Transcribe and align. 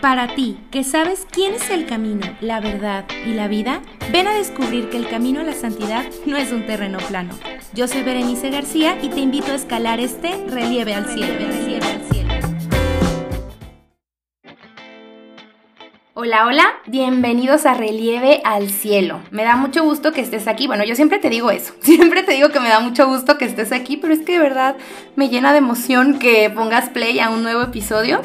Para 0.00 0.34
ti, 0.34 0.58
que 0.70 0.84
sabes 0.84 1.26
quién 1.30 1.54
es 1.54 1.70
el 1.70 1.86
camino, 1.86 2.26
la 2.40 2.60
verdad 2.60 3.06
y 3.24 3.32
la 3.32 3.48
vida, 3.48 3.80
ven 4.12 4.26
a 4.26 4.34
descubrir 4.34 4.90
que 4.90 4.96
el 4.96 5.08
camino 5.08 5.40
a 5.40 5.44
la 5.44 5.52
santidad 5.52 6.04
no 6.26 6.36
es 6.36 6.52
un 6.52 6.66
terreno 6.66 6.98
plano. 7.08 7.34
Yo 7.72 7.88
soy 7.88 8.02
Berenice 8.02 8.50
García 8.50 8.98
y 9.00 9.08
te 9.08 9.20
invito 9.20 9.52
a 9.52 9.54
escalar 9.54 10.00
este 10.00 10.44
relieve 10.48 10.94
al 10.94 11.06
cielo. 11.06 11.34
Hola, 16.18 16.46
hola, 16.46 16.64
bienvenidos 16.86 17.66
a 17.66 17.74
Relieve 17.74 18.40
al 18.42 18.70
Cielo. 18.70 19.20
Me 19.30 19.44
da 19.44 19.54
mucho 19.54 19.84
gusto 19.84 20.12
que 20.12 20.22
estés 20.22 20.48
aquí. 20.48 20.66
Bueno, 20.66 20.82
yo 20.82 20.96
siempre 20.96 21.18
te 21.18 21.30
digo 21.30 21.50
eso, 21.50 21.74
siempre 21.80 22.22
te 22.22 22.32
digo 22.32 22.48
que 22.48 22.58
me 22.58 22.68
da 22.68 22.80
mucho 22.80 23.06
gusto 23.06 23.38
que 23.38 23.44
estés 23.44 23.70
aquí, 23.70 23.96
pero 23.96 24.12
es 24.12 24.20
que 24.20 24.32
de 24.32 24.38
verdad 24.38 24.76
me 25.14 25.28
llena 25.28 25.52
de 25.52 25.58
emoción 25.58 26.18
que 26.18 26.50
pongas 26.50 26.88
play 26.88 27.20
a 27.20 27.30
un 27.30 27.42
nuevo 27.42 27.62
episodio. 27.62 28.22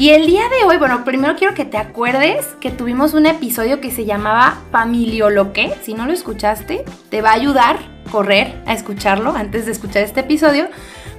Y 0.00 0.12
el 0.12 0.24
día 0.24 0.48
de 0.48 0.64
hoy, 0.64 0.78
bueno, 0.78 1.04
primero 1.04 1.36
quiero 1.36 1.52
que 1.52 1.66
te 1.66 1.76
acuerdes 1.76 2.46
que 2.58 2.70
tuvimos 2.70 3.12
un 3.12 3.26
episodio 3.26 3.82
que 3.82 3.90
se 3.90 4.06
llamaba 4.06 4.56
Familioloque. 4.72 5.74
Si 5.82 5.92
no 5.92 6.06
lo 6.06 6.14
escuchaste, 6.14 6.86
te 7.10 7.20
va 7.20 7.32
a 7.32 7.34
ayudar 7.34 7.76
correr 8.10 8.62
a 8.64 8.72
escucharlo 8.72 9.34
antes 9.36 9.66
de 9.66 9.72
escuchar 9.72 10.02
este 10.02 10.20
episodio, 10.20 10.68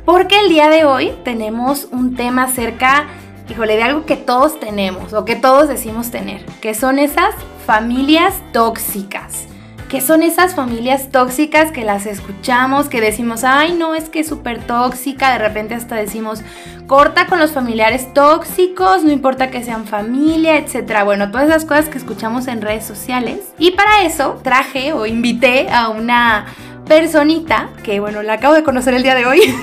porque 0.04 0.40
el 0.40 0.50
día 0.50 0.68
de 0.70 0.84
hoy 0.84 1.14
tenemos 1.24 1.90
un 1.92 2.16
tema 2.16 2.46
acerca, 2.46 3.06
híjole, 3.48 3.76
de 3.76 3.84
algo 3.84 4.08
que 4.08 4.18
todos 4.18 4.60
tenemos 4.60 5.14
o 5.14 5.26
que 5.26 5.36
todos 5.36 5.68
decimos 5.68 6.10
tener, 6.10 6.44
que 6.60 6.74
son 6.74 6.98
esas 6.98 7.36
familias 7.68 8.34
tóxicas 8.52 9.46
que 9.92 10.00
son 10.00 10.24
esas 10.24 10.56
familias 10.56 11.10
tóxicas 11.12 11.70
que 11.70 11.84
las 11.84 12.06
escuchamos, 12.06 12.88
que 12.88 13.02
decimos, 13.02 13.44
ay, 13.44 13.74
no, 13.74 13.94
es 13.94 14.08
que 14.08 14.22
es 14.22 14.28
súper 14.30 14.66
tóxica, 14.66 15.34
de 15.34 15.38
repente 15.40 15.76
hasta 15.76 15.98
decimos, 15.98 16.44
corta 16.88 17.28
con 17.28 17.40
los 17.40 17.52
familiares 17.52 18.14
tóxicos, 18.14 19.04
no 19.04 19.12
importa 19.12 19.52
que 19.52 19.66
sean 19.66 19.84
familia, 19.84 20.56
etc. 20.56 21.04
Bueno, 21.04 21.30
todas 21.30 21.50
esas 21.50 21.66
cosas 21.66 21.90
que 21.90 21.98
escuchamos 21.98 22.48
en 22.48 22.62
redes 22.62 22.86
sociales. 22.86 23.52
Y 23.60 23.72
para 23.72 24.04
eso 24.04 24.40
traje 24.42 24.94
o 24.94 25.06
invité 25.06 25.70
a 25.70 25.90
una 25.90 26.46
personita 26.92 27.70
que, 27.84 28.02
bueno, 28.02 28.22
la 28.22 28.34
acabo 28.34 28.54
de 28.54 28.64
conocer 28.64 28.94
el 28.94 29.02
día 29.02 29.16
de 29.16 29.26
hoy. 29.26 29.40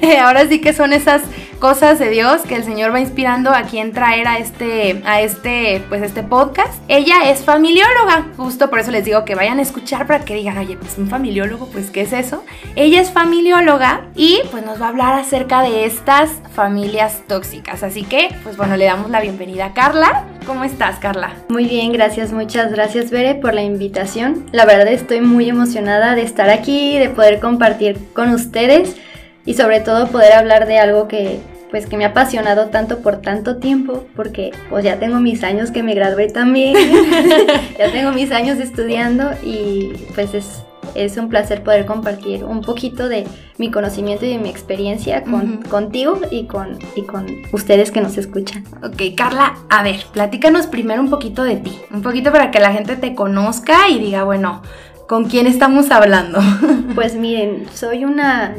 Eh, 0.00 0.18
ahora 0.18 0.46
sí 0.46 0.60
que 0.60 0.72
son 0.72 0.92
esas 0.92 1.22
cosas 1.58 1.98
de 1.98 2.08
Dios 2.10 2.42
que 2.42 2.54
el 2.54 2.62
Señor 2.62 2.94
va 2.94 3.00
inspirando 3.00 3.50
a 3.50 3.62
quien 3.62 3.92
traer 3.92 4.28
a 4.28 4.38
este, 4.38 5.02
a 5.04 5.20
este, 5.20 5.82
pues 5.88 6.02
este 6.02 6.22
podcast. 6.22 6.74
Ella 6.88 7.30
es 7.30 7.44
familióloga, 7.44 8.28
justo 8.36 8.70
por 8.70 8.78
eso 8.78 8.90
les 8.90 9.04
digo 9.04 9.24
que 9.24 9.34
vayan 9.34 9.58
a 9.58 9.62
escuchar 9.62 10.06
para 10.06 10.24
que 10.24 10.34
digan, 10.34 10.56
oye, 10.56 10.76
pues 10.76 10.98
un 10.98 11.08
familiólogo, 11.08 11.66
pues 11.66 11.90
¿qué 11.90 12.02
es 12.02 12.12
eso? 12.12 12.44
Ella 12.76 13.00
es 13.00 13.10
familióloga 13.10 14.06
y 14.14 14.40
pues 14.50 14.64
nos 14.64 14.80
va 14.80 14.86
a 14.86 14.88
hablar 14.90 15.18
acerca 15.18 15.62
de 15.62 15.84
estas 15.84 16.30
familias 16.54 17.22
tóxicas. 17.26 17.82
Así 17.82 18.04
que, 18.04 18.34
pues 18.44 18.56
bueno, 18.56 18.76
le 18.76 18.84
damos 18.84 19.10
la 19.10 19.20
bienvenida 19.20 19.66
a 19.66 19.74
Carla. 19.74 20.24
¿Cómo 20.48 20.64
estás, 20.64 20.98
Carla? 20.98 21.34
Muy 21.50 21.66
bien, 21.66 21.92
gracias, 21.92 22.32
muchas 22.32 22.72
gracias, 22.72 23.10
Bere, 23.10 23.34
por 23.34 23.52
la 23.52 23.62
invitación. 23.62 24.46
La 24.50 24.64
verdad 24.64 24.88
estoy 24.88 25.20
muy 25.20 25.46
emocionada 25.46 26.14
de 26.14 26.22
estar 26.22 26.48
aquí, 26.48 26.98
de 26.98 27.10
poder 27.10 27.38
compartir 27.38 27.98
con 28.14 28.30
ustedes 28.30 28.96
y 29.44 29.52
sobre 29.52 29.80
todo 29.80 30.08
poder 30.08 30.32
hablar 30.32 30.66
de 30.66 30.78
algo 30.78 31.06
que 31.06 31.38
pues 31.70 31.84
que 31.84 31.98
me 31.98 32.06
ha 32.06 32.08
apasionado 32.08 32.68
tanto 32.68 33.00
por 33.00 33.20
tanto 33.20 33.58
tiempo, 33.58 34.06
porque 34.16 34.52
pues 34.70 34.86
ya 34.86 34.98
tengo 34.98 35.20
mis 35.20 35.44
años 35.44 35.70
que 35.70 35.82
me 35.82 35.94
gradué 35.94 36.28
también, 36.28 36.74
ya 37.78 37.92
tengo 37.92 38.12
mis 38.12 38.32
años 38.32 38.58
estudiando 38.58 39.32
y 39.42 39.92
pues 40.14 40.32
es, 40.32 40.62
es, 40.94 41.16
un 41.16 41.28
placer 41.28 41.62
poder 41.62 41.86
compartir 41.86 42.44
un 42.44 42.60
poquito 42.60 43.08
de 43.08 43.26
mi 43.58 43.70
conocimiento 43.70 44.24
y 44.24 44.30
de 44.30 44.38
mi 44.38 44.48
experiencia 44.48 45.24
con, 45.24 45.62
contigo 45.62 46.20
y 46.30 46.44
con, 46.46 46.78
y 46.96 47.02
con 47.02 47.26
ustedes 47.52 47.90
que 47.90 48.00
nos 48.00 48.16
escuchan. 48.18 48.64
Ok, 48.82 49.14
Carla, 49.16 49.56
a 49.68 49.82
ver, 49.82 50.04
platícanos 50.12 50.66
primero 50.66 51.00
un 51.00 51.10
poquito 51.10 51.44
de 51.44 51.56
ti, 51.56 51.78
un 51.90 52.02
poquito 52.02 52.32
para 52.32 52.50
que 52.50 52.60
la 52.60 52.72
gente 52.72 52.96
te 52.96 53.14
conozca 53.14 53.88
y 53.88 53.98
diga, 53.98 54.24
bueno, 54.24 54.62
¿Con 55.08 55.24
quién 55.24 55.46
estamos 55.46 55.90
hablando? 55.90 56.38
Pues 56.94 57.14
miren, 57.14 57.66
soy 57.72 58.04
una, 58.04 58.56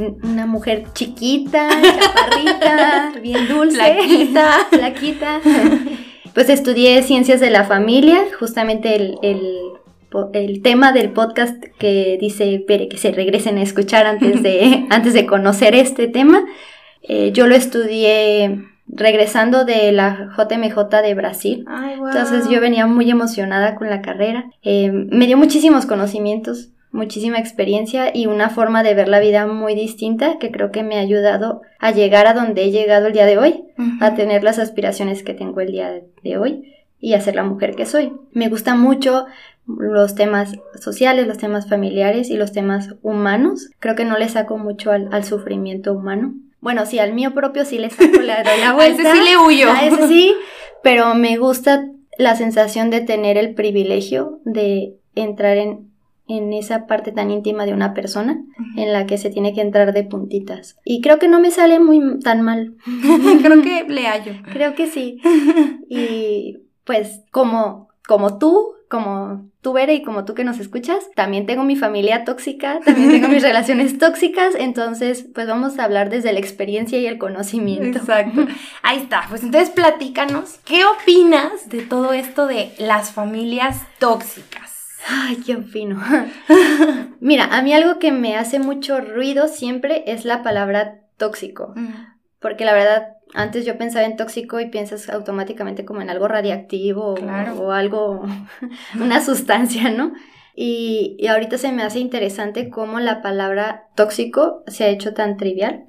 mujer 0.47 0.85
chiquita, 0.93 1.67
chaparrita, 1.69 3.11
bien 3.21 3.47
dulce. 3.49 3.75
Flaquita. 3.75 4.51
Flaquita. 4.69 5.41
Pues 6.33 6.47
estudié 6.47 7.03
ciencias 7.03 7.41
de 7.41 7.49
la 7.49 7.65
familia, 7.65 8.19
justamente 8.39 8.95
el, 8.95 9.17
el, 9.21 9.59
tema 10.61 10.91
del 10.91 11.11
podcast 11.11 11.63
que 11.77 12.17
dice 12.19 12.63
Pere 12.67 12.87
que 12.87 12.97
se 12.97 13.11
regresen 13.11 13.57
a 13.57 13.61
escuchar 13.61 14.05
antes 14.05 14.43
de, 14.43 14.85
antes 14.89 15.13
de 15.13 15.25
conocer 15.25 15.75
este 15.75 16.07
tema. 16.07 16.45
Eh, 17.01 17.31
yo 17.31 17.47
lo 17.47 17.55
estudié 17.55 18.65
regresando 18.87 19.65
de 19.65 19.91
la 19.91 20.29
JMJ 20.35 21.01
de 21.01 21.13
Brasil. 21.13 21.65
Entonces 21.93 22.49
yo 22.49 22.59
venía 22.59 22.87
muy 22.87 23.09
emocionada 23.09 23.75
con 23.75 23.89
la 23.89 24.01
carrera. 24.01 24.49
Eh, 24.63 24.91
me 24.91 25.27
dio 25.27 25.37
muchísimos 25.37 25.85
conocimientos, 25.85 26.71
muchísima 26.91 27.37
experiencia 27.37 28.11
y 28.15 28.25
una 28.25 28.49
forma 28.49 28.81
de 28.81 28.95
ver 28.95 29.07
la 29.07 29.19
vida 29.19 29.45
muy 29.45 29.75
distinta 29.75 30.37
que 30.39 30.51
creo 30.51 30.71
que 30.71 30.83
me 30.83 30.97
ha 30.97 31.01
ayudado 31.01 31.61
a 31.79 31.91
llegar 31.91 32.25
a 32.25 32.33
donde 32.33 32.63
he 32.63 32.71
llegado 32.71 33.07
el 33.07 33.13
día 33.13 33.27
de 33.27 33.37
hoy, 33.37 33.63
a 34.01 34.15
tener 34.15 34.43
las 34.43 34.59
aspiraciones 34.59 35.23
que 35.23 35.35
tengo 35.35 35.61
el 35.61 35.71
día 35.71 36.01
de 36.23 36.37
hoy 36.37 36.73
y 36.99 37.13
a 37.13 37.21
ser 37.21 37.35
la 37.35 37.43
mujer 37.43 37.75
que 37.75 37.85
soy. 37.85 38.13
Me 38.31 38.49
gusta 38.49 38.75
mucho 38.75 39.25
los 39.77 40.15
temas 40.15 40.53
sociales, 40.79 41.27
los 41.27 41.37
temas 41.37 41.69
familiares 41.69 42.29
y 42.29 42.37
los 42.37 42.51
temas 42.51 42.95
humanos. 43.01 43.69
Creo 43.79 43.95
que 43.95 44.05
no 44.05 44.17
le 44.17 44.29
saco 44.29 44.57
mucho 44.57 44.91
al 44.91 45.23
sufrimiento 45.23 45.93
humano. 45.93 46.33
Bueno, 46.61 46.85
sí, 46.85 46.99
al 46.99 47.13
mío 47.13 47.33
propio 47.33 47.65
sí 47.65 47.77
le 47.77 47.89
saco 47.89 48.21
la, 48.21 48.43
la 48.43 48.73
vuelta. 48.75 49.01
a 49.01 49.13
ese 49.13 49.13
sí 49.13 49.29
le 49.29 49.37
huyo. 49.37 49.71
A 49.71 49.85
ese 49.85 50.07
sí, 50.07 50.35
pero 50.83 51.15
me 51.15 51.37
gusta 51.37 51.87
la 52.17 52.35
sensación 52.35 52.89
de 52.89 53.01
tener 53.01 53.37
el 53.37 53.53
privilegio 53.53 54.41
de 54.43 54.95
entrar 55.15 55.57
en, 55.57 55.89
en 56.27 56.51
esa 56.51 56.85
parte 56.85 57.11
tan 57.11 57.31
íntima 57.31 57.65
de 57.65 57.73
una 57.73 57.93
persona 57.93 58.43
en 58.75 58.91
la 58.91 59.05
que 59.05 59.17
se 59.17 59.29
tiene 59.29 59.53
que 59.53 59.61
entrar 59.61 59.93
de 59.93 60.03
puntitas. 60.03 60.77
Y 60.83 61.01
creo 61.01 61.17
que 61.17 61.29
no 61.29 61.39
me 61.39 61.51
sale 61.51 61.79
muy 61.79 62.19
tan 62.19 62.41
mal. 62.41 62.75
creo 63.41 63.61
que 63.61 63.85
le 63.87 64.05
hallo. 64.05 64.33
Creo 64.51 64.75
que 64.75 64.87
sí. 64.87 65.21
Y 65.87 66.57
pues 66.83 67.21
como, 67.31 67.87
como 68.05 68.37
tú, 68.37 68.73
como 68.89 69.48
tú, 69.61 69.73
Bere, 69.73 69.93
y 69.93 70.03
como 70.03 70.25
tú 70.25 70.33
que 70.33 70.43
nos 70.43 70.59
escuchas, 70.59 71.09
también 71.15 71.45
tengo 71.45 71.63
mi 71.63 71.75
familia 71.75 72.23
tóxica, 72.23 72.79
también 72.79 73.11
tengo 73.11 73.27
mis 73.27 73.43
relaciones 73.49 73.97
tóxicas, 73.97 74.55
entonces, 74.55 75.25
pues 75.33 75.47
vamos 75.47 75.79
a 75.79 75.83
hablar 75.83 76.09
desde 76.09 76.33
la 76.33 76.39
experiencia 76.39 76.99
y 76.99 77.05
el 77.05 77.17
conocimiento. 77.17 77.99
Exacto. 77.99 78.47
Ahí 78.83 78.99
está. 78.99 79.25
Pues 79.29 79.43
entonces 79.43 79.69
platícanos, 79.69 80.59
¿qué 80.65 80.85
opinas 80.85 81.69
de 81.69 81.81
todo 81.81 82.13
esto 82.13 82.47
de 82.47 82.71
las 82.77 83.11
familias 83.11 83.83
tóxicas? 83.99 84.69
Ay, 85.07 85.37
qué 85.45 85.55
opino. 85.55 86.01
Mira, 87.19 87.45
a 87.45 87.61
mí 87.61 87.73
algo 87.73 87.99
que 87.99 88.11
me 88.11 88.35
hace 88.35 88.59
mucho 88.59 88.99
ruido 88.99 89.47
siempre 89.47 90.03
es 90.07 90.25
la 90.25 90.43
palabra 90.43 91.01
tóxico. 91.17 91.73
Mm. 91.75 92.18
Porque 92.39 92.65
la 92.65 92.73
verdad, 92.73 93.17
antes 93.33 93.65
yo 93.65 93.77
pensaba 93.77 94.05
en 94.05 94.15
tóxico 94.15 94.59
y 94.59 94.69
piensas 94.69 95.09
automáticamente 95.09 95.85
como 95.85 96.01
en 96.01 96.09
algo 96.09 96.27
radiactivo 96.27 97.15
o, 97.15 97.71
algo, 97.71 98.23
una 98.99 99.21
sustancia, 99.21 99.91
¿no? 99.91 100.13
Y, 100.55 101.15
y, 101.19 101.27
ahorita 101.27 101.57
se 101.57 101.71
me 101.71 101.83
hace 101.83 101.99
interesante 101.99 102.69
cómo 102.69 102.99
la 102.99 103.21
palabra 103.21 103.87
tóxico 103.95 104.63
se 104.67 104.83
ha 104.83 104.89
hecho 104.89 105.13
tan 105.13 105.37
trivial, 105.37 105.85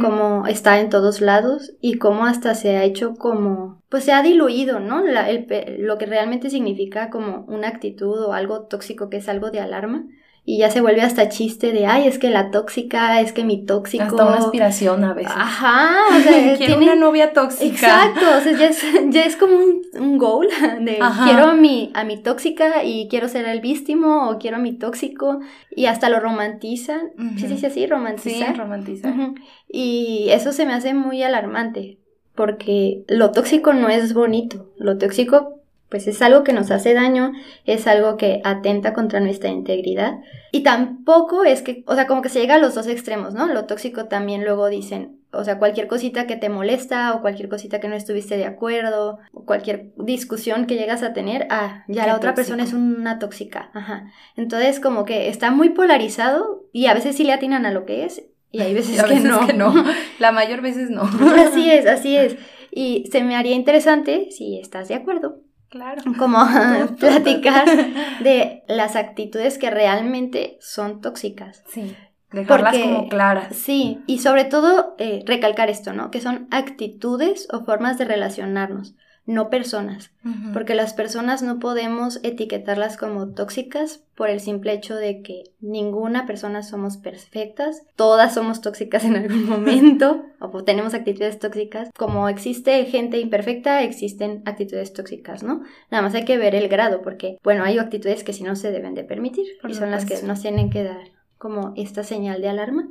como 0.00 0.46
está 0.46 0.78
en 0.78 0.88
todos 0.88 1.20
lados 1.20 1.72
y 1.80 1.98
cómo 1.98 2.26
hasta 2.26 2.54
se 2.54 2.76
ha 2.76 2.84
hecho 2.84 3.16
como, 3.16 3.82
pues 3.88 4.04
se 4.04 4.12
ha 4.12 4.22
diluido, 4.22 4.78
¿no? 4.78 5.02
La, 5.02 5.28
el, 5.28 5.46
lo 5.80 5.98
que 5.98 6.06
realmente 6.06 6.48
significa 6.48 7.10
como 7.10 7.44
una 7.48 7.68
actitud 7.68 8.22
o 8.22 8.32
algo 8.32 8.66
tóxico 8.66 9.10
que 9.10 9.16
es 9.16 9.28
algo 9.28 9.50
de 9.50 9.58
alarma 9.58 10.06
y 10.46 10.58
ya 10.58 10.70
se 10.70 10.82
vuelve 10.82 11.00
hasta 11.00 11.30
chiste 11.30 11.72
de, 11.72 11.86
ay, 11.86 12.06
es 12.06 12.18
que 12.18 12.28
la 12.28 12.50
tóxica, 12.50 13.18
es 13.22 13.32
que 13.32 13.44
mi 13.44 13.64
tóxico. 13.64 14.04
Hasta 14.04 14.26
una 14.26 14.36
aspiración 14.36 15.02
a 15.02 15.14
veces. 15.14 15.32
Ajá, 15.34 15.96
o 16.14 16.20
sea, 16.20 16.54
tiene 16.58 16.76
una 16.76 16.96
novia 16.96 17.32
tóxica. 17.32 17.64
Exacto, 17.64 18.26
o 18.36 18.40
sea, 18.40 18.52
ya 18.52 18.66
es, 18.66 18.84
ya 19.08 19.24
es 19.24 19.36
como 19.36 19.56
un, 19.56 19.82
un 19.98 20.18
goal 20.18 20.48
de 20.80 20.98
quiero 21.24 21.44
a 21.46 21.54
mi, 21.54 21.90
a 21.94 22.04
mi 22.04 22.22
tóxica 22.22 22.84
y 22.84 23.08
quiero 23.08 23.28
ser 23.28 23.46
el 23.46 23.60
víctimo 23.60 24.28
o 24.28 24.38
quiero 24.38 24.58
a 24.58 24.60
mi 24.60 24.72
tóxico 24.72 25.40
y 25.74 25.86
hasta 25.86 26.10
lo 26.10 26.20
romantizan. 26.20 27.12
Sí, 27.38 27.48
sí, 27.48 27.56
sí, 27.56 27.66
así, 27.66 27.86
romantizan. 27.86 28.54
Sí, 28.54 28.60
romantizan. 28.60 29.34
Y 29.66 30.26
eso 30.30 30.52
se 30.52 30.66
me 30.66 30.74
hace 30.74 30.92
muy 30.92 31.22
alarmante 31.22 31.98
porque 32.34 33.04
lo 33.08 33.30
tóxico 33.30 33.72
no 33.72 33.88
es 33.88 34.12
bonito, 34.12 34.70
lo 34.76 34.98
tóxico 34.98 35.62
pues 35.88 36.06
es 36.06 36.20
algo 36.22 36.44
que 36.44 36.52
nos 36.52 36.70
hace 36.70 36.94
daño, 36.94 37.32
es 37.64 37.86
algo 37.86 38.16
que 38.16 38.40
atenta 38.44 38.92
contra 38.92 39.20
nuestra 39.20 39.50
integridad. 39.50 40.20
Y 40.50 40.62
tampoco 40.62 41.44
es 41.44 41.62
que, 41.62 41.84
o 41.86 41.94
sea, 41.94 42.06
como 42.06 42.22
que 42.22 42.28
se 42.28 42.40
llega 42.40 42.56
a 42.56 42.58
los 42.58 42.74
dos 42.74 42.86
extremos, 42.86 43.34
¿no? 43.34 43.46
Lo 43.46 43.66
tóxico 43.66 44.06
también 44.06 44.44
luego 44.44 44.68
dicen, 44.68 45.20
o 45.32 45.44
sea, 45.44 45.58
cualquier 45.58 45.86
cosita 45.86 46.26
que 46.26 46.36
te 46.36 46.48
molesta 46.48 47.14
o 47.14 47.20
cualquier 47.20 47.48
cosita 47.48 47.80
que 47.80 47.88
no 47.88 47.96
estuviste 47.96 48.36
de 48.36 48.46
acuerdo, 48.46 49.18
o 49.32 49.44
cualquier 49.44 49.92
discusión 49.96 50.66
que 50.66 50.76
llegas 50.76 51.02
a 51.02 51.12
tener, 51.12 51.46
ah, 51.50 51.84
ya 51.88 52.06
la 52.06 52.16
otra 52.16 52.34
persona 52.34 52.64
es 52.64 52.72
una 52.72 53.18
tóxica. 53.18 53.70
Ajá. 53.74 54.06
Entonces, 54.36 54.80
como 54.80 55.04
que 55.04 55.28
está 55.28 55.50
muy 55.50 55.70
polarizado 55.70 56.64
y 56.72 56.86
a 56.86 56.94
veces 56.94 57.16
sí 57.16 57.24
le 57.24 57.32
atinan 57.32 57.66
a 57.66 57.72
lo 57.72 57.84
que 57.84 58.04
es 58.04 58.22
y 58.54 58.60
hay 58.60 58.72
veces, 58.72 59.02
que, 59.46 59.52
no. 59.52 59.74
La 60.20 60.30
mayor 60.30 60.60
veces 60.60 60.88
no. 60.88 61.02
Así 61.02 61.70
es, 61.70 61.86
así 61.86 62.16
es. 62.16 62.36
Y 62.70 63.08
se 63.10 63.22
me 63.24 63.34
haría 63.34 63.54
interesante, 63.54 64.28
si 64.30 64.58
estás 64.58 64.86
de 64.86 64.94
acuerdo, 64.94 65.40
Claro. 65.74 66.02
como 66.18 66.38
platicar 67.00 67.64
de 68.22 68.62
las 68.68 68.94
actitudes 68.94 69.58
que 69.58 69.70
realmente 69.70 70.56
son 70.60 71.00
tóxicas. 71.00 71.64
Sí. 71.66 71.96
Dejarlas 72.30 72.74
Porque- 72.76 72.82
como 72.94 73.08
claras. 73.08 73.56
Sí, 73.56 74.00
y 74.06 74.18
sobre 74.20 74.44
todo 74.44 74.94
eh, 74.98 75.24
recalcar 75.26 75.70
esto, 75.70 75.92
¿no? 75.92 76.12
Que 76.12 76.20
son 76.20 76.46
actitudes 76.52 77.48
o 77.52 77.64
formas 77.64 77.98
de 77.98 78.04
relacionarnos, 78.04 78.94
no 79.26 79.48
personas. 79.48 80.10
Porque 80.52 80.74
las 80.74 80.94
personas 80.94 81.42
no 81.42 81.58
podemos 81.58 82.20
etiquetarlas 82.22 82.96
como 82.96 83.28
tóxicas 83.34 84.02
por 84.14 84.30
el 84.30 84.40
simple 84.40 84.72
hecho 84.72 84.96
de 84.96 85.22
que 85.22 85.44
ninguna 85.60 86.26
persona 86.26 86.62
somos 86.62 86.96
perfectas, 86.96 87.82
todas 87.96 88.34
somos 88.34 88.60
tóxicas 88.60 89.04
en 89.04 89.16
algún 89.16 89.46
momento 89.48 90.24
o 90.40 90.64
tenemos 90.64 90.94
actitudes 90.94 91.38
tóxicas. 91.38 91.90
Como 91.96 92.28
existe 92.28 92.84
gente 92.86 93.18
imperfecta, 93.18 93.82
existen 93.82 94.42
actitudes 94.46 94.92
tóxicas, 94.92 95.42
¿no? 95.42 95.62
Nada 95.90 96.02
más 96.02 96.14
hay 96.14 96.24
que 96.24 96.38
ver 96.38 96.54
el 96.54 96.68
grado 96.68 97.02
porque, 97.02 97.38
bueno, 97.42 97.64
hay 97.64 97.78
actitudes 97.78 98.24
que 98.24 98.32
sí 98.32 98.42
no 98.42 98.56
se 98.56 98.72
deben 98.72 98.94
de 98.94 99.04
permitir 99.04 99.46
Por 99.60 99.70
y 99.70 99.74
son 99.74 99.90
las 99.90 100.04
que 100.04 100.22
nos 100.22 100.40
tienen 100.40 100.70
que 100.70 100.84
dar 100.84 101.08
como 101.38 101.72
esta 101.76 102.04
señal 102.04 102.40
de 102.40 102.48
alarma. 102.48 102.88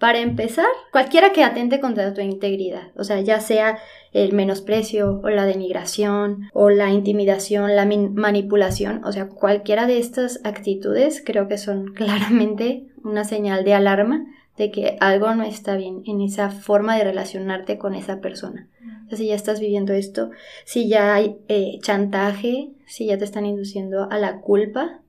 Para 0.00 0.20
empezar, 0.20 0.64
cualquiera 0.92 1.30
que 1.30 1.44
atente 1.44 1.78
contra 1.78 2.14
tu 2.14 2.22
integridad, 2.22 2.88
o 2.96 3.04
sea, 3.04 3.20
ya 3.20 3.38
sea 3.38 3.76
el 4.12 4.32
menosprecio 4.32 5.20
o 5.22 5.28
la 5.28 5.44
denigración 5.44 6.48
o 6.54 6.70
la 6.70 6.88
intimidación, 6.88 7.76
la 7.76 7.84
manipulación, 7.84 9.04
o 9.04 9.12
sea, 9.12 9.28
cualquiera 9.28 9.86
de 9.86 9.98
estas 9.98 10.40
actitudes 10.42 11.22
creo 11.22 11.48
que 11.48 11.58
son 11.58 11.88
claramente 11.94 12.86
una 13.04 13.24
señal 13.24 13.62
de 13.62 13.74
alarma 13.74 14.24
de 14.56 14.70
que 14.70 14.96
algo 15.00 15.34
no 15.34 15.42
está 15.42 15.76
bien 15.76 16.02
en 16.06 16.22
esa 16.22 16.48
forma 16.48 16.96
de 16.96 17.04
relacionarte 17.04 17.76
con 17.76 17.94
esa 17.94 18.22
persona. 18.22 18.68
O 19.04 19.08
sea, 19.10 19.18
si 19.18 19.26
ya 19.26 19.34
estás 19.34 19.60
viviendo 19.60 19.92
esto, 19.92 20.30
si 20.64 20.88
ya 20.88 21.14
hay 21.14 21.36
eh, 21.48 21.78
chantaje, 21.82 22.70
si 22.86 23.04
ya 23.04 23.18
te 23.18 23.24
están 23.26 23.44
induciendo 23.44 24.10
a 24.10 24.16
la 24.16 24.40
culpa, 24.40 25.02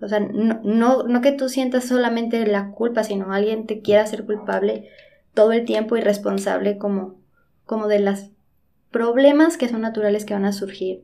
o 0.00 0.08
sea, 0.08 0.20
no, 0.20 0.60
no, 0.62 1.02
no 1.04 1.20
que 1.20 1.32
tú 1.32 1.48
sientas 1.48 1.84
solamente 1.84 2.46
la 2.46 2.70
culpa, 2.70 3.04
sino 3.04 3.32
alguien 3.32 3.66
te 3.66 3.80
quiera 3.80 4.02
hacer 4.02 4.24
culpable 4.24 4.88
todo 5.34 5.52
el 5.52 5.64
tiempo 5.64 5.96
y 5.96 6.00
responsable 6.00 6.78
como, 6.78 7.20
como 7.66 7.86
de 7.86 8.00
los 8.00 8.30
problemas 8.90 9.56
que 9.56 9.68
son 9.68 9.82
naturales 9.82 10.24
que 10.24 10.34
van 10.34 10.44
a 10.44 10.52
surgir 10.52 11.02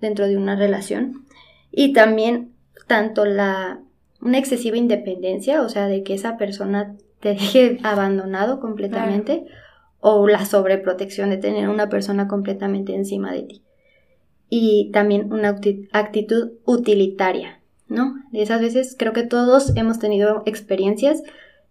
dentro 0.00 0.26
de 0.26 0.36
una 0.36 0.56
relación. 0.56 1.24
Y 1.70 1.92
también 1.92 2.52
tanto 2.86 3.24
la 3.24 3.80
una 4.20 4.38
excesiva 4.38 4.76
independencia, 4.76 5.62
o 5.62 5.68
sea, 5.68 5.86
de 5.88 6.02
que 6.02 6.14
esa 6.14 6.36
persona 6.36 6.96
te 7.20 7.30
deje 7.30 7.78
abandonado 7.82 8.60
completamente, 8.60 9.44
o 10.00 10.26
la 10.28 10.44
sobreprotección 10.44 11.30
de 11.30 11.36
tener 11.36 11.68
una 11.68 11.88
persona 11.88 12.28
completamente 12.28 12.94
encima 12.94 13.32
de 13.32 13.42
ti. 13.42 13.62
Y 14.48 14.90
también 14.92 15.32
una 15.32 15.54
acti- 15.54 15.88
actitud 15.92 16.52
utilitaria, 16.64 17.55
¿no? 17.88 18.14
De 18.32 18.42
esas 18.42 18.60
veces 18.60 18.96
creo 18.98 19.12
que 19.12 19.22
todos 19.22 19.72
hemos 19.76 19.98
tenido 19.98 20.42
experiencias 20.46 21.22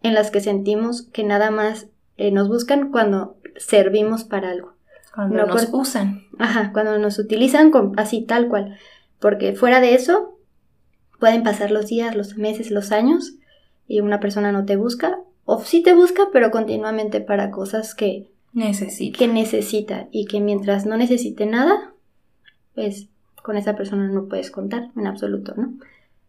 en 0.04 0.14
las 0.14 0.32
que 0.32 0.42
sentimos 0.42 1.04
que 1.04 1.24
nada 1.24 1.52
más 1.52 1.88
eh, 2.18 2.32
nos 2.32 2.48
buscan 2.48 2.92
cuando 2.92 3.38
servimos 3.58 4.24
para 4.24 4.50
algo. 4.52 4.74
Cuando 5.14 5.36
No, 5.38 5.46
nos 5.48 5.66
por- 5.68 5.82
usan. 5.82 6.24
Ajá, 6.40 6.72
cuando 6.74 6.98
nos 7.00 7.20
utilizan 7.20 7.72
con- 7.72 7.98
así 8.00 8.22
tal 8.22 8.48
cual. 8.48 8.78
Porque 9.20 9.54
fuera 9.56 9.80
de 9.82 9.94
eso, 9.96 10.38
pueden 11.20 11.44
pasar 11.44 11.72
los 11.72 11.88
días, 11.88 12.16
los 12.16 12.38
meses, 12.38 12.72
los 12.72 12.92
años 12.92 13.36
y 13.88 14.00
una 14.02 14.20
persona 14.20 14.52
no 14.52 14.66
te 14.66 14.76
busca. 14.76 15.18
O 15.46 15.60
sí 15.64 15.84
te 15.84 15.94
busca, 15.94 16.30
pero 16.34 16.52
continuamente 16.52 17.22
para 17.22 17.52
cosas 17.52 17.94
que, 17.96 18.30
Necesito. 18.54 19.18
que 19.20 19.28
necesita 19.28 20.08
y 20.12 20.26
que 20.26 20.40
mientras 20.42 20.86
no 20.86 20.98
necesite 20.98 21.46
nada, 21.46 21.94
pues 22.74 23.08
con 23.44 23.58
esa 23.58 23.76
persona 23.76 24.08
no 24.08 24.26
puedes 24.28 24.50
contar 24.52 24.90
en 24.98 25.06
absoluto, 25.08 25.54
¿no? 25.56 25.74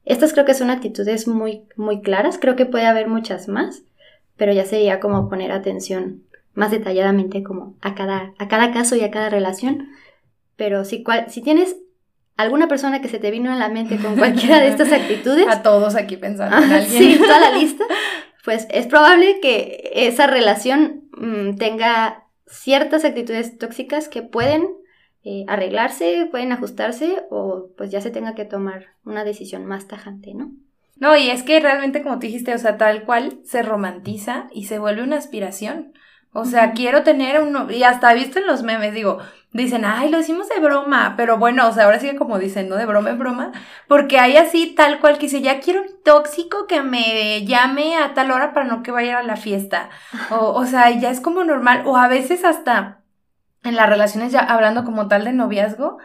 Estas 0.06 0.32
creo 0.32 0.44
que 0.46 0.54
son 0.54 0.70
actitudes 0.70 1.28
muy, 1.28 1.64
muy 1.76 2.00
claras, 2.00 2.38
creo 2.38 2.56
que 2.56 2.64
puede 2.64 2.86
haber 2.86 3.08
muchas 3.08 3.48
más, 3.48 3.82
pero 4.36 4.52
ya 4.52 4.64
sería 4.64 5.00
como 5.00 5.28
poner 5.28 5.50
atención 5.52 6.22
más 6.54 6.70
detalladamente 6.70 7.42
como 7.42 7.74
a 7.82 7.94
cada, 7.94 8.32
a 8.38 8.48
cada 8.48 8.72
caso 8.72 8.96
y 8.96 9.02
a 9.02 9.10
cada 9.10 9.28
relación. 9.28 9.88
Pero 10.56 10.84
si, 10.84 11.02
cual, 11.02 11.26
si 11.28 11.42
tienes 11.42 11.76
alguna 12.36 12.68
persona 12.68 13.02
que 13.02 13.08
se 13.08 13.18
te 13.18 13.30
vino 13.30 13.52
a 13.52 13.56
la 13.56 13.68
mente 13.68 13.98
con 13.98 14.16
cualquiera 14.16 14.60
de 14.60 14.68
estas 14.68 14.92
actitudes, 14.92 15.46
A 15.48 15.62
todos 15.62 15.96
aquí 15.96 16.16
pensando 16.16 16.56
en 16.56 16.72
alguien. 16.72 17.02
sí, 17.02 17.18
toda 17.18 17.40
la 17.40 17.58
lista, 17.58 17.84
pues 18.44 18.68
es 18.70 18.86
probable 18.86 19.40
que 19.40 19.90
esa 19.92 20.28
relación 20.28 21.08
mm, 21.18 21.56
tenga 21.56 22.24
ciertas 22.46 23.04
actitudes 23.04 23.58
tóxicas 23.58 24.08
que 24.08 24.22
pueden 24.22 24.68
eh, 25.28 25.44
arreglarse, 25.48 26.28
pueden 26.30 26.52
ajustarse 26.52 27.24
o 27.30 27.70
pues 27.76 27.90
ya 27.90 28.00
se 28.00 28.12
tenga 28.12 28.36
que 28.36 28.44
tomar 28.44 28.86
una 29.04 29.24
decisión 29.24 29.66
más 29.66 29.88
tajante, 29.88 30.34
¿no? 30.34 30.52
No, 30.98 31.16
y 31.16 31.30
es 31.30 31.42
que 31.42 31.58
realmente, 31.58 32.04
como 32.04 32.14
tú 32.14 32.28
dijiste, 32.28 32.54
o 32.54 32.58
sea, 32.58 32.76
tal 32.76 33.02
cual 33.02 33.40
se 33.42 33.62
romantiza 33.62 34.46
y 34.52 34.66
se 34.66 34.78
vuelve 34.78 35.02
una 35.02 35.16
aspiración. 35.16 35.94
O 36.32 36.44
sea, 36.44 36.74
quiero 36.74 37.02
tener 37.02 37.40
uno, 37.42 37.68
y 37.68 37.82
hasta 37.82 38.14
visto 38.14 38.38
en 38.38 38.46
los 38.46 38.62
memes, 38.62 38.94
digo, 38.94 39.18
dicen, 39.52 39.84
ay, 39.84 40.10
lo 40.10 40.20
hicimos 40.20 40.48
de 40.48 40.60
broma, 40.60 41.14
pero 41.16 41.38
bueno, 41.38 41.66
o 41.66 41.72
sea, 41.72 41.86
ahora 41.86 41.98
sí 41.98 42.08
que 42.08 42.16
como 42.16 42.38
dicen, 42.38 42.68
¿no? 42.68 42.76
De 42.76 42.86
broma 42.86 43.10
en 43.10 43.18
broma, 43.18 43.50
porque 43.88 44.20
hay 44.20 44.36
así 44.36 44.76
tal 44.76 45.00
cual 45.00 45.14
que 45.14 45.26
dice, 45.26 45.40
ya 45.42 45.58
quiero 45.58 45.82
un 45.82 46.02
tóxico 46.04 46.68
que 46.68 46.82
me 46.82 47.44
llame 47.44 47.96
a 47.96 48.14
tal 48.14 48.30
hora 48.30 48.54
para 48.54 48.66
no 48.66 48.84
que 48.84 48.92
vaya 48.92 49.18
a 49.18 49.24
la 49.24 49.36
fiesta. 49.36 49.90
O, 50.30 50.52
o 50.52 50.66
sea, 50.66 50.88
ya 50.90 51.10
es 51.10 51.20
como 51.20 51.42
normal, 51.42 51.82
o 51.84 51.96
a 51.96 52.06
veces 52.06 52.44
hasta 52.44 53.00
en 53.66 53.76
las 53.76 53.88
relaciones 53.88 54.32
ya 54.32 54.40
hablando 54.40 54.84
como 54.84 55.08
tal 55.08 55.24
de 55.24 55.32
noviazgo, 55.32 55.98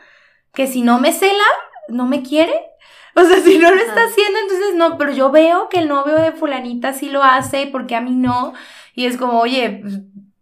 que 0.53 0.67
si 0.67 0.81
no 0.81 0.99
me 0.99 1.13
cela, 1.13 1.43
no 1.87 2.05
me 2.07 2.23
quiere. 2.23 2.53
O 3.13 3.25
sea, 3.25 3.41
si 3.41 3.57
no 3.57 3.69
lo 3.69 3.75
está 3.75 4.03
haciendo, 4.05 4.39
entonces 4.39 4.73
no, 4.75 4.97
pero 4.97 5.11
yo 5.11 5.31
veo 5.31 5.67
que 5.67 5.79
el 5.79 5.89
novio 5.89 6.15
de 6.15 6.31
fulanita 6.31 6.93
sí 6.93 7.09
lo 7.09 7.21
hace, 7.23 7.67
porque 7.67 7.93
a 7.97 7.99
mí 7.99 8.15
no. 8.15 8.53
Y 8.95 9.05
es 9.05 9.17
como, 9.17 9.37
oye, 9.41 9.79
pues, 9.81 9.99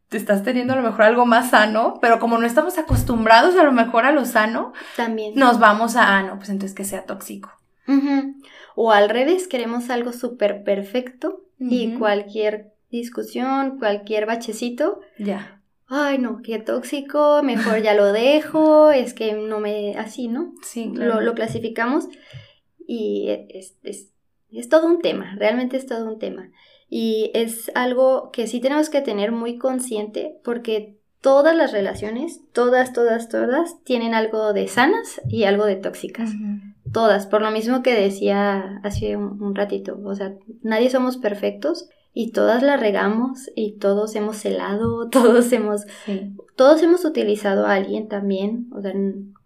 te 0.08 0.18
estás 0.18 0.44
teniendo 0.44 0.74
a 0.74 0.76
lo 0.76 0.84
mejor 0.84 1.02
algo 1.02 1.26
más 1.26 1.50
sano, 1.50 1.96
pero 2.00 2.20
como 2.20 2.38
no 2.38 2.46
estamos 2.46 2.78
acostumbrados 2.78 3.56
a 3.58 3.64
lo 3.64 3.72
mejor 3.72 4.06
a 4.06 4.12
lo 4.12 4.24
sano, 4.24 4.74
También. 4.96 5.34
nos 5.36 5.60
vamos 5.60 5.96
a, 5.96 6.16
ah, 6.18 6.22
no, 6.22 6.38
pues 6.38 6.50
entonces 6.50 6.76
que 6.76 6.84
sea 6.84 7.06
tóxico. 7.06 7.52
Ujú. 7.88 8.36
O 8.76 8.92
al 8.92 9.10
revés, 9.10 9.48
queremos 9.48 9.90
algo 9.90 10.14
súper 10.14 10.64
perfecto 10.64 11.42
y 11.58 11.96
cualquier 11.96 12.72
discusión, 12.92 13.80
cualquier 13.80 14.28
bachecito, 14.28 15.00
Ya. 15.18 15.59
Ay 15.90 16.18
no, 16.20 16.42
qué 16.44 16.60
tóxico, 16.60 17.42
mejor 17.44 17.82
ya 17.82 17.94
lo 17.94 18.12
dejo, 18.14 18.92
es 18.92 19.14
que 19.14 19.34
no 19.34 19.60
me, 19.60 19.96
así, 19.98 20.28
¿no? 20.28 20.54
Sí, 20.64 20.86
lo, 20.86 20.94
claro. 20.94 21.22
lo 21.22 21.34
clasificamos 21.34 22.08
y 22.88 23.28
es, 23.50 23.76
es- 23.84 24.12
es 24.52 24.68
todo 24.68 24.88
un 24.88 25.00
tema, 25.00 25.36
realmente 25.38 25.78
es 25.78 25.86
todo 25.86 26.06
un 26.12 26.18
tema. 26.18 26.50
Y 26.90 27.30
es 27.36 27.72
algo 27.76 28.32
que 28.32 28.48
sí 28.48 28.60
tenemos 28.60 28.90
que 28.90 29.02
tener 29.02 29.32
muy 29.32 29.60
consciente 29.60 30.40
porque 30.44 30.98
todas 31.22 31.56
las 31.56 31.72
relaciones, 31.72 32.42
todas, 32.52 32.92
todas, 32.94 33.30
todas, 33.30 33.84
tienen 33.84 34.16
algo 34.16 34.54
de 34.54 34.68
sanas 34.68 35.22
y 35.30 35.44
algo 35.44 35.66
de 35.66 35.76
tóxicas. 35.76 36.32
Todas, 36.92 37.28
por 37.28 37.44
lo 37.44 37.52
mismo 37.52 37.84
que 37.84 37.94
decía 37.94 38.80
hace 38.84 39.16
un, 39.18 39.40
un 39.44 39.54
ratito, 39.54 40.00
o 40.04 40.16
sea, 40.16 40.34
nadie 40.64 40.90
somos 40.90 41.18
perfectos 41.18 41.88
y 42.14 42.32
todas 42.32 42.64
la 42.64 42.78
regamos 42.78 43.50
y 43.56 43.74
todos 43.74 44.16
hemos 44.16 44.38
celado, 44.38 45.10
todos 45.12 45.52
hemos 45.52 45.82
Sí. 46.06 46.34
todos 46.56 46.82
hemos 46.84 47.06
utilizado 47.06 47.66
a 47.66 47.74
alguien 47.76 48.08
también, 48.08 48.68
o 48.74 48.82
sea, 48.82 48.94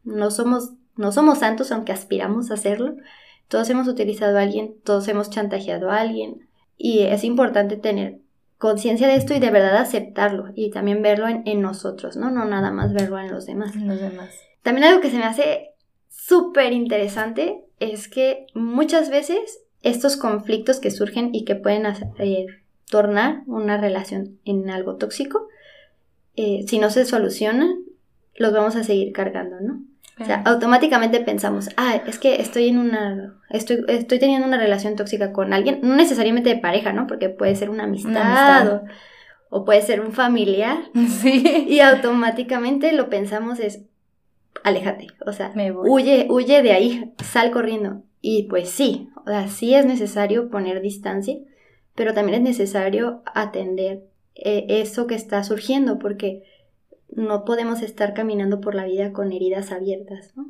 no 0.03 0.31
somos, 0.31 0.71
no 0.95 1.11
somos 1.11 1.39
santos 1.39 1.71
aunque 1.71 1.91
aspiramos 1.91 2.51
a 2.51 2.55
hacerlo, 2.55 2.95
todos 3.47 3.69
hemos 3.69 3.87
utilizado 3.87 4.37
a 4.37 4.41
alguien, 4.41 4.75
todos 4.83 5.07
hemos 5.07 5.29
chantajeado 5.29 5.91
a 5.91 5.99
alguien 5.99 6.47
y 6.77 7.01
es 7.01 7.23
importante 7.23 7.77
tener 7.77 8.19
conciencia 8.57 9.07
de 9.07 9.15
esto 9.15 9.33
y 9.33 9.39
de 9.39 9.51
verdad 9.51 9.75
aceptarlo 9.77 10.45
y 10.55 10.71
también 10.71 11.01
verlo 11.01 11.27
en, 11.27 11.43
en 11.45 11.61
nosotros, 11.61 12.15
¿no? 12.15 12.31
No 12.31 12.45
nada 12.45 12.71
más 12.71 12.93
verlo 12.93 13.19
en 13.19 13.29
los 13.29 13.45
demás. 13.45 13.75
Los 13.75 13.99
demás. 13.99 14.29
También 14.61 14.87
algo 14.87 15.01
que 15.01 15.09
se 15.11 15.17
me 15.17 15.25
hace 15.25 15.71
súper 16.09 16.71
interesante 16.71 17.65
es 17.79 18.07
que 18.07 18.47
muchas 18.53 19.09
veces 19.09 19.59
estos 19.83 20.17
conflictos 20.17 20.79
que 20.79 20.91
surgen 20.91 21.29
y 21.33 21.45
que 21.45 21.55
pueden 21.55 21.85
eh, 22.17 22.47
tornar 22.89 23.43
una 23.45 23.77
relación 23.77 24.39
en 24.45 24.69
algo 24.69 24.95
tóxico, 24.95 25.47
eh, 26.35 26.65
si 26.67 26.79
no 26.79 26.89
se 26.89 27.05
solucionan, 27.05 27.75
los 28.35 28.53
vamos 28.53 28.75
a 28.75 28.83
seguir 28.83 29.13
cargando, 29.13 29.57
¿no? 29.61 29.81
O 30.19 30.25
sea, 30.25 30.43
automáticamente 30.45 31.19
pensamos, 31.21 31.69
ah, 31.75 31.99
es 32.05 32.19
que 32.19 32.39
estoy 32.39 32.69
en 32.69 32.77
una, 32.77 33.35
estoy, 33.49 33.83
estoy 33.87 34.19
teniendo 34.19 34.47
una 34.47 34.57
relación 34.59 34.95
tóxica 34.95 35.33
con 35.33 35.53
alguien, 35.53 35.79
no 35.81 35.95
necesariamente 35.95 36.49
de 36.51 36.57
pareja, 36.61 36.93
¿no? 36.93 37.07
Porque 37.07 37.29
puede 37.29 37.55
ser 37.55 37.71
una 37.71 37.85
amistad, 37.85 38.17
amistad. 38.17 38.83
O, 39.49 39.59
o 39.61 39.65
puede 39.65 39.81
ser 39.81 40.01
un 40.01 40.11
familiar. 40.13 40.77
Sí. 41.07 41.65
Y 41.67 41.79
automáticamente 41.79 42.91
lo 42.91 43.09
pensamos 43.09 43.59
es, 43.59 43.81
aléjate, 44.63 45.07
o 45.25 45.33
sea, 45.33 45.51
Me 45.55 45.71
voy. 45.71 45.89
huye, 45.89 46.27
huye 46.29 46.61
de 46.61 46.73
ahí, 46.73 47.11
sal 47.23 47.49
corriendo. 47.49 48.03
Y 48.25 48.43
pues 48.43 48.69
sí, 48.69 49.09
o 49.17 49.27
sea, 49.27 49.49
sí 49.49 49.75
es 49.75 49.85
necesario 49.85 50.49
poner 50.49 50.79
distancia, 50.79 51.35
pero 51.93 52.13
también 52.13 52.37
es 52.37 52.41
necesario 52.41 53.21
atender 53.25 54.05
eh, 54.35 54.65
eso 54.69 55.07
que 55.07 55.15
está 55.15 55.43
surgiendo, 55.43 55.99
porque 55.99 56.41
no 57.09 57.43
podemos 57.43 57.81
estar 57.81 58.13
caminando 58.13 58.61
por 58.61 58.75
la 58.75 58.85
vida 58.85 59.11
con 59.11 59.33
heridas 59.33 59.73
abiertas, 59.73 60.31
¿no? 60.37 60.45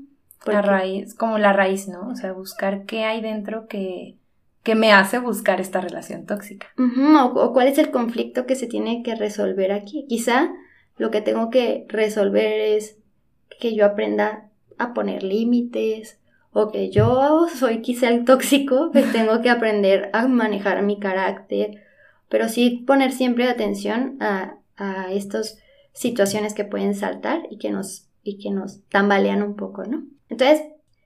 La 0.45 0.61
raíz, 0.61 1.15
como 1.15 1.39
la 1.39 1.51
raíz, 1.51 1.87
¿no? 1.87 2.09
O 2.09 2.15
sea, 2.15 2.31
buscar 2.33 2.85
qué 2.85 3.05
hay 3.05 3.21
dentro 3.21 3.65
que, 3.65 4.17
que 4.61 4.75
me 4.75 4.91
hace 4.91 5.17
buscar 5.17 5.59
esta 5.59 5.81
relación 5.81 6.27
tóxica. 6.27 6.67
o, 6.77 7.53
cuál 7.53 7.67
es 7.67 7.79
el 7.79 7.89
conflicto 7.89 8.45
que 8.45 8.55
se 8.55 8.67
tiene 8.67 9.01
que 9.01 9.15
resolver 9.15 9.71
aquí. 9.71 10.05
Quizá 10.07 10.53
lo 10.97 11.09
que 11.09 11.21
tengo 11.21 11.49
que 11.49 11.87
resolver 11.89 12.59
es 12.59 12.99
que 13.59 13.73
yo 13.73 13.83
aprenda 13.83 14.51
a 14.77 14.93
poner 14.93 15.23
límites 15.23 16.19
o 16.53 16.71
que 16.71 16.89
yo 16.89 17.47
soy 17.53 17.81
quizá 17.81 18.09
el 18.09 18.25
tóxico, 18.25 18.91
tengo 19.11 19.41
que 19.41 19.49
aprender 19.49 20.09
a 20.13 20.27
manejar 20.27 20.81
mi 20.83 20.99
carácter, 20.99 21.83
pero 22.29 22.47
sí 22.47 22.83
poner 22.87 23.11
siempre 23.11 23.49
atención 23.49 24.17
a, 24.21 24.55
a 24.77 25.11
estas 25.11 25.59
situaciones 25.93 26.53
que 26.53 26.65
pueden 26.65 26.95
saltar 26.95 27.41
y 27.49 27.57
que 27.57 27.69
nos, 27.69 28.07
y 28.23 28.37
que 28.37 28.51
nos 28.51 28.81
tambalean 28.89 29.43
un 29.43 29.55
poco, 29.55 29.83
¿no? 29.83 30.03
Entonces, 30.29 30.63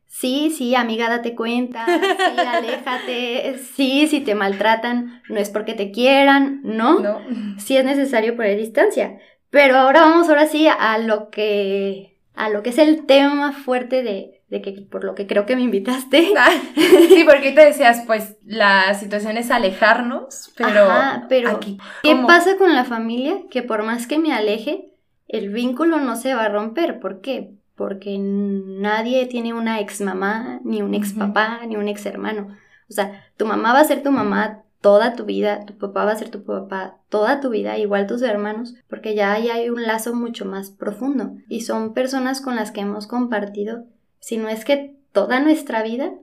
sí, 0.07 0.53
sí, 0.55 0.75
amiga, 0.75 1.09
date 1.09 1.35
cuenta, 1.35 1.85
sí, 1.85 2.39
aléjate, 2.47 3.57
sí, 3.75 4.07
si 4.07 4.21
te 4.21 4.35
maltratan, 4.35 5.21
no 5.29 5.37
es 5.37 5.49
porque 5.49 5.73
te 5.73 5.91
quieran, 5.91 6.61
¿no? 6.63 6.99
No. 6.99 7.19
Sí 7.59 7.77
es 7.77 7.85
necesario 7.85 8.35
poner 8.35 8.57
distancia. 8.57 9.19
Pero 9.49 9.77
ahora 9.77 10.01
vamos 10.01 10.27
ahora 10.29 10.47
sí 10.47 10.67
a 10.67 10.97
lo 10.97 11.29
que, 11.29 12.17
a 12.33 12.49
lo 12.49 12.63
que 12.63 12.69
es 12.69 12.77
el 12.77 13.05
tema 13.05 13.53
fuerte 13.53 14.03
de, 14.03 14.36
de 14.49 14.61
que 14.61 14.71
por 14.71 15.03
lo 15.03 15.15
que 15.15 15.27
creo 15.27 15.45
que 15.45 15.55
me 15.55 15.63
invitaste. 15.63 16.33
Ah, 16.37 16.49
sí, 16.75 17.25
porque 17.25 17.51
te 17.51 17.65
decías, 17.65 18.03
pues 18.05 18.37
la 18.45 18.93
situación 18.93 19.37
es 19.37 19.51
alejarnos, 19.51 20.53
pero, 20.55 20.87
pero 21.27 21.49
aquí, 21.49 21.77
¿qué 22.03 22.15
pasa 22.27 22.57
con 22.57 22.73
la 22.73 22.85
familia? 22.85 23.41
Que 23.49 23.63
por 23.63 23.83
más 23.83 24.07
que 24.07 24.19
me 24.19 24.33
aleje, 24.33 24.93
el 25.27 25.49
vínculo 25.49 25.99
no 25.99 26.15
se 26.15 26.33
va 26.33 26.45
a 26.45 26.49
romper. 26.49 26.99
¿Por 26.99 27.21
qué? 27.21 27.57
porque 27.77 28.17
nadie 28.17 29.27
tiene 29.27 29.53
una 29.53 29.79
ex 29.79 30.01
mamá, 30.01 30.59
ni 30.63 30.81
un 30.81 30.95
ex 30.95 31.13
papá, 31.13 31.61
ni 31.67 31.75
un 31.77 31.87
ex 31.87 32.05
hermano. 32.07 32.47
O 32.89 32.93
sea, 32.93 33.23
tu 33.37 33.45
mamá 33.45 33.71
va 33.71 33.81
a 33.81 33.85
ser 33.85 34.01
tu 34.01 34.11
mamá 34.11 34.63
toda 34.81 35.15
tu 35.15 35.25
vida, 35.25 35.63
tu 35.65 35.77
papá 35.77 36.03
va 36.03 36.11
a 36.11 36.15
ser 36.15 36.29
tu 36.29 36.43
papá 36.43 36.97
toda 37.09 37.39
tu 37.39 37.49
vida, 37.49 37.77
igual 37.77 38.07
tus 38.07 38.23
hermanos, 38.23 38.73
porque 38.89 39.15
ya 39.15 39.31
ahí 39.31 39.49
hay 39.49 39.69
un 39.69 39.83
lazo 39.83 40.15
mucho 40.15 40.45
más 40.45 40.71
profundo. 40.71 41.33
Y 41.47 41.61
son 41.61 41.93
personas 41.93 42.41
con 42.41 42.55
las 42.55 42.71
que 42.71 42.81
hemos 42.81 43.05
compartido, 43.05 43.85
si 44.27 44.35
no 44.35 44.49
es 44.49 44.65
que 44.65 44.93
toda 45.13 45.39
nuestra 45.39 45.83
vida, 45.83 46.13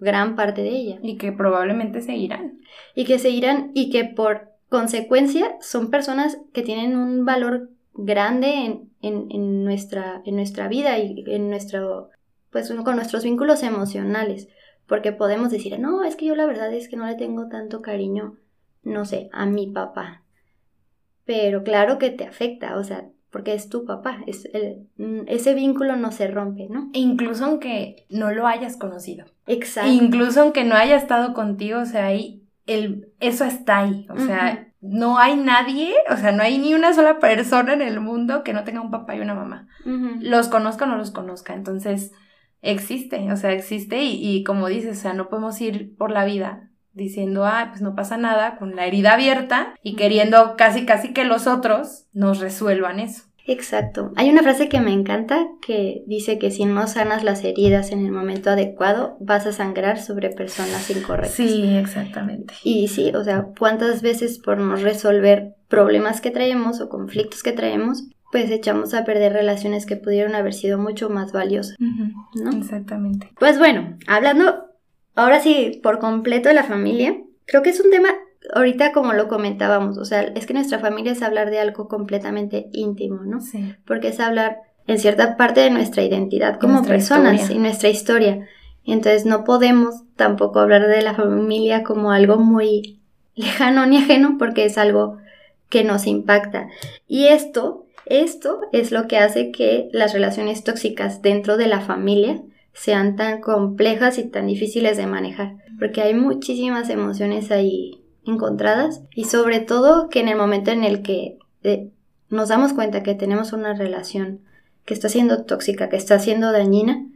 gran 0.00 0.34
parte 0.34 0.64
de 0.64 0.70
ella. 0.70 0.98
Y 1.04 1.18
que 1.18 1.30
probablemente 1.30 2.00
seguirán. 2.00 2.58
Y 2.96 3.04
que 3.04 3.20
seguirán 3.20 3.70
y 3.74 3.90
que 3.90 4.04
por 4.04 4.50
consecuencia 4.68 5.54
son 5.60 5.88
personas 5.88 6.36
que 6.52 6.62
tienen 6.62 6.96
un 6.96 7.24
valor 7.24 7.70
grande 7.94 8.80
en, 9.02 9.64
nuestra, 9.64 10.20
en 10.24 10.34
nuestra 10.34 10.66
vida 10.66 10.98
y 10.98 11.22
en 11.28 11.48
nuestro, 11.48 12.10
pues 12.50 12.68
con 12.82 12.96
nuestros 12.96 13.22
vínculos 13.22 13.62
emocionales, 13.62 14.48
porque 14.88 15.12
podemos 15.12 15.52
decir, 15.52 15.78
no, 15.78 16.02
es 16.02 16.16
que 16.16 16.26
yo 16.26 16.34
la 16.34 16.46
verdad 16.46 16.74
es 16.74 16.88
que 16.88 16.96
no 16.96 17.06
le 17.06 17.14
tengo 17.14 17.46
tanto 17.46 17.82
cariño, 17.82 18.36
no 18.82 19.04
sé, 19.04 19.30
a 19.32 19.46
mi 19.46 19.68
papá. 19.68 20.24
Pero 21.24 21.62
claro 21.62 21.98
que 21.98 22.10
te 22.10 22.24
afecta, 22.24 22.76
o 22.76 22.82
sea, 22.82 23.06
porque 23.32 23.54
es 23.54 23.70
tu 23.70 23.84
papá, 23.86 24.18
es 24.26 24.48
ese 25.26 25.54
vínculo 25.54 25.96
no 25.96 26.12
se 26.12 26.28
rompe, 26.28 26.68
¿no? 26.68 26.90
E 26.92 26.98
incluso 26.98 27.46
aunque 27.46 28.06
no 28.10 28.30
lo 28.30 28.46
hayas 28.46 28.76
conocido. 28.76 29.24
Exacto. 29.46 29.90
incluso 29.90 30.42
aunque 30.42 30.64
no 30.64 30.76
haya 30.76 30.96
estado 30.96 31.32
contigo, 31.32 31.80
o 31.80 31.86
sea, 31.86 32.06
ahí, 32.06 32.44
el, 32.66 33.08
eso 33.18 33.44
está 33.44 33.78
ahí, 33.78 34.06
o 34.10 34.18
sea, 34.18 34.68
no 34.80 35.18
hay 35.18 35.36
nadie, 35.36 35.94
o 36.10 36.16
sea, 36.16 36.32
no 36.32 36.42
hay 36.42 36.58
ni 36.58 36.74
una 36.74 36.92
sola 36.92 37.18
persona 37.18 37.72
en 37.72 37.82
el 37.82 38.00
mundo 38.00 38.44
que 38.44 38.52
no 38.52 38.64
tenga 38.64 38.82
un 38.82 38.90
papá 38.90 39.16
y 39.16 39.20
una 39.20 39.34
mamá. 39.34 39.66
Los 40.20 40.48
conozca 40.48 40.84
o 40.84 40.88
no 40.88 40.96
los 40.96 41.10
conozca. 41.10 41.54
Entonces, 41.54 42.12
existe, 42.60 43.32
o 43.32 43.36
sea, 43.36 43.52
existe 43.52 44.02
y, 44.02 44.20
y, 44.20 44.44
como 44.44 44.68
dices, 44.68 44.98
o 44.98 45.00
sea, 45.00 45.14
no 45.14 45.28
podemos 45.28 45.60
ir 45.60 45.96
por 45.96 46.10
la 46.10 46.24
vida 46.24 46.71
diciendo, 46.94 47.44
ah, 47.44 47.68
pues 47.70 47.82
no 47.82 47.94
pasa 47.94 48.16
nada, 48.16 48.56
con 48.56 48.76
la 48.76 48.86
herida 48.86 49.14
abierta 49.14 49.74
y 49.82 49.96
queriendo 49.96 50.54
casi, 50.56 50.84
casi 50.86 51.12
que 51.12 51.24
los 51.24 51.46
otros 51.46 52.06
nos 52.12 52.40
resuelvan 52.40 53.00
eso. 53.00 53.24
Exacto. 53.46 54.12
Hay 54.16 54.30
una 54.30 54.42
frase 54.42 54.68
que 54.68 54.80
me 54.80 54.92
encanta 54.92 55.48
que 55.66 56.04
dice 56.06 56.38
que 56.38 56.50
si 56.50 56.64
no 56.64 56.86
sanas 56.86 57.24
las 57.24 57.42
heridas 57.44 57.90
en 57.90 58.04
el 58.06 58.12
momento 58.12 58.50
adecuado, 58.50 59.16
vas 59.20 59.46
a 59.46 59.52
sangrar 59.52 60.00
sobre 60.00 60.30
personas 60.30 60.88
incorrectas. 60.90 61.34
Sí, 61.34 61.76
exactamente. 61.76 62.54
Y 62.62 62.88
sí, 62.88 63.12
o 63.14 63.24
sea, 63.24 63.48
cuántas 63.58 64.02
veces 64.02 64.38
por 64.38 64.58
no 64.58 64.76
resolver 64.76 65.56
problemas 65.68 66.20
que 66.20 66.30
traemos 66.30 66.80
o 66.80 66.88
conflictos 66.88 67.42
que 67.42 67.52
traemos, 67.52 68.04
pues 68.30 68.50
echamos 68.50 68.94
a 68.94 69.04
perder 69.04 69.32
relaciones 69.32 69.86
que 69.86 69.96
pudieron 69.96 70.34
haber 70.34 70.54
sido 70.54 70.78
mucho 70.78 71.10
más 71.10 71.32
valiosas. 71.32 71.76
¿no? 71.78 72.50
Exactamente. 72.56 73.30
Pues 73.38 73.58
bueno, 73.58 73.98
hablando 74.06 74.71
ahora 75.14 75.40
sí 75.40 75.80
por 75.82 75.98
completo 75.98 76.48
de 76.48 76.54
la 76.54 76.64
familia, 76.64 77.16
creo 77.46 77.62
que 77.62 77.70
es 77.70 77.80
un 77.80 77.90
tema 77.90 78.10
ahorita 78.54 78.92
como 78.92 79.12
lo 79.12 79.28
comentábamos, 79.28 79.98
o 79.98 80.04
sea, 80.04 80.22
es 80.22 80.46
que 80.46 80.54
nuestra 80.54 80.78
familia 80.78 81.12
es 81.12 81.22
hablar 81.22 81.50
de 81.50 81.60
algo 81.60 81.88
completamente 81.88 82.68
íntimo, 82.72 83.22
¿no? 83.24 83.40
Sí. 83.40 83.74
Porque 83.86 84.08
es 84.08 84.20
hablar 84.20 84.58
en 84.86 84.98
cierta 84.98 85.36
parte 85.36 85.60
de 85.60 85.70
nuestra 85.70 86.02
identidad 86.02 86.58
como 86.58 86.82
personas 86.82 87.50
y 87.50 87.58
nuestra 87.58 87.88
historia. 87.88 88.46
Entonces 88.84 89.26
no 89.26 89.44
podemos 89.44 90.02
tampoco 90.16 90.58
hablar 90.58 90.88
de 90.88 91.02
la 91.02 91.14
familia 91.14 91.84
como 91.84 92.10
algo 92.10 92.36
muy 92.36 92.98
lejano 93.34 93.86
ni 93.86 93.98
ajeno 93.98 94.36
porque 94.38 94.64
es 94.64 94.76
algo 94.76 95.18
que 95.68 95.84
nos 95.84 96.06
impacta. 96.06 96.68
Y 97.06 97.26
esto, 97.26 97.86
esto 98.06 98.60
es 98.72 98.90
lo 98.90 99.06
que 99.06 99.18
hace 99.18 99.52
que 99.52 99.88
las 99.92 100.12
relaciones 100.12 100.64
tóxicas 100.64 101.22
dentro 101.22 101.56
de 101.56 101.68
la 101.68 101.80
familia 101.80 102.42
sean 102.72 103.16
tan 103.16 103.40
complejas 103.40 104.18
y 104.18 104.24
tan 104.24 104.46
difíciles 104.46 104.96
de 104.96 105.06
manejar, 105.06 105.56
porque 105.78 106.02
hay 106.02 106.14
muchísimas 106.14 106.88
emociones 106.88 107.50
ahí 107.50 108.02
encontradas 108.24 109.02
y 109.14 109.24
sobre 109.24 109.60
todo 109.60 110.08
que 110.08 110.20
en 110.20 110.28
el 110.28 110.36
momento 110.36 110.70
en 110.70 110.84
el 110.84 111.02
que 111.02 111.38
eh, 111.62 111.90
nos 112.28 112.48
damos 112.48 112.72
cuenta 112.72 113.02
que 113.02 113.14
tenemos 113.14 113.52
una 113.52 113.74
relación 113.74 114.40
que 114.84 114.94
está 114.94 115.08
siendo 115.08 115.44
tóxica, 115.44 115.88
que 115.88 115.96
está 115.96 116.18
siendo 116.18 116.50
dañina, 116.50 117.06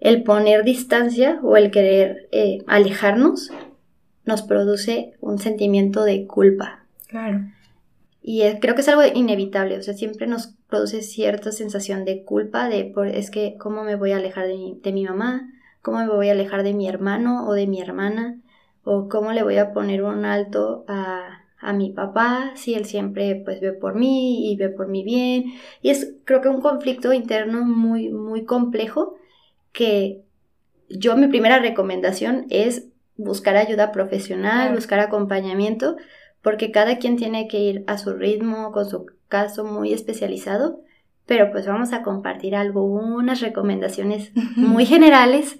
el 0.00 0.22
poner 0.22 0.64
distancia 0.64 1.38
o 1.42 1.56
el 1.56 1.70
querer 1.70 2.28
eh, 2.32 2.64
alejarnos 2.66 3.50
nos 4.24 4.42
produce 4.42 5.14
un 5.20 5.38
sentimiento 5.38 6.04
de 6.04 6.26
culpa. 6.26 6.84
Claro. 7.08 7.40
Y 8.22 8.42
creo 8.60 8.74
que 8.74 8.82
es 8.82 8.88
algo 8.88 9.02
inevitable, 9.04 9.78
o 9.78 9.82
sea, 9.82 9.94
siempre 9.94 10.26
nos 10.26 10.54
produce 10.68 11.02
cierta 11.02 11.52
sensación 11.52 12.04
de 12.04 12.22
culpa, 12.22 12.68
de 12.68 12.84
por, 12.84 13.06
es 13.06 13.30
que 13.30 13.56
cómo 13.58 13.82
me 13.82 13.96
voy 13.96 14.12
a 14.12 14.16
alejar 14.16 14.46
de 14.46 14.56
mi, 14.56 14.78
de 14.82 14.92
mi 14.92 15.04
mamá, 15.04 15.50
cómo 15.80 15.98
me 15.98 16.08
voy 16.08 16.28
a 16.28 16.32
alejar 16.32 16.62
de 16.62 16.74
mi 16.74 16.86
hermano 16.86 17.46
o 17.48 17.54
de 17.54 17.66
mi 17.66 17.80
hermana, 17.80 18.38
o 18.84 19.08
cómo 19.08 19.32
le 19.32 19.42
voy 19.42 19.56
a 19.56 19.72
poner 19.72 20.02
un 20.02 20.26
alto 20.26 20.84
a, 20.86 21.44
a 21.58 21.72
mi 21.72 21.90
papá 21.90 22.52
si 22.56 22.74
él 22.74 22.84
siempre 22.84 23.40
pues 23.44 23.60
ve 23.60 23.72
por 23.72 23.94
mí 23.94 24.50
y 24.50 24.56
ve 24.56 24.70
por 24.70 24.88
mi 24.88 25.04
bien 25.04 25.52
y 25.82 25.90
es 25.90 26.14
creo 26.24 26.40
que 26.40 26.48
un 26.48 26.62
conflicto 26.62 27.12
interno 27.12 27.64
muy 27.64 28.08
muy 28.08 28.44
complejo 28.44 29.16
que 29.72 30.22
yo 30.88 31.16
mi 31.16 31.28
primera 31.28 31.58
recomendación 31.58 32.46
es 32.50 32.88
buscar 33.16 33.56
ayuda 33.56 33.92
profesional, 33.92 34.74
buscar 34.74 34.98
acompañamiento, 34.98 35.96
porque 36.42 36.70
cada 36.70 36.98
quien 36.98 37.16
tiene 37.16 37.48
que 37.48 37.58
ir 37.58 37.84
a 37.86 37.98
su 37.98 38.14
ritmo, 38.14 38.72
con 38.72 38.88
su 38.88 39.06
caso 39.28 39.64
muy 39.64 39.92
especializado, 39.92 40.82
pero 41.26 41.50
pues 41.52 41.66
vamos 41.66 41.92
a 41.92 42.02
compartir 42.02 42.56
algunas 42.56 43.40
recomendaciones 43.40 44.32
muy 44.56 44.84
generales 44.86 45.58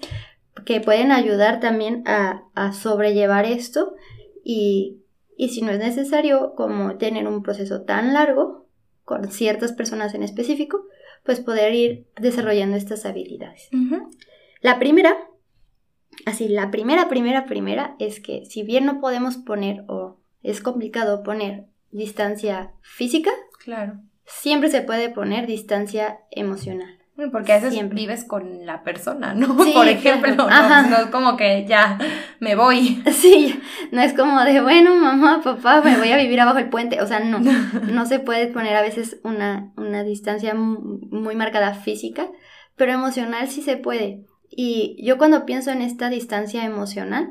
que 0.65 0.81
pueden 0.81 1.11
ayudar 1.11 1.59
también 1.59 2.03
a, 2.05 2.43
sobrellevar 2.73 3.45
esto 3.45 3.95
y, 4.43 4.97
si 5.37 5.61
no 5.61 5.71
es 5.71 5.79
necesario 5.79 6.53
como 6.55 6.97
tener 6.97 7.27
un 7.27 7.41
proceso 7.41 7.81
tan 7.81 8.13
largo 8.13 8.67
con 9.05 9.31
ciertas 9.31 9.71
personas 9.71 10.13
en 10.13 10.23
específico, 10.23 10.85
pues 11.23 11.39
poder 11.39 11.73
ir 11.73 12.05
desarrollando 12.19 12.77
estas 12.77 13.05
habilidades. 13.05 13.69
La 14.61 14.77
primera, 14.77 15.17
así, 16.25 16.47
la 16.47 16.69
primera, 16.69 17.09
primera, 17.09 17.45
primera 17.45 17.95
es 17.97 18.19
que 18.19 18.45
si 18.45 18.63
bien 18.63 18.85
no 18.85 18.99
podemos 18.99 19.37
poner 19.37 19.83
o 19.87 20.20
es 20.43 20.61
complicado 20.61 21.23
poner 21.23 21.65
distancia 21.91 22.71
física, 22.81 23.31
claro. 23.63 23.99
siempre 24.25 24.69
se 24.69 24.81
puede 24.81 25.09
poner 25.09 25.47
distancia 25.47 26.19
emocional. 26.31 27.01
Porque 27.29 27.53
a 27.53 27.59
veces 27.59 27.89
vives 27.89 28.23
con 28.23 28.65
la 28.65 28.83
persona, 28.83 29.33
¿no? 29.35 29.55
Por 29.73 29.87
ejemplo, 29.87 30.35
no, 30.35 30.97
es 30.97 31.05
como 31.11 31.37
que 31.37 31.65
ya 31.67 31.99
me 32.39 32.55
voy. 32.55 33.03
Sí, 33.11 33.59
no 33.91 34.01
es 34.01 34.13
como 34.13 34.41
de, 34.41 34.61
bueno, 34.61 34.95
mamá, 34.95 35.41
papá, 35.43 35.81
me 35.81 35.97
voy 35.97 36.11
a 36.11 36.17
vivir 36.17 36.39
abajo 36.39 36.57
el 36.57 36.69
puente. 36.69 37.01
O 37.01 37.07
sea, 37.07 37.19
no, 37.19 37.39
no 37.91 38.05
se 38.05 38.19
puede 38.19 38.47
poner 38.47 38.75
a 38.75 38.81
veces 38.81 39.19
una, 39.23 39.71
una 39.77 40.03
distancia 40.03 40.55
muy 40.55 41.35
marcada 41.35 41.73
física, 41.75 42.27
pero 42.75 42.93
emocional 42.93 43.47
sí 43.49 43.61
se 43.61 43.77
puede. 43.77 44.25
Y 44.49 44.97
yo 45.05 45.17
cuando 45.17 45.45
pienso 45.45 45.71
en 45.71 45.81
esta 45.81 46.09
distancia 46.09 46.65
emocional, 46.65 47.29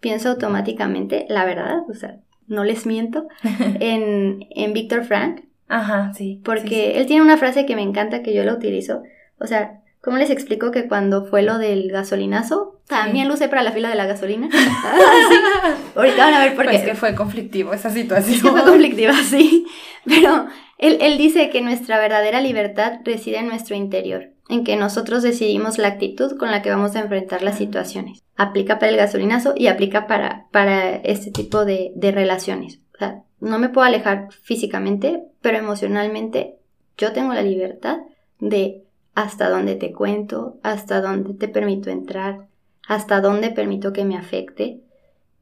pienso 0.00 0.30
automáticamente, 0.30 1.26
la 1.28 1.44
verdad, 1.44 1.80
o 1.88 1.94
sea, 1.94 2.20
no 2.52 2.62
les 2.64 2.86
miento, 2.86 3.26
en, 3.80 4.46
en 4.50 4.72
Víctor 4.72 5.04
Frank, 5.04 5.40
Ajá, 5.68 6.12
sí. 6.14 6.38
Porque 6.44 6.98
él 6.98 7.06
tiene 7.06 7.22
una 7.22 7.38
frase 7.38 7.64
que 7.64 7.76
me 7.76 7.80
encanta 7.82 8.22
que 8.22 8.34
yo 8.34 8.44
la 8.44 8.52
utilizo. 8.52 9.02
O 9.38 9.46
sea, 9.46 9.80
¿cómo 10.02 10.18
les 10.18 10.28
explico 10.28 10.70
que 10.70 10.86
cuando 10.86 11.24
fue 11.24 11.40
lo 11.40 11.56
del 11.56 11.90
gasolinazo, 11.90 12.78
también 12.86 13.26
lo 13.26 13.32
usé 13.34 13.48
para 13.48 13.62
la 13.62 13.72
fila 13.72 13.88
de 13.88 13.94
la 13.94 14.04
gasolina? 14.04 14.50
Ah, 14.84 15.74
Ahorita 15.94 16.26
van 16.26 16.34
a 16.34 16.40
ver 16.40 16.54
por 16.56 16.66
pues 16.66 16.80
qué. 16.80 16.88
que 16.88 16.94
fue 16.94 17.14
conflictivo 17.14 17.72
esa 17.72 17.88
situación. 17.88 18.36
Es 18.36 18.42
que 18.42 18.50
fue 18.50 18.62
conflictiva, 18.70 19.14
sí. 19.14 19.64
Pero 20.04 20.46
él, 20.76 20.98
él 21.00 21.16
dice 21.16 21.48
que 21.48 21.62
nuestra 21.62 21.98
verdadera 21.98 22.42
libertad 22.42 23.00
reside 23.04 23.38
en 23.38 23.48
nuestro 23.48 23.74
interior, 23.74 24.31
en 24.48 24.64
que 24.64 24.76
nosotros 24.76 25.22
decidimos 25.22 25.78
la 25.78 25.88
actitud 25.88 26.36
con 26.36 26.50
la 26.50 26.62
que 26.62 26.70
vamos 26.70 26.94
a 26.94 27.00
enfrentar 27.00 27.42
las 27.42 27.58
situaciones. 27.58 28.22
Aplica 28.36 28.78
para 28.78 28.90
el 28.90 28.98
gasolinazo 28.98 29.54
y 29.56 29.68
aplica 29.68 30.06
para, 30.06 30.46
para 30.50 30.96
este 30.96 31.30
tipo 31.30 31.64
de, 31.64 31.92
de 31.94 32.12
relaciones. 32.12 32.80
O 32.94 32.98
sea, 32.98 33.22
no 33.40 33.58
me 33.58 33.68
puedo 33.68 33.86
alejar 33.86 34.28
físicamente, 34.42 35.24
pero 35.40 35.58
emocionalmente 35.58 36.56
yo 36.96 37.12
tengo 37.12 37.32
la 37.34 37.42
libertad 37.42 37.98
de 38.38 38.84
hasta 39.14 39.48
dónde 39.48 39.74
te 39.74 39.92
cuento, 39.92 40.58
hasta 40.62 41.00
dónde 41.00 41.34
te 41.34 41.48
permito 41.48 41.90
entrar, 41.90 42.46
hasta 42.86 43.20
dónde 43.20 43.50
permito 43.50 43.92
que 43.92 44.04
me 44.04 44.16
afecte. 44.16 44.80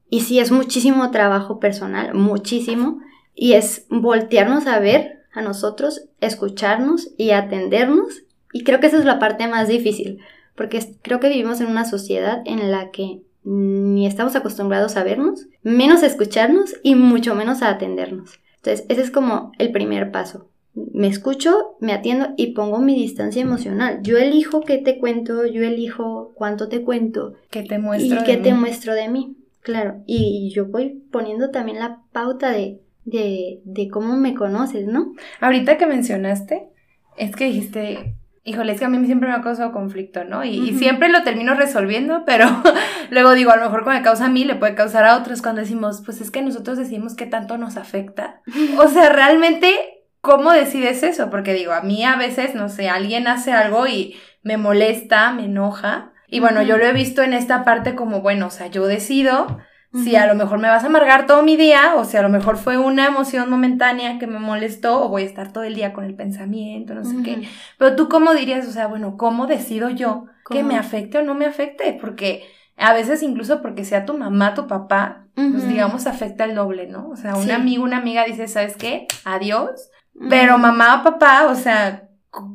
Y 0.09 0.21
sí, 0.21 0.39
es 0.39 0.51
muchísimo 0.51 1.09
trabajo 1.11 1.59
personal, 1.59 2.13
muchísimo, 2.13 2.99
y 3.33 3.53
es 3.53 3.85
voltearnos 3.89 4.67
a 4.67 4.79
ver 4.79 5.25
a 5.33 5.41
nosotros, 5.41 6.09
escucharnos 6.19 7.09
y 7.17 7.31
atendernos. 7.31 8.23
Y 8.53 8.63
creo 8.63 8.79
que 8.79 8.87
esa 8.87 8.97
es 8.97 9.05
la 9.05 9.19
parte 9.19 9.47
más 9.47 9.67
difícil, 9.67 10.19
porque 10.55 10.79
creo 11.01 11.19
que 11.19 11.29
vivimos 11.29 11.61
en 11.61 11.67
una 11.67 11.85
sociedad 11.85 12.41
en 12.45 12.71
la 12.71 12.91
que 12.91 13.21
ni 13.43 14.05
estamos 14.05 14.35
acostumbrados 14.35 14.97
a 14.97 15.03
vernos, 15.03 15.47
menos 15.63 16.03
a 16.03 16.07
escucharnos 16.07 16.75
y 16.83 16.95
mucho 16.95 17.33
menos 17.35 17.61
a 17.61 17.69
atendernos. 17.69 18.39
Entonces, 18.57 18.85
ese 18.89 19.01
es 19.01 19.09
como 19.11 19.51
el 19.57 19.71
primer 19.71 20.11
paso. 20.11 20.47
Me 20.73 21.07
escucho, 21.07 21.75
me 21.79 21.91
atiendo 21.91 22.29
y 22.37 22.53
pongo 22.53 22.79
mi 22.79 22.95
distancia 22.95 23.41
emocional. 23.41 23.99
Yo 24.03 24.17
elijo 24.17 24.61
qué 24.61 24.77
te 24.77 24.99
cuento, 24.99 25.45
yo 25.45 25.63
elijo 25.63 26.31
cuánto 26.35 26.69
te 26.69 26.81
cuento 26.83 27.33
Que 27.49 27.63
te 27.63 27.79
muestro. 27.79 28.21
y 28.21 28.23
qué 28.23 28.37
te 28.37 28.53
muestro 28.53 28.93
de 28.93 29.09
mí. 29.09 29.35
Claro, 29.61 30.01
y 30.05 30.49
yo 30.53 30.67
voy 30.67 31.01
poniendo 31.11 31.49
también 31.51 31.79
la 31.79 31.99
pauta 32.13 32.51
de, 32.51 32.79
de, 33.05 33.59
de 33.65 33.89
cómo 33.89 34.15
me 34.17 34.33
conoces, 34.33 34.87
¿no? 34.87 35.13
Ahorita 35.39 35.77
que 35.77 35.85
mencionaste, 35.87 36.67
es 37.17 37.35
que 37.35 37.45
dijiste, 37.45 38.15
híjole, 38.43 38.73
es 38.73 38.79
que 38.79 38.85
a 38.85 38.89
mí 38.89 39.05
siempre 39.05 39.29
me 39.29 39.35
ha 39.35 39.41
causado 39.41 39.71
conflicto, 39.71 40.23
¿no? 40.23 40.43
Y, 40.43 40.77
siempre 40.77 41.09
lo 41.09 41.23
termino 41.23 41.53
resolviendo, 41.53 42.23
pero 42.25 42.45
luego 43.09 43.33
digo, 43.33 43.51
a 43.51 43.57
lo 43.57 43.63
mejor 43.63 43.83
cuando 43.83 43.99
me 43.99 44.05
causa 44.05 44.25
a 44.25 44.29
mí, 44.29 44.43
le 44.43 44.55
puede 44.55 44.75
causar 44.75 45.05
a 45.05 45.17
otros 45.17 45.41
cuando 45.41 45.61
decimos, 45.61 46.01
pues 46.05 46.21
es 46.21 46.31
que 46.31 46.41
nosotros 46.41 46.77
decidimos 46.77 47.15
qué 47.15 47.25
tanto 47.25 47.57
nos 47.57 47.77
afecta. 47.77 48.41
O 48.77 48.87
sea, 48.87 49.09
realmente, 49.09 49.75
¿cómo 50.21 50.51
decides 50.51 51.03
eso? 51.03 51.29
Porque 51.29 51.53
digo, 51.53 51.73
a 51.73 51.81
mí 51.81 52.03
a 52.03 52.15
veces, 52.15 52.55
no 52.55 52.69
sé, 52.69 52.89
alguien 52.89 53.27
hace 53.27 53.51
algo 53.51 53.87
y 53.87 54.15
me 54.43 54.57
molesta, 54.57 55.31
me 55.33 55.45
enoja. 55.45 56.13
Y 56.27 56.39
bueno, 56.39 56.61
yo 56.61 56.77
lo 56.77 56.85
he 56.85 56.93
visto 56.93 57.21
en 57.23 57.33
esta 57.33 57.63
parte 57.63 57.93
como, 57.93 58.21
bueno, 58.21 58.47
o 58.47 58.51
sea, 58.51 58.67
yo 58.67 58.87
decido 58.87 59.59
si 59.93 60.15
a 60.15 60.25
lo 60.25 60.35
mejor 60.35 60.59
me 60.59 60.69
vas 60.69 60.83
a 60.83 60.87
amargar 60.87 61.25
todo 61.27 61.43
mi 61.43 61.57
día, 61.57 61.95
o 61.95 62.05
si 62.05 62.15
a 62.15 62.21
lo 62.21 62.29
mejor 62.29 62.57
fue 62.57 62.77
una 62.77 63.07
emoción 63.07 63.49
momentánea 63.49 64.19
que 64.19 64.27
me 64.27 64.39
molestó, 64.39 65.03
o 65.03 65.09
voy 65.09 65.23
a 65.23 65.25
estar 65.25 65.51
todo 65.51 65.63
el 65.65 65.75
día 65.75 65.91
con 65.91 66.05
el 66.05 66.15
pensamiento, 66.15 66.93
no 66.95 67.03
sé 67.03 67.15
qué. 67.23 67.47
Pero 67.77 67.95
tú 67.95 68.07
cómo 68.07 68.33
dirías, 68.33 68.67
o 68.67 68.71
sea, 68.71 68.87
bueno, 68.87 69.17
¿cómo 69.17 69.47
decido 69.47 69.89
yo 69.89 70.25
que 70.49 70.63
me 70.63 70.77
afecte 70.77 71.17
o 71.17 71.23
no 71.23 71.33
me 71.35 71.45
afecte? 71.45 71.97
Porque 71.99 72.43
a 72.77 72.93
veces 72.93 73.21
incluso 73.21 73.61
porque 73.61 73.83
sea 73.83 74.05
tu 74.05 74.17
mamá, 74.17 74.53
tu 74.53 74.65
papá, 74.67 75.25
pues 75.35 75.67
digamos 75.67 76.07
afecta 76.07 76.45
el 76.45 76.55
doble, 76.55 76.87
¿no? 76.87 77.09
O 77.09 77.15
sea, 77.17 77.35
un 77.35 77.45
Sí. 77.45 77.51
amigo, 77.51 77.83
una 77.83 77.97
amiga 77.97 78.23
dice, 78.25 78.47
¿sabes 78.47 78.77
qué? 78.77 79.07
Adiós. 79.25 79.89
Pero 80.29 80.57
mamá 80.57 80.99
o 81.01 81.03
papá, 81.03 81.47
o 81.49 81.55
sea, 81.55 82.07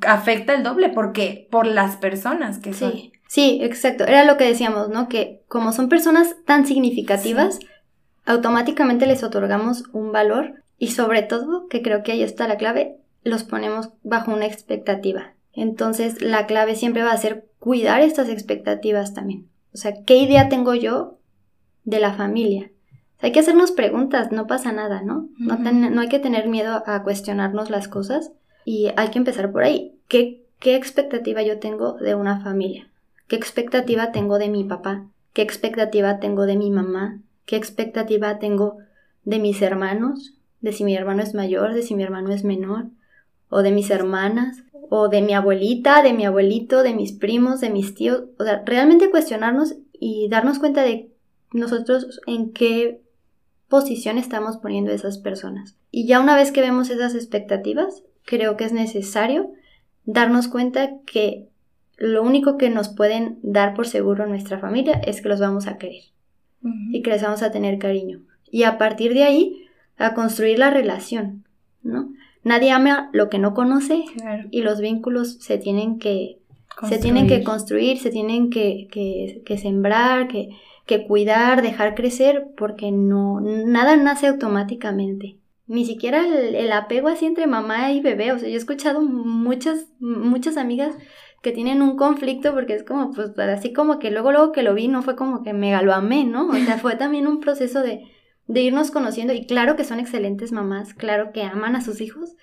afecta 0.07 0.55
el 0.55 0.63
doble 0.63 0.89
porque 0.91 1.49
por 1.51 1.67
las 1.67 1.97
personas 1.97 2.59
que 2.59 2.73
son. 2.73 2.93
Sí, 3.29 3.59
exacto. 3.63 4.05
Era 4.05 4.25
lo 4.25 4.37
que 4.37 4.45
decíamos, 4.45 4.89
¿no? 4.89 5.09
Que 5.09 5.43
como 5.49 5.73
son 5.73 5.89
personas 5.89 6.37
tan 6.45 6.67
significativas, 6.67 7.59
automáticamente 8.25 9.07
les 9.07 9.23
otorgamos 9.23 9.85
un 9.93 10.13
valor 10.13 10.63
y 10.79 10.89
sobre 10.89 11.23
todo, 11.23 11.69
que 11.69 11.83
creo 11.83 12.03
que 12.03 12.13
ahí 12.13 12.23
está 12.23 12.47
la 12.49 12.57
clave, 12.57 12.97
los 13.25 13.45
ponemos 13.45 13.91
bajo 14.03 14.33
una 14.33 14.47
expectativa. 14.47 15.33
Entonces, 15.53 16.21
la 16.21 16.47
clave 16.47 16.75
siempre 16.77 17.03
va 17.03 17.13
a 17.13 17.17
ser 17.19 17.47
cuidar 17.59 18.03
estas 18.03 18.29
expectativas 18.29 19.15
también. 19.15 19.49
O 19.73 19.79
sea, 19.79 20.05
¿qué 20.05 20.17
idea 20.19 20.49
tengo 20.49 20.75
yo 20.75 21.19
de 21.85 21.99
la 21.99 22.13
familia? 22.13 22.71
O 23.17 23.21
sea, 23.21 23.29
hay 23.29 23.33
que 23.33 23.41
hacernos 23.41 23.73
preguntas, 23.73 24.31
no 24.33 24.47
pasa 24.47 24.73
nada, 24.73 25.01
¿no? 25.03 25.29
No, 25.39 25.55
Ujú. 25.55 25.65
ten- 25.65 25.95
no 25.95 26.01
hay 26.01 26.09
que 26.09 26.19
tener 26.19 26.49
miedo 26.49 26.83
a 26.87 27.03
cuestionarnos 27.03 27.71
las 27.71 27.89
cosas 27.89 28.33
y 28.65 28.91
hay 28.97 29.09
que 29.09 29.19
empezar 29.19 29.51
por 29.51 29.65
ahí. 29.65 29.95
¿Qué, 30.09 30.45
¿Qué 30.61 30.77
expectativa 30.77 31.43
yo 31.43 31.59
tengo 31.59 31.95
de 31.95 32.15
una 32.15 32.41
familia? 32.43 32.89
¿Qué 33.29 33.37
expectativa 33.37 34.13
tengo 34.13 34.39
de 34.39 34.49
mi 34.49 34.65
papá? 34.65 35.07
¿Qué 35.33 35.43
expectativa 35.43 36.21
tengo 36.21 36.47
de 36.47 36.57
mi 36.57 36.71
mamá? 36.71 37.21
¿Qué 37.45 37.57
expectativa 37.57 38.39
tengo 38.39 38.79
de 39.25 39.39
mis 39.41 39.63
hermanos? 39.63 40.35
De 40.61 40.73
si 40.73 40.85
mi 40.85 40.95
hermano 40.95 41.23
es 41.23 41.35
mayor, 41.35 41.75
de 41.75 41.83
si 41.83 41.95
mi 41.95 42.05
hermano 42.05 42.33
es 42.33 42.45
menor, 42.45 42.87
o 43.49 43.63
de 43.63 43.73
mis 43.73 43.91
hermanas, 43.91 44.63
o 44.89 45.09
de 45.09 45.23
mi 45.23 45.35
abuelita, 45.35 46.03
de 46.03 46.13
mi 46.13 46.25
abuelito, 46.25 46.83
de 46.85 46.95
mis 46.95 47.13
primos, 47.13 47.61
de 47.61 47.71
mis 47.71 47.95
tíos. 47.95 48.25
O 48.39 48.45
sea, 48.45 48.63
realmente 48.65 49.11
cuestionarnos 49.11 49.75
y 49.93 50.29
darnos 50.29 50.61
cuenta 50.61 50.83
de 50.83 51.11
nosotros 51.53 52.21
en 52.27 52.53
qué 52.53 53.03
posición 53.69 54.19
estamos 54.19 54.59
poniendo 54.59 54.93
esas 54.93 55.19
personas. 55.19 55.77
Y 55.91 56.07
ya 56.07 56.21
una 56.21 56.37
vez 56.37 56.53
que 56.53 56.61
vemos 56.61 56.91
esas 56.91 57.15
expectativas, 57.17 58.05
creo 58.25 58.57
que 58.57 58.65
es 58.65 58.73
necesario 58.73 59.51
darnos 60.05 60.47
cuenta 60.47 61.01
que 61.05 61.49
lo 61.97 62.23
único 62.23 62.57
que 62.59 62.71
nos 62.71 62.89
pueden 62.89 63.39
dar 63.43 63.75
por 63.75 63.87
seguro 63.87 64.27
nuestra 64.27 64.59
familia 64.59 64.95
es 65.05 65.21
que 65.23 65.29
los 65.29 65.41
vamos 65.41 65.67
a 65.67 65.79
querer 65.79 66.03
y 66.93 67.03
que 67.03 67.11
les 67.11 67.23
vamos 67.23 67.43
a 67.43 67.51
tener 67.51 67.79
cariño. 67.79 68.21
Y 68.51 68.65
a 68.65 68.77
partir 68.77 69.15
de 69.15 69.23
ahí, 69.25 69.67
a 69.97 70.15
construir 70.15 70.59
la 70.59 70.71
relación, 70.71 71.45
¿no? 71.83 72.11
Nadie 72.43 72.71
ama 72.71 73.11
lo 73.13 73.29
que 73.29 73.39
no 73.39 73.55
conoce 73.55 74.05
Claro. 74.17 74.45
y 74.51 74.63
los 74.63 74.81
vínculos 74.81 75.35
se 75.41 75.59
tienen 75.59 75.99
que, 75.99 76.39
se 76.89 76.99
tienen 76.99 77.27
que 77.27 77.43
construir, 77.43 77.99
se 77.99 78.11
tienen 78.11 78.51
que, 78.51 78.89
que, 78.91 79.43
que 79.45 79.59
sembrar, 79.59 80.29
que, 80.29 80.51
que 80.87 81.07
cuidar, 81.07 81.63
dejar 81.63 81.95
crecer, 81.95 82.49
porque 82.57 82.93
no, 82.93 83.41
nada 83.41 83.97
nace 83.97 84.27
automáticamente. 84.27 85.37
Ni 85.67 85.85
siquiera 85.85 86.25
el, 86.27 86.55
el 86.55 86.73
apego 86.73 87.09
así 87.09 87.27
entre 87.27 87.47
mamá 87.49 87.91
y 87.93 88.01
bebé. 88.01 88.31
O 88.33 88.39
sea, 88.39 88.49
yo 88.49 88.55
he 88.55 88.59
escuchado 88.59 89.03
muchas, 89.03 89.87
muchas 89.99 90.57
amigas 90.57 90.95
que 91.47 91.53
tienen 91.53 91.81
un 91.81 91.97
conflicto 91.97 92.53
porque 92.55 92.75
es 92.75 92.83
como, 92.83 93.13
pues, 93.13 93.39
así 93.39 93.73
como 93.73 94.01
que 94.01 94.11
luego, 94.11 94.33
luego 94.33 94.51
que 94.51 94.65
lo 94.65 94.75
vi, 94.75 94.89
no 94.89 95.03
fue 95.03 95.15
como 95.15 95.45
que 95.45 95.53
me 95.53 95.81
lo 95.81 95.95
amé, 95.95 96.25
¿no? 96.25 96.49
O 96.49 96.55
sea, 96.57 96.77
fue 96.77 96.97
también 96.97 97.29
un 97.29 97.39
proceso 97.39 97.83
de, 97.83 98.03
de 98.49 98.63
irnos 98.63 98.91
conociendo. 98.91 99.33
Y 99.33 99.47
claro 99.47 99.77
que 99.77 99.85
son 99.85 100.01
excelentes 100.01 100.51
mamás, 100.51 100.93
claro 100.93 101.31
que 101.31 101.45
aman 101.45 101.77
a 101.77 101.83
sus 101.83 102.01
hijos, 102.01 102.35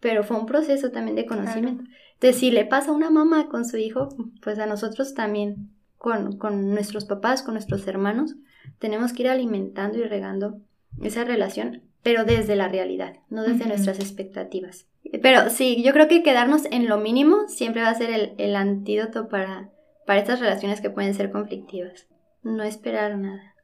pero 0.00 0.24
fue 0.24 0.38
un 0.38 0.46
proceso 0.46 0.90
también 0.90 1.14
de 1.14 1.26
conocimiento. 1.26 1.84
Entonces, 2.14 2.40
si 2.40 2.50
le 2.50 2.64
pasa 2.64 2.90
a 2.90 2.94
una 2.94 3.10
mamá 3.10 3.50
con 3.50 3.66
su 3.66 3.76
hijo, 3.76 4.08
pues 4.40 4.58
a 4.58 4.64
nosotros 4.64 5.12
también, 5.12 5.68
con, 5.98 6.38
con 6.38 6.70
nuestros 6.70 7.04
papás, 7.04 7.42
con 7.42 7.52
nuestros 7.52 7.86
hermanos, 7.86 8.34
tenemos 8.78 9.12
que 9.12 9.24
ir 9.24 9.28
alimentando 9.28 9.98
y 9.98 10.04
regando 10.04 10.56
esa 11.02 11.22
relación, 11.24 11.82
pero 12.02 12.24
desde 12.24 12.56
la 12.56 12.68
realidad, 12.68 13.16
no 13.28 13.42
desde 13.42 13.66
nuestras 13.66 14.00
expectativas. 14.00 14.86
Pero 15.22 15.50
sí, 15.50 15.82
yo 15.82 15.92
creo 15.92 16.08
que 16.08 16.22
quedarnos 16.22 16.64
en 16.70 16.88
lo 16.88 16.98
mínimo 16.98 17.48
siempre 17.48 17.82
va 17.82 17.90
a 17.90 17.94
ser 17.94 18.10
el, 18.10 18.34
el 18.38 18.56
antídoto 18.56 19.28
para, 19.28 19.70
para 20.06 20.20
estas 20.20 20.40
relaciones 20.40 20.80
que 20.80 20.90
pueden 20.90 21.14
ser 21.14 21.30
conflictivas. 21.30 22.06
No 22.42 22.62
esperar 22.62 23.16
nada. 23.16 23.54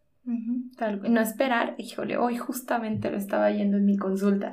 Tal 0.79 1.03
no 1.13 1.21
esperar, 1.21 1.75
híjole, 1.77 2.17
hoy 2.17 2.39
justamente 2.39 3.11
lo 3.11 3.19
estaba 3.19 3.51
yendo 3.51 3.77
en 3.77 3.85
mi 3.85 3.99
consulta, 3.99 4.53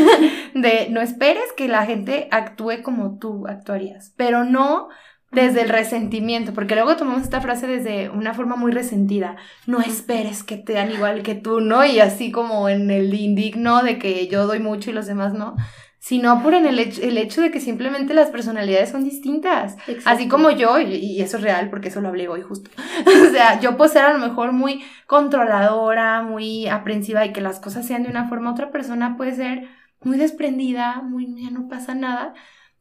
de 0.54 0.88
no 0.90 1.00
esperes 1.00 1.44
que 1.56 1.68
la 1.68 1.86
gente 1.86 2.26
actúe 2.32 2.82
como 2.82 3.18
tú 3.18 3.46
actuarías, 3.46 4.12
pero 4.16 4.42
no 4.42 4.88
desde 5.30 5.62
el 5.62 5.68
resentimiento, 5.68 6.52
porque 6.52 6.74
luego 6.74 6.96
tomamos 6.96 7.22
esta 7.22 7.40
frase 7.40 7.68
desde 7.68 8.10
una 8.10 8.34
forma 8.34 8.56
muy 8.56 8.72
resentida, 8.72 9.36
no 9.68 9.80
esperes 9.80 10.42
que 10.42 10.56
te 10.56 10.72
dan 10.72 10.90
igual 10.90 11.22
que 11.22 11.36
tú, 11.36 11.60
¿no? 11.60 11.84
Y 11.84 12.00
así 12.00 12.32
como 12.32 12.68
en 12.68 12.90
el 12.90 13.14
indigno 13.14 13.84
de 13.84 14.00
que 14.00 14.26
yo 14.26 14.48
doy 14.48 14.58
mucho 14.58 14.90
y 14.90 14.92
los 14.92 15.06
demás 15.06 15.34
no, 15.34 15.54
sino 16.02 16.42
por 16.42 16.54
en 16.54 16.66
el 16.66 16.80
hecho, 16.80 17.00
el 17.00 17.16
hecho 17.16 17.42
de 17.42 17.52
que 17.52 17.60
simplemente 17.60 18.12
las 18.12 18.28
personalidades 18.30 18.90
son 18.90 19.04
distintas. 19.04 19.76
Así 19.82 19.92
Exacto. 19.92 20.28
como 20.30 20.50
yo, 20.50 20.80
y, 20.80 20.96
y 20.96 21.22
eso 21.22 21.36
es 21.36 21.44
real 21.44 21.70
porque 21.70 21.90
eso 21.90 22.00
lo 22.00 22.08
hablé 22.08 22.26
hoy 22.26 22.42
justo. 22.42 22.72
o 23.28 23.30
sea, 23.30 23.60
yo 23.60 23.76
puedo 23.76 23.88
ser 23.88 24.06
a 24.06 24.12
lo 24.12 24.18
mejor 24.18 24.50
muy 24.50 24.82
controladora, 25.06 26.22
muy 26.22 26.66
aprensiva 26.66 27.24
y 27.24 27.32
que 27.32 27.40
las 27.40 27.60
cosas 27.60 27.86
sean 27.86 28.02
de 28.02 28.10
una 28.10 28.28
forma, 28.28 28.50
otra 28.50 28.72
persona 28.72 29.16
puede 29.16 29.36
ser 29.36 29.68
muy 30.00 30.18
desprendida, 30.18 31.02
muy 31.02 31.40
ya 31.40 31.50
no 31.50 31.68
pasa 31.68 31.94
nada 31.94 32.34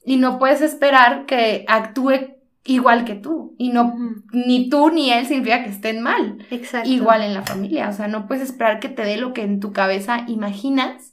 y 0.04 0.18
no 0.18 0.40
puedes 0.40 0.62
esperar 0.62 1.28
que 1.28 1.64
actúe 1.68 2.38
igual 2.64 3.06
que 3.06 3.14
tú 3.14 3.54
y 3.60 3.70
no 3.70 3.96
ni 4.34 4.68
tú 4.68 4.90
ni 4.90 5.12
él 5.12 5.28
significa 5.28 5.64
que 5.64 5.70
estén 5.70 6.02
mal. 6.02 6.44
Exacto. 6.50 6.90
Igual 6.90 7.22
en 7.22 7.36
la 7.36 7.44
familia, 7.44 7.88
o 7.88 7.94
sea, 7.94 8.08
no 8.08 8.26
puedes 8.26 8.42
esperar 8.44 8.80
que 8.80 8.90
te 8.90 9.04
dé 9.04 9.18
lo 9.18 9.32
que 9.34 9.44
en 9.44 9.60
tu 9.60 9.74
cabeza 9.74 10.26
imaginas 10.28 11.12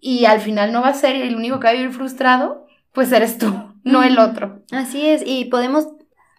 y 0.00 0.24
al 0.24 0.40
final 0.40 0.72
no 0.72 0.80
va 0.80 0.88
a 0.88 0.94
ser 0.94 1.16
el 1.16 1.36
único 1.36 1.60
que 1.60 1.66
va 1.66 1.70
a 1.70 1.74
vivir 1.74 1.92
frustrado, 1.92 2.66
pues 2.92 3.12
eres 3.12 3.38
tú, 3.38 3.52
no 3.84 4.02
el 4.02 4.18
otro. 4.18 4.62
Así 4.72 5.06
es, 5.06 5.22
y 5.24 5.46
podemos 5.46 5.88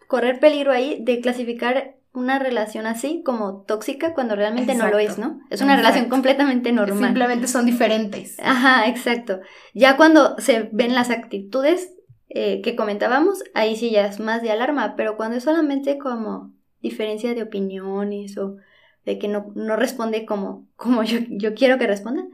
correr 0.07 0.39
peligro 0.39 0.71
ahí 0.71 0.99
de 1.01 1.21
clasificar 1.21 1.95
una 2.13 2.39
relación 2.39 2.87
así 2.87 3.21
como 3.23 3.63
tóxica 3.63 4.13
cuando 4.13 4.35
realmente 4.35 4.73
no 4.73 4.87
lo 4.87 4.99
es, 4.99 5.17
¿no? 5.17 5.41
Es 5.49 5.61
una 5.61 5.75
relación 5.75 6.07
completamente 6.07 6.71
normal. 6.71 7.03
Simplemente 7.03 7.47
son 7.47 7.65
diferentes. 7.65 8.37
Ajá, 8.39 8.87
exacto. 8.87 9.41
Ya 9.73 9.97
cuando 9.97 10.37
se 10.39 10.69
ven 10.71 10.95
las 10.95 11.09
actitudes 11.09 11.93
eh, 12.29 12.61
que 12.61 12.75
comentábamos, 12.75 13.43
ahí 13.53 13.75
sí 13.75 13.91
ya 13.91 14.07
es 14.07 14.19
más 14.19 14.41
de 14.41 14.51
alarma, 14.51 14.95
pero 14.95 15.17
cuando 15.17 15.37
es 15.37 15.43
solamente 15.43 15.97
como 15.97 16.53
diferencia 16.81 17.33
de 17.33 17.43
opiniones 17.43 18.37
o 18.37 18.57
de 19.05 19.19
que 19.19 19.27
no, 19.27 19.51
no 19.55 19.75
responde 19.75 20.25
como, 20.25 20.67
como 20.75 21.03
yo, 21.03 21.19
yo 21.29 21.53
quiero 21.53 21.77
que 21.77 21.87
responda, 21.87 22.25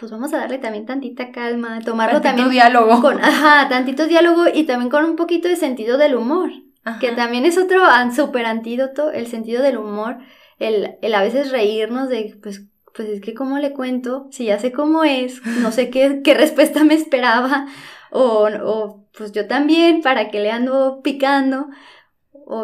pues 0.00 0.10
vamos 0.10 0.32
a 0.32 0.38
darle 0.38 0.56
también 0.56 0.86
tantita 0.86 1.30
calma, 1.30 1.78
tomarlo 1.84 2.22
tantito 2.22 2.44
también 2.44 2.50
diálogo. 2.50 3.02
con, 3.02 3.22
ajá, 3.22 3.68
tantito 3.68 4.06
diálogo 4.06 4.44
y 4.52 4.64
también 4.64 4.90
con 4.90 5.04
un 5.04 5.14
poquito 5.14 5.46
de 5.46 5.56
sentido 5.56 5.98
del 5.98 6.16
humor, 6.16 6.50
que 7.00 7.12
también 7.12 7.44
es 7.44 7.58
otro 7.58 7.82
súper 8.16 8.46
antídoto, 8.46 9.10
el 9.12 9.26
sentido 9.26 9.62
del 9.62 9.76
humor, 9.76 10.16
el, 10.58 10.96
el 11.02 11.14
a 11.14 11.20
veces 11.20 11.52
reírnos 11.52 12.08
de, 12.08 12.38
pues, 12.42 12.62
pues 12.94 13.10
es 13.10 13.20
que 13.20 13.34
cómo 13.34 13.58
le 13.58 13.74
cuento, 13.74 14.26
si 14.30 14.46
ya 14.46 14.58
sé 14.58 14.72
cómo 14.72 15.04
es, 15.04 15.44
no 15.60 15.70
sé 15.70 15.90
qué, 15.90 16.20
qué 16.24 16.32
respuesta 16.32 16.82
me 16.82 16.94
esperaba, 16.94 17.66
o, 18.10 18.48
o 18.64 19.04
pues 19.16 19.32
yo 19.32 19.46
también, 19.46 20.00
para 20.00 20.30
que 20.30 20.40
le 20.40 20.50
ando 20.50 21.02
picando, 21.02 21.68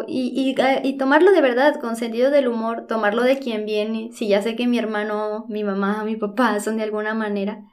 y, 0.07 0.55
y, 0.83 0.97
tomarlo 0.97 1.31
de 1.31 1.41
verdad, 1.41 1.79
con 1.79 1.95
sentido 1.95 2.31
del 2.31 2.47
humor, 2.47 2.87
tomarlo 2.87 3.23
de 3.23 3.39
quien 3.39 3.65
viene. 3.65 4.09
Si 4.13 4.27
ya 4.27 4.41
sé 4.41 4.55
que 4.55 4.67
mi 4.67 4.77
hermano, 4.77 5.45
mi 5.47 5.63
mamá, 5.63 6.03
mi 6.03 6.15
papá 6.15 6.59
son 6.59 6.77
de 6.77 6.83
alguna 6.83 7.13
manera, 7.13 7.63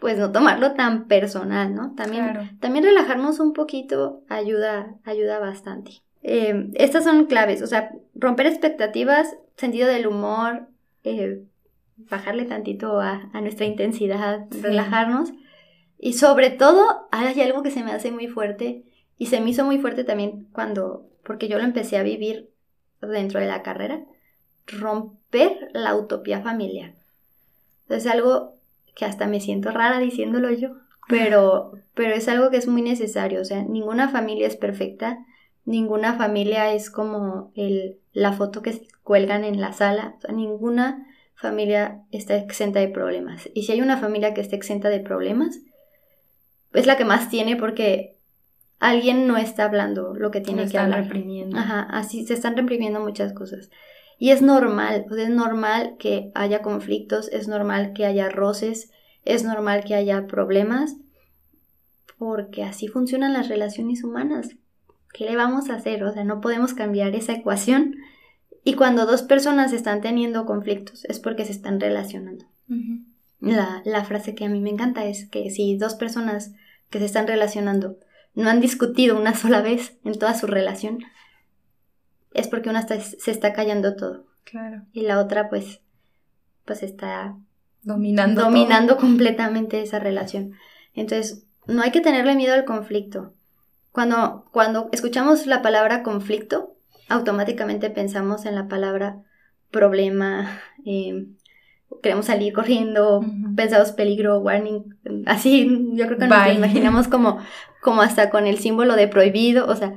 pues 0.00 0.18
no 0.18 0.30
tomarlo 0.30 0.74
tan 0.74 1.08
personal, 1.08 1.74
¿no? 1.74 1.94
También, 1.94 2.58
también 2.60 2.84
relajarnos 2.84 3.40
un 3.40 3.52
poquito 3.52 4.22
ayuda, 4.28 4.94
ayuda 5.04 5.38
bastante. 5.38 6.02
Eh, 6.22 6.70
estas 6.74 7.04
son 7.04 7.26
claves, 7.26 7.62
o 7.62 7.66
sea, 7.66 7.92
romper 8.14 8.46
expectativas, 8.46 9.36
sentido 9.56 9.88
del 9.88 10.06
humor, 10.06 10.68
eh, 11.04 11.42
bajarle 11.96 12.44
tantito 12.44 13.00
a, 13.00 13.30
nuestra 13.40 13.66
intensidad, 13.66 14.46
relajarnos. 14.62 15.32
Y 15.98 16.12
sobre 16.14 16.50
todo, 16.50 17.08
hay 17.10 17.40
algo 17.40 17.62
que 17.62 17.70
se 17.70 17.82
me 17.82 17.92
hace 17.92 18.12
muy 18.12 18.28
fuerte 18.28 18.84
y 19.16 19.26
se 19.26 19.40
me 19.40 19.50
hizo 19.50 19.64
muy 19.64 19.78
fuerte 19.78 20.04
también 20.04 20.46
cuando 20.52 21.08
porque 21.28 21.46
yo 21.46 21.58
lo 21.58 21.64
empecé 21.64 21.98
a 21.98 22.02
vivir 22.02 22.48
dentro 23.02 23.38
de 23.38 23.46
la 23.46 23.62
carrera, 23.62 24.00
romper 24.66 25.68
la 25.74 25.94
utopía 25.94 26.40
familiar. 26.40 26.94
Es 27.90 28.06
algo 28.06 28.54
que 28.96 29.04
hasta 29.04 29.26
me 29.26 29.40
siento 29.40 29.70
rara 29.70 29.98
diciéndolo 29.98 30.50
yo, 30.50 30.70
pero, 31.06 31.72
pero 31.94 32.14
es 32.14 32.28
algo 32.28 32.50
que 32.50 32.56
es 32.56 32.66
muy 32.66 32.80
necesario. 32.80 33.42
O 33.42 33.44
sea, 33.44 33.62
ninguna 33.62 34.08
familia 34.08 34.46
es 34.46 34.56
perfecta, 34.56 35.18
ninguna 35.66 36.14
familia 36.14 36.72
es 36.72 36.90
como 36.90 37.52
el, 37.54 37.98
la 38.14 38.32
foto 38.32 38.62
que 38.62 38.88
cuelgan 39.02 39.44
en 39.44 39.60
la 39.60 39.74
sala, 39.74 40.14
o 40.16 40.20
sea, 40.22 40.32
ninguna 40.32 41.06
familia 41.34 42.02
está 42.10 42.36
exenta 42.36 42.80
de 42.80 42.88
problemas. 42.88 43.50
Y 43.52 43.64
si 43.64 43.72
hay 43.72 43.82
una 43.82 43.98
familia 43.98 44.32
que 44.32 44.40
está 44.40 44.56
exenta 44.56 44.88
de 44.88 45.00
problemas, 45.00 45.60
es 46.72 46.86
la 46.86 46.96
que 46.96 47.04
más 47.04 47.28
tiene 47.28 47.56
porque 47.56 48.17
alguien 48.78 49.26
no 49.26 49.36
está 49.36 49.64
hablando 49.64 50.14
lo 50.14 50.30
que 50.30 50.40
tiene 50.40 50.68
que 50.68 50.78
hablar. 50.78 51.04
reprimiendo. 51.04 51.58
Ajá, 51.58 51.82
así 51.90 52.26
se 52.26 52.34
están 52.34 52.56
reprimiendo 52.56 53.00
muchas 53.00 53.32
cosas. 53.32 53.70
Y 54.18 54.30
es 54.30 54.42
normal, 54.42 55.06
es 55.16 55.30
normal 55.30 55.96
que 55.98 56.30
haya 56.34 56.62
conflictos, 56.62 57.28
es 57.32 57.46
normal 57.46 57.92
que 57.92 58.04
haya 58.04 58.28
roces, 58.28 58.90
es 59.24 59.44
normal 59.44 59.84
que 59.84 59.94
haya 59.94 60.26
problemas, 60.26 60.96
porque 62.18 62.64
así 62.64 62.88
funcionan 62.88 63.32
las 63.32 63.48
relaciones 63.48 64.02
humanas. 64.02 64.56
¿Qué 65.12 65.24
le 65.24 65.36
vamos 65.36 65.70
a 65.70 65.74
hacer? 65.74 66.02
O 66.02 66.12
sea, 66.12 66.24
no 66.24 66.40
podemos 66.40 66.74
cambiar 66.74 67.14
esa 67.14 67.32
ecuación. 67.32 67.96
Y 68.64 68.74
cuando 68.74 69.06
dos 69.06 69.22
personas 69.22 69.72
están 69.72 70.00
teniendo 70.00 70.44
conflictos 70.46 71.04
es 71.04 71.20
porque 71.20 71.44
se 71.44 71.52
están 71.52 71.80
relacionando. 71.80 72.44
la, 73.40 73.82
la 73.84 74.04
frase 74.04 74.34
que 74.34 74.44
a 74.44 74.48
mí 74.48 74.60
me 74.60 74.70
encanta 74.70 75.04
es 75.04 75.28
que 75.28 75.50
si 75.50 75.76
dos 75.78 75.94
personas 75.94 76.52
que 76.90 76.98
se 76.98 77.04
están 77.04 77.26
relacionando 77.26 77.98
no 78.38 78.50
han 78.50 78.60
discutido 78.60 79.18
una 79.18 79.34
sola 79.34 79.62
vez 79.62 79.98
en 80.04 80.16
toda 80.16 80.32
su 80.32 80.46
relación, 80.46 81.00
es 82.32 82.46
porque 82.46 82.70
una 82.70 82.86
se 82.86 83.30
está 83.32 83.52
callando 83.52 83.96
todo. 83.96 84.26
Claro. 84.44 84.82
Y 84.92 85.00
la 85.00 85.18
otra, 85.18 85.48
pues, 85.48 85.80
pues 86.64 86.84
está 86.84 87.36
dominando, 87.82 88.42
dominando 88.42 88.96
completamente 88.96 89.82
esa 89.82 89.98
relación. 89.98 90.52
Entonces, 90.94 91.46
no 91.66 91.82
hay 91.82 91.90
que 91.90 92.00
tenerle 92.00 92.36
miedo 92.36 92.54
al 92.54 92.64
conflicto. 92.64 93.34
Cuando, 93.90 94.44
cuando 94.52 94.88
escuchamos 94.92 95.46
la 95.46 95.60
palabra 95.60 96.04
conflicto, 96.04 96.76
automáticamente 97.08 97.90
pensamos 97.90 98.46
en 98.46 98.54
la 98.54 98.68
palabra 98.68 99.24
problema, 99.72 100.60
eh, 100.86 101.26
queremos 102.02 102.26
salir 102.26 102.52
corriendo, 102.52 103.24
pensamos 103.56 103.92
peligro, 103.92 104.38
warning, 104.40 104.96
así 105.26 105.88
yo 105.92 106.06
creo 106.06 106.18
que 106.18 106.26
nos 106.26 106.54
imaginamos 106.54 107.08
como, 107.08 107.38
como 107.82 108.02
hasta 108.02 108.30
con 108.30 108.46
el 108.46 108.58
símbolo 108.58 108.94
de 108.96 109.08
prohibido, 109.08 109.66
o 109.66 109.74
sea, 109.74 109.94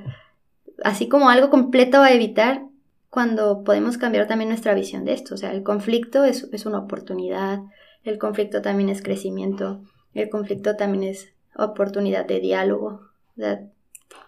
así 0.84 1.08
como 1.08 1.30
algo 1.30 1.50
completo 1.50 2.02
a 2.02 2.12
evitar 2.12 2.64
cuando 3.10 3.64
podemos 3.64 3.98
cambiar 3.98 4.28
también 4.28 4.50
nuestra 4.50 4.74
visión 4.74 5.06
de 5.06 5.14
esto, 5.14 5.36
o 5.36 5.38
sea, 5.38 5.52
el 5.52 5.64
conflicto 5.64 6.24
es, 6.24 6.50
es 6.52 6.66
una 6.66 6.80
oportunidad, 6.80 7.60
el 8.04 8.18
conflicto 8.18 8.62
también 8.62 8.90
es 8.90 9.02
crecimiento, 9.02 9.82
el 10.14 10.30
conflicto 10.30 10.76
también 10.76 11.04
es 11.04 11.34
oportunidad 11.56 12.26
de 12.26 12.40
diálogo, 12.40 13.02
o 13.38 13.42
sea, 13.42 13.62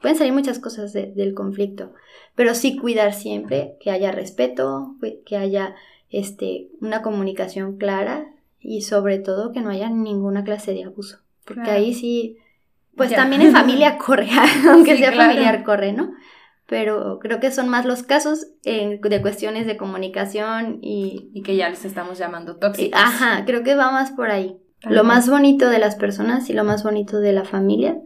pueden 0.01 0.17
salir 0.17 0.33
muchas 0.33 0.59
cosas 0.59 0.93
del 0.93 1.33
conflicto, 1.33 1.93
pero 2.35 2.55
sí 2.55 2.77
cuidar 2.77 3.13
siempre 3.13 3.77
que 3.79 3.89
haya 3.89 4.11
respeto, 4.11 4.95
que 5.25 5.37
haya 5.37 5.75
este, 6.13 6.69
una 6.79 7.01
comunicación 7.01 7.77
clara 7.77 8.27
y 8.59 8.83
sobre 8.83 9.19
todo 9.19 9.51
que 9.51 9.61
no 9.61 9.71
haya 9.71 9.89
ninguna 9.89 10.43
clase 10.43 10.73
de 10.73 10.85
abuso. 10.85 11.17
Porque 11.43 11.71
ahí 11.71 11.93
sí, 11.93 12.37
pues 12.95 13.13
también 13.13 13.41
en 13.41 13.51
familia 13.51 13.97
corre, 14.05 14.29
aunque 14.69 14.95
sea 14.95 15.11
familiar 15.11 15.63
corre, 15.63 15.91
¿no? 15.91 16.13
Pero 16.67 17.19
creo 17.19 17.39
que 17.39 17.51
son 17.51 17.67
más 17.67 17.85
los 17.85 18.03
casos 18.03 18.47
de 18.63 19.21
cuestiones 19.21 19.65
de 19.67 19.75
comunicación 19.75 20.79
y... 20.81 21.29
Y 21.33 21.41
que 21.41 21.57
ya 21.57 21.69
les 21.69 21.83
estamos 21.83 22.17
llamando 22.17 22.55
tóxicos. 22.55 22.99
Ajá, 22.99 23.43
creo 23.45 23.63
que 23.63 23.75
va 23.75 23.91
más 23.91 24.11
por 24.11 24.31
ahí. 24.31 24.57
Lo 24.83 25.03
más 25.03 25.29
bonito 25.29 25.69
de 25.69 25.79
las 25.79 25.95
personas 25.95 26.49
y 26.49 26.53
lo 26.53 26.63
más 26.63 26.83
bonito 26.83 27.19
de 27.19 27.33
la 27.33 27.43
familia 27.43 27.97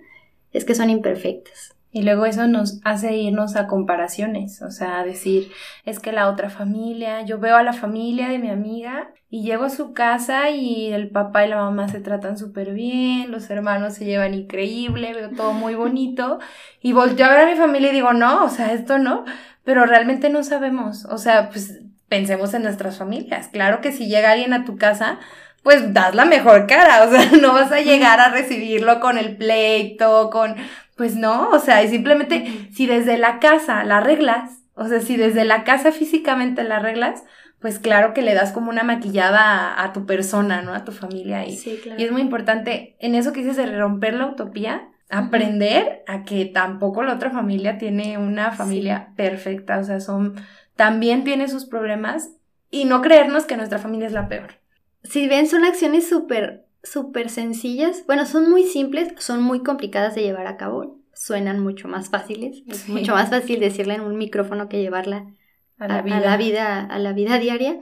es 0.54 0.66
que 0.66 0.76
son 0.76 0.90
imperfectas. 0.90 1.77
Y 1.92 2.04
luego 2.04 2.26
eso 2.26 2.48
nos 2.48 2.82
hace 2.84 3.16
irnos 3.16 3.56
a 3.56 3.66
comparaciones, 3.68 4.62
o 4.62 4.72
sea, 4.72 5.04
decir, 5.04 5.52
es 5.86 6.00
que 6.00 6.12
la 6.12 6.30
otra 6.30 6.50
familia, 6.50 7.22
yo 7.22 7.40
veo 7.40 7.56
a 7.56 7.64
la 7.64 7.72
familia 7.72 8.28
de 8.28 8.40
mi 8.40 8.50
amiga 8.50 9.12
y 9.30 9.44
llego 9.44 9.64
a 9.64 9.70
su 9.70 9.94
casa 9.94 10.50
y 10.50 10.92
el 10.92 11.10
papá 11.10 11.46
y 11.46 11.50
la 11.50 11.58
mamá 11.58 11.88
se 11.88 12.02
tratan 12.02 12.38
súper 12.38 12.74
bien, 12.74 13.32
los 13.32 13.50
hermanos 13.50 13.94
se 13.94 14.06
llevan 14.06 14.34
increíble, 14.34 15.14
veo 15.14 15.30
todo 15.30 15.54
muy 15.54 15.76
bonito 15.76 16.40
y 16.82 16.92
volteo 16.92 17.26
a 17.26 17.30
ver 17.30 17.48
a 17.48 17.52
mi 17.52 17.56
familia 17.56 17.90
y 17.90 17.96
digo, 17.96 18.12
no, 18.14 18.44
o 18.44 18.50
sea, 18.50 18.74
esto 18.74 19.00
no, 19.00 19.24
pero 19.64 19.86
realmente 19.86 20.30
no 20.30 20.44
sabemos, 20.44 21.06
o 21.06 21.18
sea, 21.18 21.50
pues 21.50 21.80
pensemos 22.10 22.54
en 22.54 22.64
nuestras 22.64 22.98
familias, 22.98 23.48
claro 23.48 23.80
que 23.80 23.94
si 23.94 24.08
llega 24.08 24.32
alguien 24.32 24.54
a 24.54 24.66
tu 24.66 24.78
casa, 24.78 25.20
pues 25.64 25.94
das 25.94 26.16
la 26.16 26.26
mejor 26.26 26.68
cara, 26.68 27.04
o 27.04 27.12
sea, 27.12 27.32
no 27.42 27.54
vas 27.54 27.72
a 27.72 27.82
llegar 27.82 28.20
a 28.20 28.30
recibirlo 28.30 29.00
con 29.00 29.18
el 29.18 29.36
pleito, 29.36 30.30
con 30.30 30.56
pues 30.98 31.16
no, 31.16 31.50
o 31.52 31.60
sea, 31.60 31.84
y 31.84 31.88
simplemente 31.90 32.70
si 32.74 32.88
desde 32.88 33.18
la 33.18 33.40
casa 33.40 33.84
la 33.84 33.98
arreglas, 33.98 34.64
o 34.74 34.88
sea, 34.88 35.00
si 35.00 35.16
desde 35.16 35.46
la 35.46 35.64
casa 35.64 35.92
físicamente 35.92 36.64
la 36.64 36.78
arreglas, 36.78 37.24
pues 37.60 37.80
claro 37.80 38.14
que 38.14 38.22
le 38.22 38.34
das 38.34 38.52
como 38.52 38.70
una 38.70 38.84
maquillada 38.84 39.82
a, 39.82 39.94
tu 39.94 40.06
persona, 40.06 40.62
¿no? 40.62 40.74
A 40.74 40.84
tu 40.84 40.92
familia. 40.92 41.46
Y, 41.46 41.56
sí, 41.56 41.80
claro. 41.82 42.00
y 42.00 42.04
es 42.04 42.12
muy 42.12 42.22
importante, 42.22 42.96
en 43.00 43.16
eso 43.16 43.32
que 43.32 43.40
dices 43.40 43.58
de 43.58 43.78
romper 43.78 44.16
la 44.16 44.28
utopía, 44.28 44.90
aprender 45.10 46.04
a 46.08 46.24
que 46.24 46.46
tampoco 46.46 47.04
la 47.04 47.14
otra 47.14 47.32
familia 47.32 47.78
tiene 47.78 48.18
una 48.18 48.52
familia 48.52 49.14
perfecta, 49.16 49.80
o 49.80 49.84
sea, 49.84 50.00
son, 50.00 50.36
también 50.76 51.24
tiene 51.24 51.48
sus 51.48 51.66
problemas 51.66 52.32
y 52.70 52.86
no 52.86 53.02
creernos 53.02 53.46
que 53.46 53.58
nuestra 53.58 53.80
familia 53.80 54.08
es 54.08 54.14
la 54.14 54.28
peor. 54.28 54.60
Si 55.04 55.28
ven, 55.28 55.48
son 55.48 55.64
acciones 55.64 56.10
súper 56.10 56.67
súper 56.92 57.30
sencillas. 57.30 58.04
Bueno, 58.06 58.26
son 58.26 58.50
muy 58.50 58.64
simples, 58.64 59.14
son 59.18 59.42
muy 59.42 59.64
complicadas 59.64 60.16
de 60.16 60.24
llevar 60.24 60.48
a 60.48 60.58
cabo. 60.58 61.00
Suenan 61.14 61.60
mucho 61.60 61.88
más 61.88 62.10
fáciles. 62.10 62.64
Es 62.68 62.88
mucho 62.88 63.14
más 63.14 63.30
fácil 63.30 63.60
decirle 63.60 63.96
en 63.96 64.02
un 64.02 64.18
micrófono 64.18 64.70
que 64.70 64.82
llevarla 64.82 65.34
a 65.78 65.88
la, 65.88 66.02
vida. 66.02 66.18
a 66.18 67.00
la 67.00 67.14
vida, 67.14 67.40
diaria. 67.40 67.80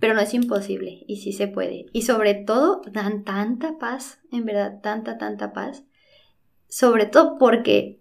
Pero 0.00 0.14
no 0.14 0.20
es 0.20 0.34
imposible 0.34 1.04
y 1.06 1.16
sí 1.16 1.32
se 1.32 1.48
puede. 1.48 1.86
Y 1.92 2.02
sobre 2.02 2.34
todo 2.34 2.82
dan 2.92 3.24
tanta 3.24 3.78
paz, 3.78 4.20
en 4.30 4.44
verdad, 4.44 4.80
tanta, 4.82 5.16
tanta 5.16 5.52
paz. 5.52 5.84
Sobre 6.68 7.06
todo 7.06 7.38
porque 7.38 7.98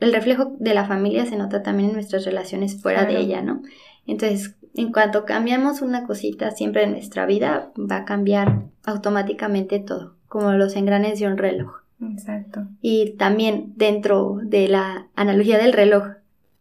el 0.00 0.12
reflejo 0.12 0.56
de 0.58 0.74
la 0.74 0.86
familia 0.86 1.26
se 1.26 1.36
nota 1.36 1.62
también 1.62 1.90
en 1.90 1.96
nuestras 1.96 2.24
relaciones 2.24 2.80
fuera 2.80 3.04
de 3.04 3.18
ella, 3.18 3.42
¿no? 3.42 3.62
Entonces, 4.06 4.56
En 4.76 4.92
cuanto 4.92 5.24
cambiamos 5.24 5.80
una 5.80 6.06
cosita 6.06 6.50
siempre 6.50 6.84
en 6.84 6.92
nuestra 6.92 7.24
vida, 7.24 7.72
va 7.78 7.98
a 7.98 8.04
cambiar 8.04 8.64
automáticamente 8.84 9.78
todo, 9.80 10.16
como 10.28 10.52
los 10.52 10.76
engranes 10.76 11.18
de 11.18 11.26
un 11.26 11.38
reloj. 11.38 11.76
Exacto. 12.00 12.66
Y 12.82 13.12
también 13.12 13.72
dentro 13.76 14.38
de 14.42 14.68
la 14.68 15.08
analogía 15.14 15.56
del 15.56 15.72
reloj, 15.72 16.16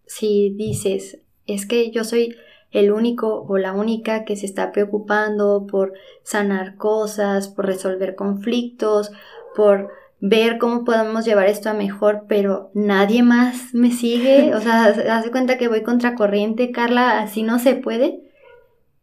si 0.05 0.51
dices, 0.51 1.19
es 1.45 1.65
que 1.65 1.91
yo 1.91 2.05
soy 2.05 2.35
el 2.71 2.91
único 2.91 3.43
o 3.43 3.57
la 3.57 3.73
única 3.73 4.23
que 4.23 4.37
se 4.37 4.45
está 4.45 4.71
preocupando 4.71 5.67
por 5.69 5.93
sanar 6.23 6.75
cosas, 6.75 7.49
por 7.49 7.65
resolver 7.65 8.15
conflictos, 8.15 9.11
por 9.55 9.89
ver 10.27 10.57
cómo 10.57 10.83
podemos 10.85 11.23
llevar 11.23 11.47
esto 11.47 11.69
a 11.69 11.73
mejor, 11.73 12.25
pero 12.27 12.71
nadie 12.73 13.21
más 13.21 13.73
me 13.73 13.91
sigue. 13.91 14.53
O 14.55 14.59
sea, 14.59 14.85
hace 14.85 15.31
cuenta 15.31 15.57
que 15.57 15.67
voy 15.67 15.83
contra 15.83 16.15
corriente, 16.15 16.71
Carla, 16.71 17.19
así 17.19 17.43
no 17.43 17.59
se 17.59 17.75
puede. 17.75 18.21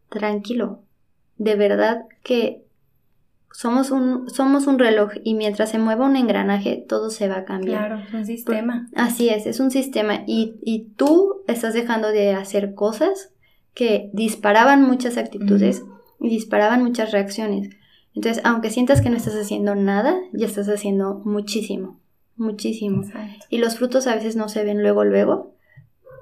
Tranquilo. 0.08 0.80
De 1.38 1.54
verdad 1.54 2.02
que 2.24 2.62
somos 3.52 3.90
un, 3.90 4.28
somos 4.30 4.66
un 4.66 4.78
reloj 4.78 5.12
y 5.22 5.34
mientras 5.34 5.70
se 5.70 5.78
mueva 5.78 6.06
un 6.06 6.16
engranaje, 6.16 6.84
todo 6.88 7.10
se 7.10 7.28
va 7.28 7.38
a 7.38 7.44
cambiar. 7.44 7.86
Claro, 7.86 8.02
es 8.02 8.14
un 8.14 8.26
sistema. 8.26 8.88
Así 8.94 9.28
es, 9.28 9.46
es 9.46 9.60
un 9.60 9.70
sistema. 9.70 10.24
Y, 10.26 10.54
y 10.62 10.88
tú 10.96 11.42
estás 11.46 11.74
dejando 11.74 12.08
de 12.08 12.32
hacer 12.32 12.74
cosas 12.74 13.30
que 13.74 14.10
disparaban 14.12 14.82
muchas 14.82 15.16
actitudes 15.18 15.84
y 16.20 16.30
disparaban 16.30 16.82
muchas 16.82 17.12
reacciones. 17.12 17.70
Entonces, 18.14 18.42
aunque 18.44 18.70
sientas 18.70 19.00
que 19.00 19.10
no 19.10 19.16
estás 19.16 19.34
haciendo 19.34 19.74
nada, 19.74 20.16
ya 20.32 20.46
estás 20.46 20.68
haciendo 20.68 21.22
muchísimo, 21.24 21.98
muchísimo. 22.36 23.04
Y 23.48 23.58
los 23.58 23.76
frutos 23.76 24.06
a 24.06 24.14
veces 24.14 24.36
no 24.36 24.48
se 24.48 24.64
ven 24.64 24.82
luego, 24.82 25.04
luego, 25.04 25.54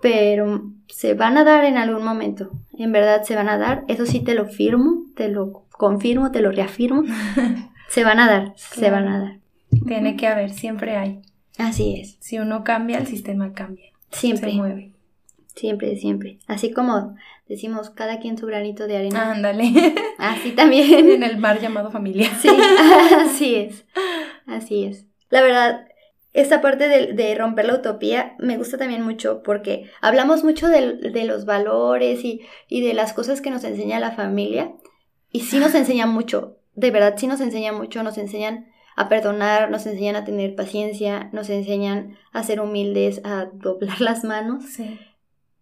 pero 0.00 0.70
se 0.88 1.14
van 1.14 1.36
a 1.36 1.44
dar 1.44 1.64
en 1.64 1.76
algún 1.76 2.04
momento. 2.04 2.50
En 2.72 2.92
verdad 2.92 3.22
se 3.24 3.34
van 3.34 3.48
a 3.48 3.58
dar. 3.58 3.84
Eso 3.88 4.06
sí 4.06 4.20
te 4.20 4.34
lo 4.34 4.46
firmo, 4.46 5.04
te 5.14 5.28
lo 5.28 5.64
confirmo, 5.70 6.30
te 6.30 6.40
lo 6.40 6.52
reafirmo. 6.52 7.02
se 7.88 8.04
van 8.04 8.20
a 8.20 8.28
dar, 8.28 8.52
se 8.56 8.90
van 8.90 9.08
a 9.08 9.20
dar. 9.20 9.38
Tiene 9.86 10.16
que 10.16 10.26
haber, 10.26 10.50
siempre 10.50 10.96
hay. 10.96 11.20
Así 11.58 12.00
es. 12.00 12.16
Si 12.20 12.38
uno 12.38 12.64
cambia, 12.64 12.98
el 12.98 13.06
sistema 13.06 13.52
cambia. 13.52 13.90
Siempre. 14.10 14.50
Se 14.50 14.56
mueve. 14.56 14.92
Siempre, 15.54 15.96
siempre. 15.96 16.38
Así 16.46 16.72
como 16.72 17.16
decimos, 17.50 17.90
cada 17.90 18.20
quien 18.20 18.38
su 18.38 18.46
granito 18.46 18.86
de 18.86 18.96
arena. 18.96 19.32
Ándale. 19.32 19.94
Así 20.18 20.52
también. 20.52 21.10
en 21.10 21.24
el 21.24 21.36
mar 21.36 21.60
llamado 21.60 21.90
familia. 21.90 22.30
Sí, 22.40 22.48
así 23.16 23.56
es. 23.56 23.84
Así 24.46 24.84
es. 24.84 25.04
La 25.30 25.42
verdad, 25.42 25.88
esta 26.32 26.60
parte 26.60 26.86
de, 26.86 27.34
romper 27.34 27.64
la 27.64 27.74
utopía 27.74 28.36
me 28.38 28.56
gusta 28.56 28.78
también 28.78 29.02
mucho 29.02 29.42
porque 29.42 29.90
hablamos 30.00 30.44
mucho 30.44 30.68
de, 30.68 31.24
los 31.24 31.44
valores 31.44 32.24
y, 32.24 32.42
y, 32.68 32.82
de 32.82 32.94
las 32.94 33.12
cosas 33.12 33.40
que 33.40 33.50
nos 33.50 33.64
enseña 33.64 33.98
la 33.98 34.12
familia. 34.12 34.72
Y 35.32 35.40
sí 35.40 35.58
nos 35.58 35.74
enseña 35.74 36.06
mucho. 36.06 36.58
De 36.74 36.92
verdad, 36.92 37.14
sí 37.16 37.26
nos 37.26 37.40
enseña 37.40 37.72
mucho. 37.72 38.04
Nos 38.04 38.16
enseñan 38.16 38.68
a 38.94 39.08
perdonar, 39.08 39.72
nos 39.72 39.86
enseñan 39.86 40.14
a 40.14 40.24
tener 40.24 40.54
paciencia, 40.54 41.30
nos 41.32 41.50
enseñan 41.50 42.16
a 42.30 42.44
ser 42.44 42.60
humildes, 42.60 43.20
a 43.24 43.46
doblar 43.52 44.00
las 44.00 44.22
manos. 44.22 44.62
Sí 44.66 45.00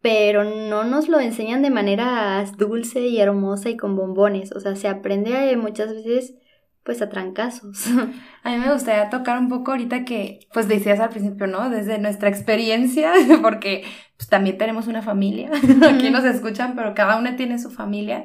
pero 0.08 0.42
no 0.42 0.84
nos 0.84 1.10
lo 1.10 1.20
enseñan 1.20 1.60
de 1.60 1.68
manera 1.68 2.42
dulce 2.56 3.00
y 3.00 3.20
hermosa 3.20 3.68
y 3.68 3.76
con 3.76 3.94
bombones. 3.94 4.52
O 4.52 4.60
sea, 4.60 4.74
se 4.74 4.88
aprende 4.88 5.54
muchas 5.58 5.92
veces 5.92 6.34
pues 6.82 7.02
a 7.02 7.10
trancazos. 7.10 7.86
A 8.42 8.50
mí 8.50 8.56
me 8.56 8.72
gustaría 8.72 9.10
tocar 9.10 9.38
un 9.38 9.50
poco 9.50 9.72
ahorita 9.72 10.06
que, 10.06 10.48
pues 10.54 10.66
decías 10.66 10.98
al 11.00 11.10
principio, 11.10 11.46
¿no? 11.46 11.68
Desde 11.68 11.98
nuestra 11.98 12.30
experiencia, 12.30 13.12
porque 13.42 13.84
pues 14.16 14.30
también 14.30 14.56
tenemos 14.56 14.86
una 14.86 15.02
familia, 15.02 15.50
aquí 15.92 16.08
nos 16.08 16.24
escuchan, 16.24 16.74
pero 16.74 16.94
cada 16.94 17.18
una 17.18 17.36
tiene 17.36 17.58
su 17.58 17.70
familia. 17.70 18.24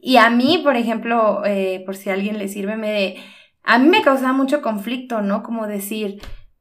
Y 0.00 0.16
a 0.16 0.30
mí, 0.30 0.62
por 0.64 0.74
ejemplo, 0.74 1.44
eh, 1.44 1.84
por 1.86 1.94
si 1.94 2.10
a 2.10 2.14
alguien 2.14 2.38
le 2.38 2.48
sirve, 2.48 2.76
me, 2.76 3.18
a 3.62 3.78
mí 3.78 3.88
me 3.88 4.02
causaba 4.02 4.32
mucho 4.32 4.62
conflicto, 4.62 5.22
¿no? 5.22 5.44
Como 5.44 5.68
decir, 5.68 6.20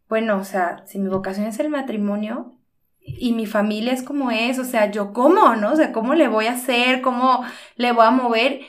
bueno, 0.10 0.38
o 0.38 0.44
sea, 0.44 0.84
si 0.86 1.00
mi 1.00 1.10
vocación 1.10 1.48
es 1.48 1.60
el 1.60 1.70
matrimonio, 1.70 2.60
y 3.06 3.34
mi 3.34 3.46
familia 3.46 3.94
es 3.94 4.04
como 4.04 4.32
es, 4.32 4.60
o 4.60 4.64
sea, 4.64 4.90
yo 4.92 5.14
cómo, 5.14 5.56
¿no? 5.56 5.72
O 5.72 5.76
sea, 5.76 5.92
cómo 5.92 6.16
le 6.16 6.28
voy 6.28 6.48
a 6.48 6.54
hacer, 6.54 7.02
cómo 7.02 7.44
le 7.76 7.92
voy 7.92 8.06
a 8.06 8.12
mover. 8.12 8.62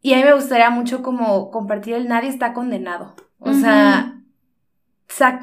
Y 0.00 0.14
a 0.14 0.18
mí 0.18 0.24
me 0.24 0.34
gustaría 0.34 0.70
mucho 0.70 1.02
como 1.02 1.50
compartir 1.50 1.94
el 1.94 2.08
nadie 2.08 2.28
está 2.28 2.52
condenado. 2.52 3.14
O 3.38 3.52
sea, 3.52 4.20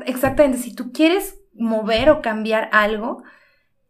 exactamente, 0.06 0.58
si 0.58 0.76
tú 0.76 0.92
quieres 0.92 1.40
mover 1.54 2.10
o 2.10 2.22
cambiar 2.22 2.70
algo, 2.72 3.24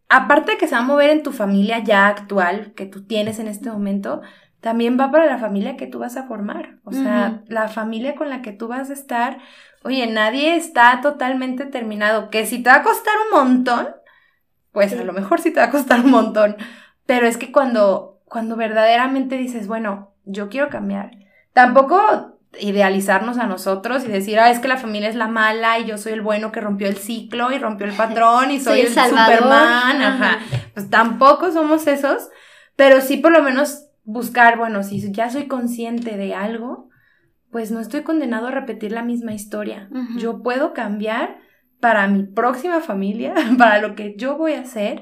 aparte 0.09 0.51
de 0.51 0.57
que 0.57 0.67
se 0.67 0.75
va 0.75 0.81
a 0.81 0.85
mover 0.85 1.09
en 1.09 1.23
tu 1.23 1.31
familia 1.31 1.79
ya 1.79 2.07
actual, 2.07 2.73
que 2.73 2.85
tú 2.85 3.05
tienes 3.05 3.39
en 3.39 3.47
este 3.47 3.71
momento, 3.71 4.21
también 4.59 4.97
va 4.99 5.11
para 5.11 5.25
la 5.25 5.39
familia 5.39 5.77
que 5.77 5.87
tú 5.87 5.99
vas 5.99 6.15
a 6.15 6.23
formar. 6.23 6.79
O 6.83 6.93
sea, 6.93 7.43
la 7.47 7.67
familia 7.67 8.15
con 8.15 8.29
la 8.29 8.41
que 8.41 8.53
tú 8.53 8.67
vas 8.67 8.89
a 8.89 8.93
estar. 8.93 9.39
Oye, 9.83 10.07
nadie 10.07 10.55
está 10.55 11.01
totalmente 11.01 11.65
terminado. 11.65 12.29
Que 12.29 12.45
si 12.45 12.63
te 12.63 12.69
va 12.69 12.77
a 12.77 12.83
costar 12.83 13.13
un 13.25 13.39
montón, 13.39 13.87
pues 14.73 14.91
a 14.93 15.03
lo 15.03 15.13
mejor 15.13 15.39
sí 15.39 15.51
te 15.51 15.61
va 15.61 15.67
a 15.67 15.71
costar 15.71 16.01
un 16.01 16.11
montón, 16.11 16.57
pero 17.05 17.27
es 17.27 17.37
que 17.37 17.51
cuando, 17.51 18.19
cuando 18.25 18.57
verdaderamente 18.57 19.37
dices, 19.37 19.67
bueno, 19.67 20.13
yo 20.25 20.49
quiero 20.49 20.69
cambiar, 20.69 21.11
tampoco 21.53 22.33
idealizarnos 22.59 23.37
a 23.37 23.47
nosotros 23.47 24.03
y 24.03 24.07
decir, 24.07 24.39
ah, 24.39 24.49
es 24.49 24.59
que 24.59 24.67
la 24.67 24.77
familia 24.77 25.09
es 25.09 25.15
la 25.15 25.27
mala 25.27 25.79
y 25.79 25.85
yo 25.85 25.97
soy 25.97 26.13
el 26.13 26.21
bueno 26.21 26.51
que 26.51 26.61
rompió 26.61 26.87
el 26.87 26.97
ciclo 26.97 27.51
y 27.51 27.57
rompió 27.57 27.87
el 27.87 27.93
patrón 27.93 28.51
y 28.51 28.59
soy, 28.59 28.81
el, 28.81 28.89
Superman, 28.89 30.01
ajá. 30.01 30.39
Pues 30.73 30.89
tampoco 30.89 31.51
somos 31.51 31.87
esos, 31.87 32.29
pero 32.75 33.01
sí 33.01 33.17
por 33.17 33.31
lo 33.31 33.41
menos 33.41 33.87
buscar, 34.03 34.57
bueno, 34.57 34.83
si 34.83 35.11
ya 35.11 35.29
soy 35.29 35.47
consciente 35.47 36.17
de 36.17 36.35
algo, 36.35 36.89
pues 37.51 37.71
no 37.71 37.79
estoy 37.79 38.01
condenado 38.01 38.47
a 38.47 38.51
repetir 38.51 38.91
la 38.91 39.03
misma 39.03 39.33
historia. 39.33 39.89
Yo 40.17 40.41
puedo 40.41 40.73
cambiar 40.73 41.37
para 41.83 42.07
mi 42.07 42.23
próxima 42.23 42.79
familia, 42.79 43.35
para 43.57 43.81
lo 43.81 43.93
que 43.93 44.15
yo 44.15 44.37
voy 44.37 44.53
a 44.53 44.61
hacer. 44.61 45.01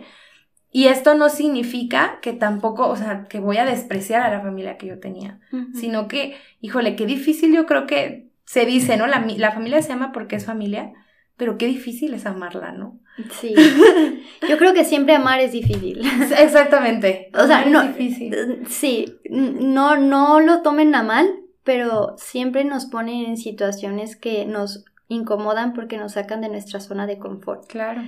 Y 0.72 0.88
esto 0.88 1.14
no 1.14 1.30
significa 1.30 2.18
que 2.24 2.34
tampoco, 2.34 2.88
o 2.88 2.96
sea, 2.96 3.28
que 3.30 3.40
voy 3.40 3.58
a 3.58 3.66
despreciar 3.66 4.24
a 4.24 4.32
la 4.32 4.42
familia 4.42 4.78
que 4.78 4.88
yo 4.88 5.00
tenía, 5.00 5.40
sino 5.76 6.08
que, 6.08 6.38
híjole, 6.60 6.96
qué 6.96 7.06
difícil 7.06 7.54
yo 7.54 7.68
creo 7.68 7.86
que 7.86 8.30
se 8.46 8.66
dice, 8.66 8.98
¿no? 8.98 9.06
La, 9.06 9.24
la 9.38 9.52
familia 9.52 9.84
se 9.84 9.94
ama 9.94 10.12
porque 10.12 10.38
es 10.38 10.46
familia, 10.48 10.94
pero 11.38 11.60
qué 11.60 11.68
difícil 11.68 12.16
es 12.16 12.26
amarla, 12.26 12.72
¿no? 12.72 13.00
Sí. 13.30 13.54
Yo 14.50 14.58
creo 14.58 14.74
que 14.74 14.86
siempre 14.86 15.14
amar 15.14 15.40
es 15.40 15.52
difícil. 15.52 16.02
Exactamente. 16.38 17.30
O 17.34 17.46
sea, 17.46 17.66
no. 17.66 17.82
Es 17.82 17.98
difícil. 17.98 18.64
Sí, 18.70 19.20
no, 19.30 19.98
no 19.98 20.40
lo 20.40 20.62
tomen 20.62 20.96
a 20.96 21.04
mal, 21.04 21.28
pero 21.64 22.16
siempre 22.18 22.64
nos 22.64 22.86
ponen 22.86 23.26
en 23.26 23.38
situaciones 23.38 24.16
que 24.16 24.46
nos 24.46 24.86
incomodan 25.12 25.74
porque 25.74 25.98
nos 25.98 26.14
sacan 26.14 26.42
de 26.42 26.50
nuestra 26.50 26.80
zona 26.80 27.06
de 27.06 27.20
confort. 27.20 27.68
Claro. 27.68 28.02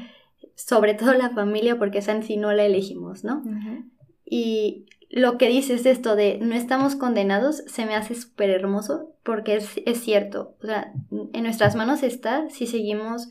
Sobre 0.55 0.93
todo 0.93 1.13
la 1.13 1.29
familia, 1.29 1.77
porque 1.77 1.99
esa 1.99 2.13
en 2.13 2.23
sí 2.23 2.37
no 2.37 2.51
la 2.53 2.63
elegimos, 2.63 3.23
¿no? 3.23 3.43
Y 4.25 4.85
lo 5.09 5.37
que 5.37 5.49
dices 5.49 5.85
esto 5.85 6.15
de 6.15 6.39
no 6.39 6.55
estamos 6.55 6.95
condenados 6.95 7.57
se 7.67 7.85
me 7.85 7.95
hace 7.95 8.15
súper 8.15 8.49
hermoso 8.49 9.11
porque 9.23 9.55
es, 9.57 9.99
cierto. 10.01 10.55
O 10.63 10.65
sea, 10.65 10.93
en 11.11 11.43
nuestras 11.43 11.75
manos 11.75 12.03
está 12.03 12.49
si 12.49 12.67
seguimos 12.67 13.29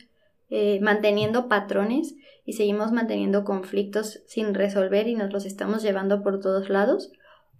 eh, 0.50 0.78
manteniendo 0.80 1.48
patrones 1.48 2.14
y 2.44 2.52
seguimos 2.54 2.92
manteniendo 2.92 3.44
conflictos 3.44 4.22
sin 4.26 4.54
resolver 4.54 5.08
y 5.08 5.14
nos 5.14 5.32
los 5.32 5.46
estamos 5.46 5.82
llevando 5.82 6.22
por 6.22 6.40
todos 6.40 6.68
lados 6.68 7.11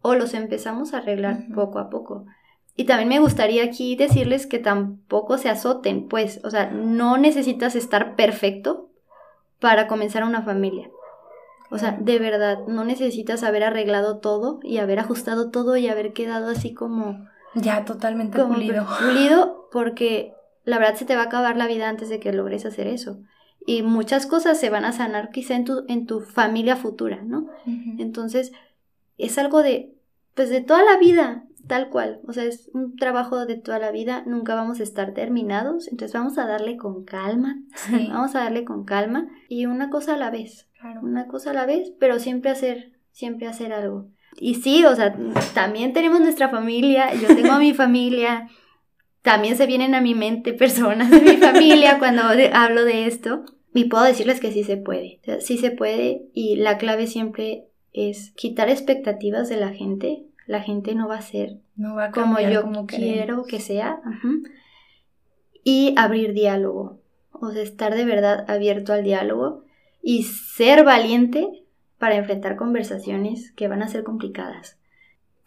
o 0.03 0.15
los 0.15 0.35
empezamos 0.35 0.93
a 0.93 0.99
arreglar 0.99 1.47
poco 1.55 1.79
a 1.79 1.89
poco. 1.89 2.27
Y 2.75 2.85
también 2.85 3.09
me 3.09 3.19
gustaría 3.19 3.65
aquí 3.65 3.97
decirles 3.97 4.47
que 4.47 4.59
tampoco 4.59 5.37
se 5.37 5.51
azoten, 5.51 6.09
pues, 6.09 6.41
o 6.43 6.51
sea, 6.51 6.71
no 6.71 7.19
necesitas 7.19 7.77
estar 7.77 8.17
perfecto 8.17 8.89
para 9.61 9.87
comenzar 9.87 10.25
una 10.25 10.43
familia. 10.43 10.91
O 11.71 11.79
sea, 11.79 11.93
de 11.93 12.19
verdad, 12.19 12.67
no 12.67 12.85
necesitas 12.85 13.43
haber 13.43 13.65
arreglado 13.65 14.19
todo 14.19 14.61
y 14.63 14.79
haber 14.79 14.99
ajustado 14.99 15.51
todo 15.51 15.77
y 15.77 15.89
haber 15.89 16.13
quedado 16.13 16.51
así 16.51 16.75
como... 16.75 17.27
Ya, 17.55 17.85
totalmente 17.85 18.43
pulido. 18.43 18.87
Pulido 19.01 19.69
porque 19.71 20.35
la 20.65 20.79
verdad 20.79 20.97
se 20.97 21.05
te 21.05 21.17
va 21.17 21.23
a 21.23 21.27
acabar 21.27 21.57
la 21.57 21.67
vida 21.67 21.89
antes 21.89 22.09
de 22.09 22.21
que 22.21 22.33
logres 22.33 22.67
hacer 22.67 22.87
eso. 22.87 23.19
Y 23.67 23.83
muchas 23.83 24.27
cosas 24.27 24.59
se 24.59 24.71
van 24.71 24.85
a 24.85 24.93
sanar 24.93 25.31
quizá 25.31 25.55
en 25.55 25.65
tu, 25.65 25.85
en 25.89 26.07
tu 26.07 26.21
familia 26.21 26.77
futura, 26.77 27.21
¿no? 27.23 27.49
Entonces, 27.99 28.53
es 29.19 29.39
algo 29.39 29.63
de, 29.63 29.95
pues 30.35 30.51
de 30.51 30.61
toda 30.61 30.83
la 30.83 30.99
vida, 30.99 31.45
tal 31.67 31.89
cual, 31.91 32.21
o 32.27 32.33
sea, 32.33 32.45
es 32.45 32.71
un 32.73 32.97
trabajo 32.97 33.47
de 33.47 33.57
toda 33.57 33.79
la 33.79 33.91
vida, 33.91 34.23
nunca 34.27 34.55
vamos 34.55 34.81
a 34.81 34.83
estar 34.83 35.15
terminados, 35.15 35.89
entonces 35.89 36.15
vamos 36.15 36.39
a 36.39 36.47
darle 36.47 36.77
con 36.77 37.05
calma, 37.05 37.63
vamos 37.91 38.35
a 38.35 38.41
darle 38.41 38.65
con 38.65 38.85
calma 38.85 39.29
y 39.49 39.67
una 39.67 39.91
cosa 39.91 40.15
a 40.15 40.19
la 40.19 40.31
vez, 40.31 40.69
una 41.03 41.27
cosa 41.27 41.51
a 41.51 41.55
la 41.55 41.67
vez, 41.67 41.93
pero 41.99 42.19
siempre 42.19 42.51
hacer, 42.51 42.93
siempre 43.11 43.47
hacer 43.47 43.73
algo. 43.73 44.09
Y 44.41 44.57
sí, 44.57 44.85
o 44.85 44.97
sea, 44.97 45.15
también 45.55 45.93
tenemos 45.93 46.21
nuestra 46.21 46.49
familia, 46.49 47.15
yo 47.15 47.29
tengo 47.29 47.53
a 47.53 47.59
mi 47.59 47.75
familia, 47.75 48.49
también 49.23 49.57
se 49.57 49.67
vienen 49.67 49.95
a 49.95 50.01
mi 50.01 50.15
mente 50.15 50.53
personas 50.53 51.11
de 51.11 51.21
mi 51.21 51.37
familia 51.37 51.99
cuando 51.99 52.23
hablo 52.53 52.85
de 52.85 53.07
esto 53.07 53.45
y 53.75 53.85
puedo 53.85 54.05
decirles 54.05 54.41
que 54.41 54.53
sí 54.53 54.65
se 54.65 54.77
puede, 54.77 55.21
sí 55.41 55.59
se 55.59 55.71
puede 55.71 56.27
y 56.35 56.57
la 56.57 56.77
clave 56.79 57.07
siempre 57.07 57.69
es 57.93 58.33
quitar 58.33 58.69
expectativas 58.69 59.49
de 59.49 59.57
la 59.57 59.71
gente. 59.71 60.25
La 60.53 60.61
gente 60.61 60.95
no 60.95 61.09
va 61.09 61.17
a 61.17 61.23
ser 61.23 61.61
No 61.77 61.95
va 61.95 62.05
a 62.05 62.11
como 62.11 62.39
yo 62.39 62.61
como 62.61 62.87
quiero 62.87 63.45
que 63.45 63.59
sea. 63.59 64.03
Y 65.65 65.95
abrir 65.97 66.35
diálogo. 66.35 67.01
O 67.31 67.51
sea, 67.53 67.63
estar 67.63 67.95
de 67.95 68.05
verdad 68.05 68.45
abierto 68.51 68.93
al 68.93 69.03
diálogo 69.03 69.65
y 70.03 70.25
ser 70.25 70.85
valiente 70.85 71.65
para 71.97 72.17
enfrentar 72.17 72.57
conversaciones 72.57 73.51
que 73.53 73.67
van 73.67 73.83
a 73.83 73.89
ser 73.89 74.05
complicadas. 74.05 74.79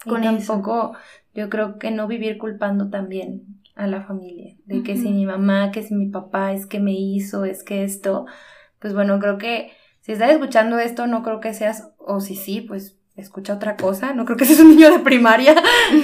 Y 0.06 0.10
con 0.10 0.24
eso. 0.24 0.54
tampoco, 0.54 0.98
yo 1.36 1.50
creo 1.52 1.78
que 1.78 1.91
no 1.91 2.08
vivir 2.08 2.39
culpando 2.39 2.89
también 2.89 3.44
a 3.76 3.86
la 3.86 4.02
familia. 4.02 4.56
De 4.65 4.82
que 4.82 4.98
si 4.98 5.12
mi 5.12 5.28
mamá, 5.28 5.70
que 5.70 5.84
si 5.84 5.94
mi 5.94 6.08
papá, 6.08 6.52
es 6.54 6.65
que 6.65 6.80
me 6.80 6.94
hizo, 6.94 7.46
es 7.46 7.63
que 7.63 7.84
esto. 7.84 8.26
Pues 8.80 8.96
bueno, 8.96 9.20
creo 9.20 9.38
que 9.38 9.72
si 10.02 10.13
estás 10.13 10.32
escuchando 10.32 10.80
esto, 10.80 11.06
no 11.06 11.22
creo 11.22 11.39
que 11.41 11.54
seas, 11.54 11.91
o 12.00 12.22
si 12.22 12.36
sí, 12.36 12.62
pues 12.62 12.98
escucha 13.15 13.54
otra 13.54 13.75
cosa. 13.78 14.13
No 14.13 14.25
creo 14.25 14.38
que 14.38 14.45
seas 14.45 14.60
un 14.60 14.69
niño 14.69 14.91
de 14.91 14.99
primaria. 14.99 15.56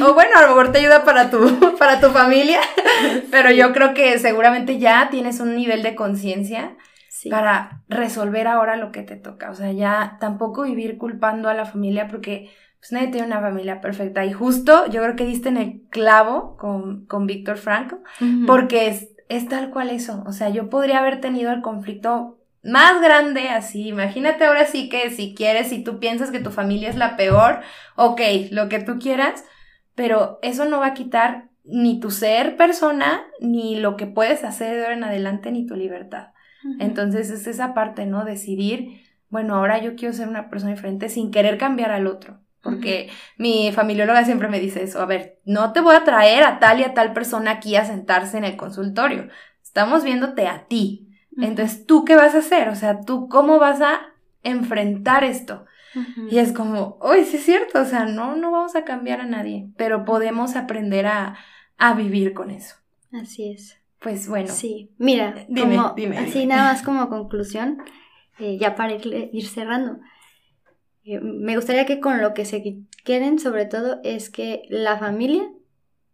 o 0.06 0.14
bueno, 0.14 0.32
a 0.36 0.42
lo 0.42 0.48
mejor 0.50 0.72
te 0.72 0.80
ayuda 0.80 1.04
para 1.04 1.30
tu, 1.30 1.76
para 1.80 2.00
tu 2.00 2.08
familia. 2.10 2.60
Pero 3.32 3.52
yo 3.52 3.74
creo 3.74 3.94
que 3.94 4.18
seguramente 4.20 4.80
ya 4.80 5.10
tienes 5.12 5.40
un 5.40 5.56
nivel 5.56 5.84
de 5.84 5.96
conciencia 5.96 6.76
Sí. 7.10 7.30
para 7.30 7.84
resolver 7.88 8.48
ahora 8.48 8.78
lo 8.78 8.92
que 8.92 9.04
te 9.04 9.16
toca. 9.16 9.52
O 9.52 9.54
sea, 9.54 9.72
ya 9.72 10.18
tampoco 10.20 10.64
vivir 10.64 10.98
culpando 10.98 11.50
a 11.50 11.54
la 11.54 11.66
familia 11.66 12.08
porque 12.08 12.50
pues 12.80 12.92
nadie 12.94 13.10
tiene 13.10 13.28
una 13.28 13.40
familia 13.42 13.80
perfecta. 13.80 14.26
Y 14.26 14.34
justo 14.34 14.88
yo 14.88 15.04
creo 15.04 15.16
que 15.16 15.26
diste 15.26 15.50
en 15.50 15.58
el 15.58 15.82
clavo 15.92 16.58
con, 16.58 17.06
con 17.06 17.28
Víctor 17.28 17.58
Franco, 17.58 18.00
porque 18.48 18.88
es, 18.88 19.10
es 19.30 19.48
tal 19.48 19.70
cual 19.70 19.92
eso. 19.92 20.24
O 20.26 20.32
sea, 20.32 20.50
yo 20.50 20.68
podría 20.72 20.98
haber 20.98 21.22
tenido 21.22 21.52
el 21.52 21.62
conflicto 21.62 22.40
más 22.64 23.02
grande 23.02 23.50
así. 23.50 23.88
Imagínate 23.88 24.46
ahora 24.46 24.66
sí 24.66 24.90
que 24.90 25.10
si 25.10 25.34
quieres, 25.34 25.70
si 25.70 25.84
tú 25.84 26.00
piensas 26.00 26.32
que 26.32 26.40
tu 26.40 26.52
familia 26.52 26.90
es 26.90 26.96
la 26.96 27.18
peor, 27.18 27.62
ok, 27.96 28.22
lo 28.52 28.70
que 28.70 28.80
tú 28.80 29.00
quieras, 29.00 29.44
pero 29.96 30.40
eso 30.42 30.66
no 30.66 30.80
va 30.80 30.88
a 30.88 30.94
quitar 30.94 31.50
ni 31.64 32.00
tu 32.00 32.12
ser 32.12 32.58
persona, 32.58 33.24
ni 33.40 33.76
lo 33.76 33.98
que 33.98 34.08
puedes 34.08 34.44
hacer 34.44 34.76
de 34.76 34.82
ahora 34.84 34.96
en 34.96 35.04
adelante, 35.04 35.52
ni 35.52 35.66
tu 35.66 35.76
libertad. 35.76 36.30
Entonces 36.80 37.32
es 37.32 37.48
esa 37.48 37.74
parte, 37.74 38.06
¿no? 38.06 38.24
Decidir, 38.24 39.02
bueno, 39.30 39.56
ahora 39.56 39.80
yo 39.80 39.96
quiero 39.96 40.14
ser 40.14 40.28
una 40.28 40.50
persona 40.50 40.74
diferente 40.74 41.10
sin 41.10 41.32
querer 41.32 41.58
cambiar 41.58 41.92
al 41.92 42.08
otro. 42.08 42.40
Porque 42.62 43.10
mi 43.38 43.72
familióloga 43.72 44.24
siempre 44.24 44.48
me 44.48 44.60
dice 44.60 44.84
eso, 44.84 45.02
a 45.02 45.08
ver, 45.08 45.40
no 45.46 45.74
te 45.74 45.80
voy 45.80 45.96
a 45.96 46.04
traer 46.04 46.44
a 46.44 46.60
tal 46.60 46.80
y 46.80 46.84
a 46.84 46.94
tal 46.94 47.14
persona 47.14 47.52
aquí 47.52 47.76
a 47.76 47.86
sentarse 47.86 48.38
en 48.38 48.46
el 48.46 48.56
consultorio. 48.56 49.30
Estamos 49.64 50.04
viéndote 50.04 50.48
a 50.48 50.68
ti. 50.68 51.11
Entonces, 51.38 51.86
¿tú 51.86 52.04
qué 52.06 52.16
vas 52.16 52.36
a 52.36 52.40
hacer? 52.40 52.68
O 52.70 52.76
sea, 52.76 53.02
¿tú 53.02 53.30
cómo 53.30 53.58
vas 53.60 53.82
a 53.82 54.02
enfrentar 54.44 55.24
esto? 55.24 55.66
Y 56.30 56.38
es 56.40 56.54
como, 56.54 56.98
uy, 57.02 57.26
sí 57.26 57.38
es 57.38 57.44
cierto, 57.44 57.82
o 57.82 57.86
sea, 57.86 58.06
no, 58.06 58.36
no 58.36 58.52
vamos 58.52 58.76
a 58.76 58.84
cambiar 58.86 59.22
a 59.22 59.26
nadie, 59.26 59.70
pero 59.78 60.06
podemos 60.06 60.56
aprender 60.56 61.06
a, 61.08 61.38
a 61.78 61.94
vivir 61.94 62.34
con 62.34 62.50
eso. 62.52 62.76
Así 63.12 63.52
es. 63.52 63.78
Pues 64.00 64.28
bueno, 64.28 64.48
Sí, 64.50 64.92
mira, 64.98 65.46
Dime, 65.48 65.76
como- 65.76 65.94
dime, 65.96 66.18
así 66.18 66.40
dime. 66.40 66.46
nada 66.56 66.72
más 66.74 66.82
como 66.86 67.10
conclusión, 67.10 67.78
eh, 68.40 68.58
ya 68.58 68.76
para 68.76 68.94
ir, 68.94 69.30
ir 69.34 69.48
cerrando, 69.48 70.00
eh, 71.04 71.20
me 71.22 71.56
gustaría 71.56 71.86
que 71.86 72.00
con 72.00 72.22
lo 72.22 72.34
que 72.34 72.46
se 72.46 72.64
queden 73.04 73.40
sobre 73.40 73.66
todo 73.66 74.00
es 74.04 74.30
que 74.30 74.64
la 74.70 74.98
familia 74.98 75.50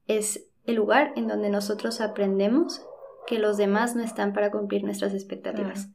es 0.07 0.45
el 0.65 0.75
lugar 0.75 1.13
en 1.15 1.27
donde 1.27 1.49
nosotros 1.49 2.01
aprendemos 2.01 2.81
que 3.27 3.37
los 3.39 3.57
demás 3.57 3.95
no 3.95 4.03
están 4.03 4.33
para 4.33 4.49
cumplir 4.51 4.83
nuestras 4.83 5.13
expectativas. 5.13 5.89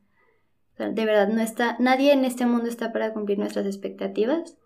O 0.74 0.76
sea, 0.76 0.90
de 0.90 1.04
verdad, 1.04 1.28
no 1.28 1.40
está, 1.40 1.76
nadie 1.80 2.12
en 2.12 2.24
este 2.24 2.46
mundo 2.46 2.68
está 2.68 2.92
para 2.92 3.12
cumplir 3.12 3.38
nuestras 3.38 3.66
expectativas 3.66 4.56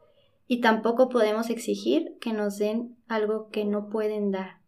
y 0.49 0.61
tampoco 0.61 1.09
podemos 1.09 1.49
exigir 1.51 2.17
que 2.21 2.33
nos 2.33 2.59
den 2.59 2.97
algo 3.09 3.49
que 3.51 3.65
no 3.65 3.89
pueden 3.89 4.31
dar. 4.33 4.59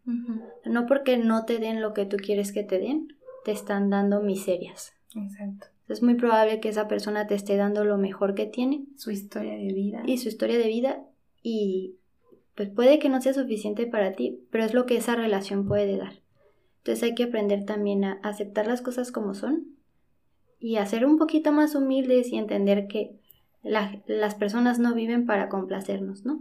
No 0.65 0.87
porque 0.87 1.19
no 1.19 1.45
te 1.45 1.59
den 1.59 1.83
lo 1.83 1.93
que 1.93 2.07
tú 2.07 2.17
quieres 2.17 2.53
que 2.53 2.65
te 2.65 2.79
den, 2.79 3.09
te 3.45 3.53
están 3.53 3.91
dando 3.91 4.23
miserias. 4.23 4.93
exacto. 5.15 5.67
Es 5.89 6.03
muy 6.03 6.15
probable 6.15 6.61
que 6.61 6.69
esa 6.69 6.87
persona 6.87 7.27
te 7.27 7.35
esté 7.35 7.57
dando 7.57 7.83
lo 7.85 7.97
mejor 7.97 8.35
que 8.35 8.45
tiene 8.45 8.85
Su 8.97 9.11
historia 9.11 9.55
de 9.55 9.73
vida. 9.73 10.03
y 10.07 10.19
su 10.19 10.29
historia 10.29 10.59
de 10.59 10.67
vida 10.69 11.03
y 11.43 11.97
pues 12.55 12.69
puede 12.69 12.99
que 12.99 13.09
no 13.09 13.21
sea 13.23 13.33
suficiente 13.33 13.87
para 13.87 14.13
ti, 14.13 14.41
pero 14.51 14.65
es 14.65 14.75
lo 14.75 14.85
que 14.85 14.97
esa 14.97 15.15
relación 15.15 15.67
puede 15.67 15.97
dar. 15.97 16.15
Entonces 16.79 17.03
hay 17.05 17.15
que 17.15 17.25
aprender 17.25 17.65
también 17.65 18.05
a 18.05 18.13
aceptar 18.23 18.67
las 18.67 18.81
cosas 18.83 19.13
como 19.13 19.35
son 19.35 19.67
y 20.61 20.77
a 20.77 20.87
ser 20.87 21.05
un 21.05 21.19
poquito 21.19 21.53
más 21.53 21.75
humildes 21.75 22.33
y 22.33 22.37
entender 22.39 22.89
que 22.89 23.19
la- 23.63 24.01
las 24.07 24.35
personas 24.35 24.79
no 24.79 24.95
viven 24.95 25.27
para 25.27 25.49
complacernos, 25.49 26.25
¿no? 26.25 26.39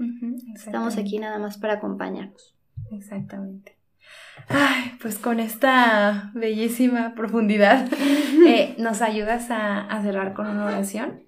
Estamos 0.55 0.97
aquí 0.97 1.19
nada 1.19 1.39
más 1.39 1.57
para 1.57 1.73
acompañarnos. 1.73 2.55
Exactamente. 2.91 3.75
Ay, 4.47 4.91
pues 5.01 5.17
con 5.17 5.39
esta 5.39 6.31
bellísima 6.33 7.13
profundidad, 7.15 7.87
eh, 8.47 8.75
¿nos 8.77 9.01
ayudas 9.01 9.51
a, 9.51 9.81
a 9.81 10.01
cerrar 10.01 10.33
con 10.33 10.47
una 10.47 10.65
oración? 10.67 11.23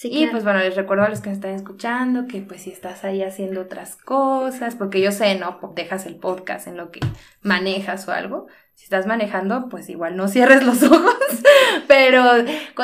Sí, 0.00 0.08
Y 0.08 0.16
claro. 0.20 0.30
pues 0.30 0.44
bueno, 0.44 0.60
les 0.60 0.76
recuerdo 0.76 1.04
a 1.04 1.10
los 1.10 1.20
que 1.20 1.28
me 1.28 1.34
están 1.34 1.50
escuchando 1.50 2.26
que 2.26 2.40
pues 2.40 2.62
si 2.62 2.70
estás 2.70 3.04
ahí 3.04 3.22
haciendo 3.22 3.60
otras 3.60 3.96
cosas, 3.96 4.74
porque 4.74 5.02
yo 5.02 5.12
sé, 5.12 5.38
¿no? 5.38 5.60
Dejas 5.74 6.06
el 6.06 6.16
podcast 6.16 6.66
en 6.66 6.78
lo 6.78 6.90
que 6.90 7.00
manejas 7.42 8.08
o 8.08 8.12
algo. 8.12 8.46
Si 8.74 8.84
estás 8.84 9.06
manejando, 9.06 9.68
pues 9.68 9.90
igual 9.90 10.16
no 10.16 10.28
cierres 10.28 10.64
los 10.64 10.82
ojos, 10.90 11.14
pero 11.86 12.24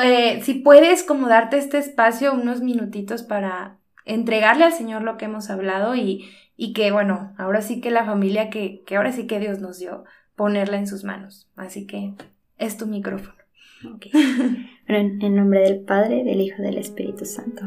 eh, 0.03 0.43
si 0.43 0.53
puedes 0.59 1.03
como 1.03 1.27
darte 1.27 1.57
este 1.57 1.79
espacio, 1.79 2.33
unos 2.35 2.61
minutitos 2.61 3.23
para 3.23 3.79
entregarle 4.05 4.65
al 4.65 4.73
Señor 4.73 5.01
lo 5.01 5.17
que 5.17 5.25
hemos 5.25 5.49
hablado 5.49 5.95
y, 5.95 6.29
y 6.55 6.73
que 6.73 6.91
bueno, 6.91 7.33
ahora 7.39 7.63
sí 7.63 7.81
que 7.81 7.89
la 7.89 8.05
familia 8.05 8.51
que, 8.51 8.83
que 8.85 8.95
ahora 8.95 9.11
sí 9.11 9.25
que 9.25 9.39
Dios 9.39 9.57
nos 9.59 9.79
dio, 9.79 10.03
ponerla 10.35 10.77
en 10.77 10.85
sus 10.85 11.03
manos. 11.03 11.49
Así 11.55 11.87
que 11.87 12.13
es 12.59 12.77
tu 12.77 12.85
micrófono. 12.85 13.46
En, 14.87 15.35
nombre 15.35 15.59
del 15.61 15.81
Padre, 15.81 16.23
del 16.23 16.39
Hijo 16.39 16.61
y 16.61 16.65
del 16.65 16.77
Espíritu 16.77 17.25
Santo. 17.25 17.63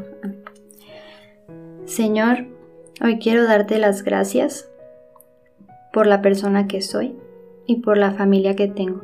Señor, 1.84 2.46
hoy 3.02 3.18
quiero 3.18 3.44
darte 3.44 3.78
las 3.78 4.02
gracias 4.02 4.70
por 5.92 6.06
la 6.06 6.22
persona 6.22 6.66
que 6.66 6.80
soy 6.80 7.14
y 7.66 7.76
por 7.82 7.98
la 7.98 8.12
familia 8.12 8.56
que 8.56 8.68
tengo. 8.68 9.02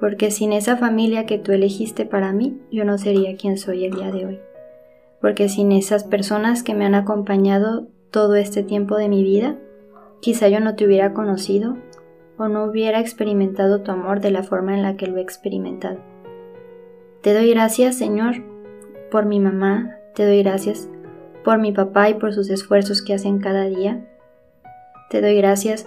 Porque 0.00 0.30
sin 0.30 0.52
esa 0.52 0.76
familia 0.76 1.26
que 1.26 1.38
tú 1.38 1.52
elegiste 1.52 2.06
para 2.06 2.32
mí, 2.32 2.58
yo 2.70 2.84
no 2.84 2.96
sería 2.96 3.36
quien 3.36 3.58
soy 3.58 3.84
el 3.84 3.94
día 3.94 4.10
de 4.10 4.26
hoy. 4.26 4.38
Porque 5.20 5.48
sin 5.48 5.72
esas 5.72 6.04
personas 6.04 6.62
que 6.62 6.74
me 6.74 6.86
han 6.86 6.94
acompañado 6.94 7.88
todo 8.10 8.36
este 8.36 8.62
tiempo 8.62 8.96
de 8.96 9.08
mi 9.08 9.22
vida, 9.22 9.58
quizá 10.20 10.48
yo 10.48 10.60
no 10.60 10.74
te 10.74 10.86
hubiera 10.86 11.12
conocido 11.12 11.76
o 12.38 12.48
no 12.48 12.64
hubiera 12.64 13.00
experimentado 13.00 13.82
tu 13.82 13.90
amor 13.90 14.20
de 14.20 14.30
la 14.30 14.42
forma 14.42 14.74
en 14.74 14.82
la 14.82 14.96
que 14.96 15.06
lo 15.06 15.18
he 15.18 15.22
experimentado. 15.22 16.15
Te 17.22 17.34
doy 17.34 17.50
gracias, 17.50 17.98
Señor, 17.98 18.36
por 19.10 19.26
mi 19.26 19.40
mamá, 19.40 19.96
te 20.14 20.24
doy 20.24 20.42
gracias 20.42 20.88
por 21.44 21.58
mi 21.58 21.72
papá 21.72 22.08
y 22.10 22.14
por 22.14 22.32
sus 22.32 22.50
esfuerzos 22.50 23.02
que 23.02 23.14
hacen 23.14 23.38
cada 23.38 23.64
día. 23.64 24.04
Te 25.10 25.20
doy 25.20 25.36
gracias 25.36 25.86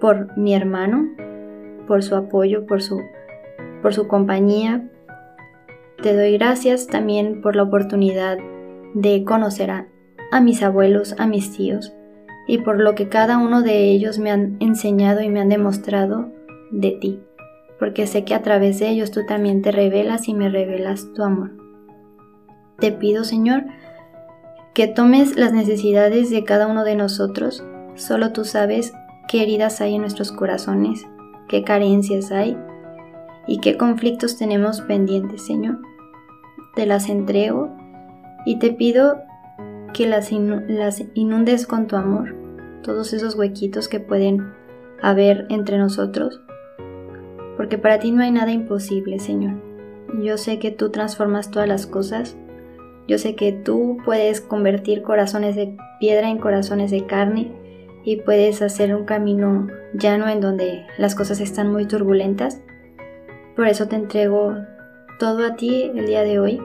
por 0.00 0.36
mi 0.38 0.54
hermano, 0.54 1.08
por 1.86 2.02
su 2.02 2.14
apoyo, 2.14 2.66
por 2.66 2.82
su, 2.82 3.00
por 3.82 3.94
su 3.94 4.08
compañía. 4.08 4.88
Te 6.02 6.14
doy 6.14 6.32
gracias 6.38 6.86
también 6.86 7.42
por 7.42 7.56
la 7.56 7.64
oportunidad 7.64 8.38
de 8.94 9.24
conocer 9.24 9.70
a, 9.70 9.88
a 10.32 10.40
mis 10.40 10.62
abuelos, 10.62 11.14
a 11.18 11.26
mis 11.26 11.56
tíos, 11.56 11.92
y 12.46 12.58
por 12.58 12.80
lo 12.80 12.94
que 12.94 13.08
cada 13.08 13.38
uno 13.38 13.62
de 13.62 13.90
ellos 13.90 14.18
me 14.18 14.30
han 14.30 14.56
enseñado 14.60 15.20
y 15.20 15.28
me 15.28 15.40
han 15.40 15.48
demostrado 15.48 16.30
de 16.70 16.92
ti 16.92 17.20
porque 17.80 18.06
sé 18.06 18.24
que 18.24 18.34
a 18.34 18.42
través 18.42 18.78
de 18.78 18.90
ellos 18.90 19.10
tú 19.10 19.26
también 19.26 19.62
te 19.62 19.72
revelas 19.72 20.28
y 20.28 20.34
me 20.34 20.48
revelas 20.50 21.12
tu 21.14 21.24
amor. 21.24 21.50
Te 22.78 22.92
pido, 22.92 23.24
Señor, 23.24 23.64
que 24.74 24.86
tomes 24.86 25.36
las 25.36 25.52
necesidades 25.52 26.30
de 26.30 26.44
cada 26.44 26.66
uno 26.66 26.84
de 26.84 26.94
nosotros. 26.94 27.64
Solo 27.94 28.32
tú 28.32 28.44
sabes 28.44 28.92
qué 29.28 29.42
heridas 29.42 29.80
hay 29.80 29.94
en 29.96 30.02
nuestros 30.02 30.30
corazones, 30.30 31.06
qué 31.48 31.64
carencias 31.64 32.30
hay 32.30 32.56
y 33.46 33.60
qué 33.60 33.76
conflictos 33.76 34.36
tenemos 34.36 34.82
pendientes, 34.82 35.44
Señor. 35.46 35.78
Te 36.76 36.86
las 36.86 37.08
entrego 37.08 37.74
y 38.46 38.58
te 38.58 38.72
pido 38.72 39.18
que 39.92 40.06
las, 40.06 40.30
inu- 40.32 40.66
las 40.68 41.02
inundes 41.14 41.66
con 41.66 41.86
tu 41.86 41.96
amor, 41.96 42.36
todos 42.82 43.12
esos 43.12 43.34
huequitos 43.34 43.88
que 43.88 44.00
pueden 44.00 44.52
haber 45.02 45.46
entre 45.48 45.78
nosotros 45.78 46.42
porque 47.56 47.78
para 47.78 47.98
ti 47.98 48.10
no 48.10 48.22
hay 48.22 48.30
nada 48.30 48.52
imposible, 48.52 49.18
Señor. 49.18 49.54
Yo 50.22 50.38
sé 50.38 50.58
que 50.58 50.70
tú 50.70 50.90
transformas 50.90 51.50
todas 51.50 51.68
las 51.68 51.86
cosas. 51.86 52.36
Yo 53.06 53.18
sé 53.18 53.34
que 53.34 53.52
tú 53.52 53.98
puedes 54.04 54.40
convertir 54.40 55.02
corazones 55.02 55.56
de 55.56 55.76
piedra 55.98 56.28
en 56.28 56.38
corazones 56.38 56.90
de 56.90 57.06
carne 57.06 57.52
y 58.04 58.16
puedes 58.16 58.62
hacer 58.62 58.94
un 58.94 59.04
camino 59.04 59.68
llano 59.94 60.28
en 60.28 60.40
donde 60.40 60.86
las 60.98 61.14
cosas 61.14 61.40
están 61.40 61.72
muy 61.72 61.86
turbulentas. 61.86 62.60
Por 63.56 63.68
eso 63.68 63.88
te 63.88 63.96
entrego 63.96 64.54
todo 65.18 65.44
a 65.44 65.56
ti 65.56 65.90
el 65.94 66.06
día 66.06 66.22
de 66.22 66.38
hoy 66.38 66.62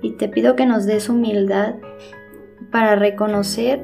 y 0.00 0.12
te 0.12 0.28
pido 0.28 0.54
que 0.54 0.66
nos 0.66 0.86
des 0.86 1.08
humildad 1.08 1.76
para 2.70 2.94
reconocer 2.94 3.82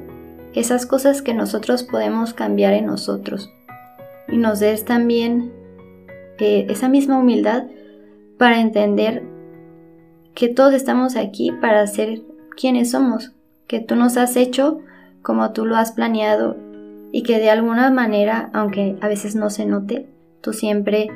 esas 0.54 0.86
cosas 0.86 1.22
que 1.22 1.34
nosotros 1.34 1.82
podemos 1.82 2.34
cambiar 2.34 2.74
en 2.74 2.86
nosotros 2.86 3.52
y 4.28 4.36
nos 4.36 4.60
des 4.60 4.84
también 4.84 5.52
esa 6.40 6.88
misma 6.88 7.18
humildad 7.18 7.64
para 8.38 8.60
entender 8.60 9.22
que 10.34 10.48
todos 10.48 10.72
estamos 10.74 11.16
aquí 11.16 11.52
para 11.60 11.86
ser 11.86 12.22
quienes 12.56 12.90
somos, 12.92 13.32
que 13.66 13.80
tú 13.80 13.96
nos 13.96 14.16
has 14.16 14.36
hecho 14.36 14.80
como 15.22 15.52
tú 15.52 15.66
lo 15.66 15.76
has 15.76 15.92
planeado 15.92 16.56
y 17.12 17.22
que 17.22 17.38
de 17.38 17.50
alguna 17.50 17.90
manera, 17.90 18.50
aunque 18.52 18.96
a 19.00 19.08
veces 19.08 19.34
no 19.34 19.50
se 19.50 19.66
note, 19.66 20.06
tú 20.40 20.52
siempre 20.52 21.08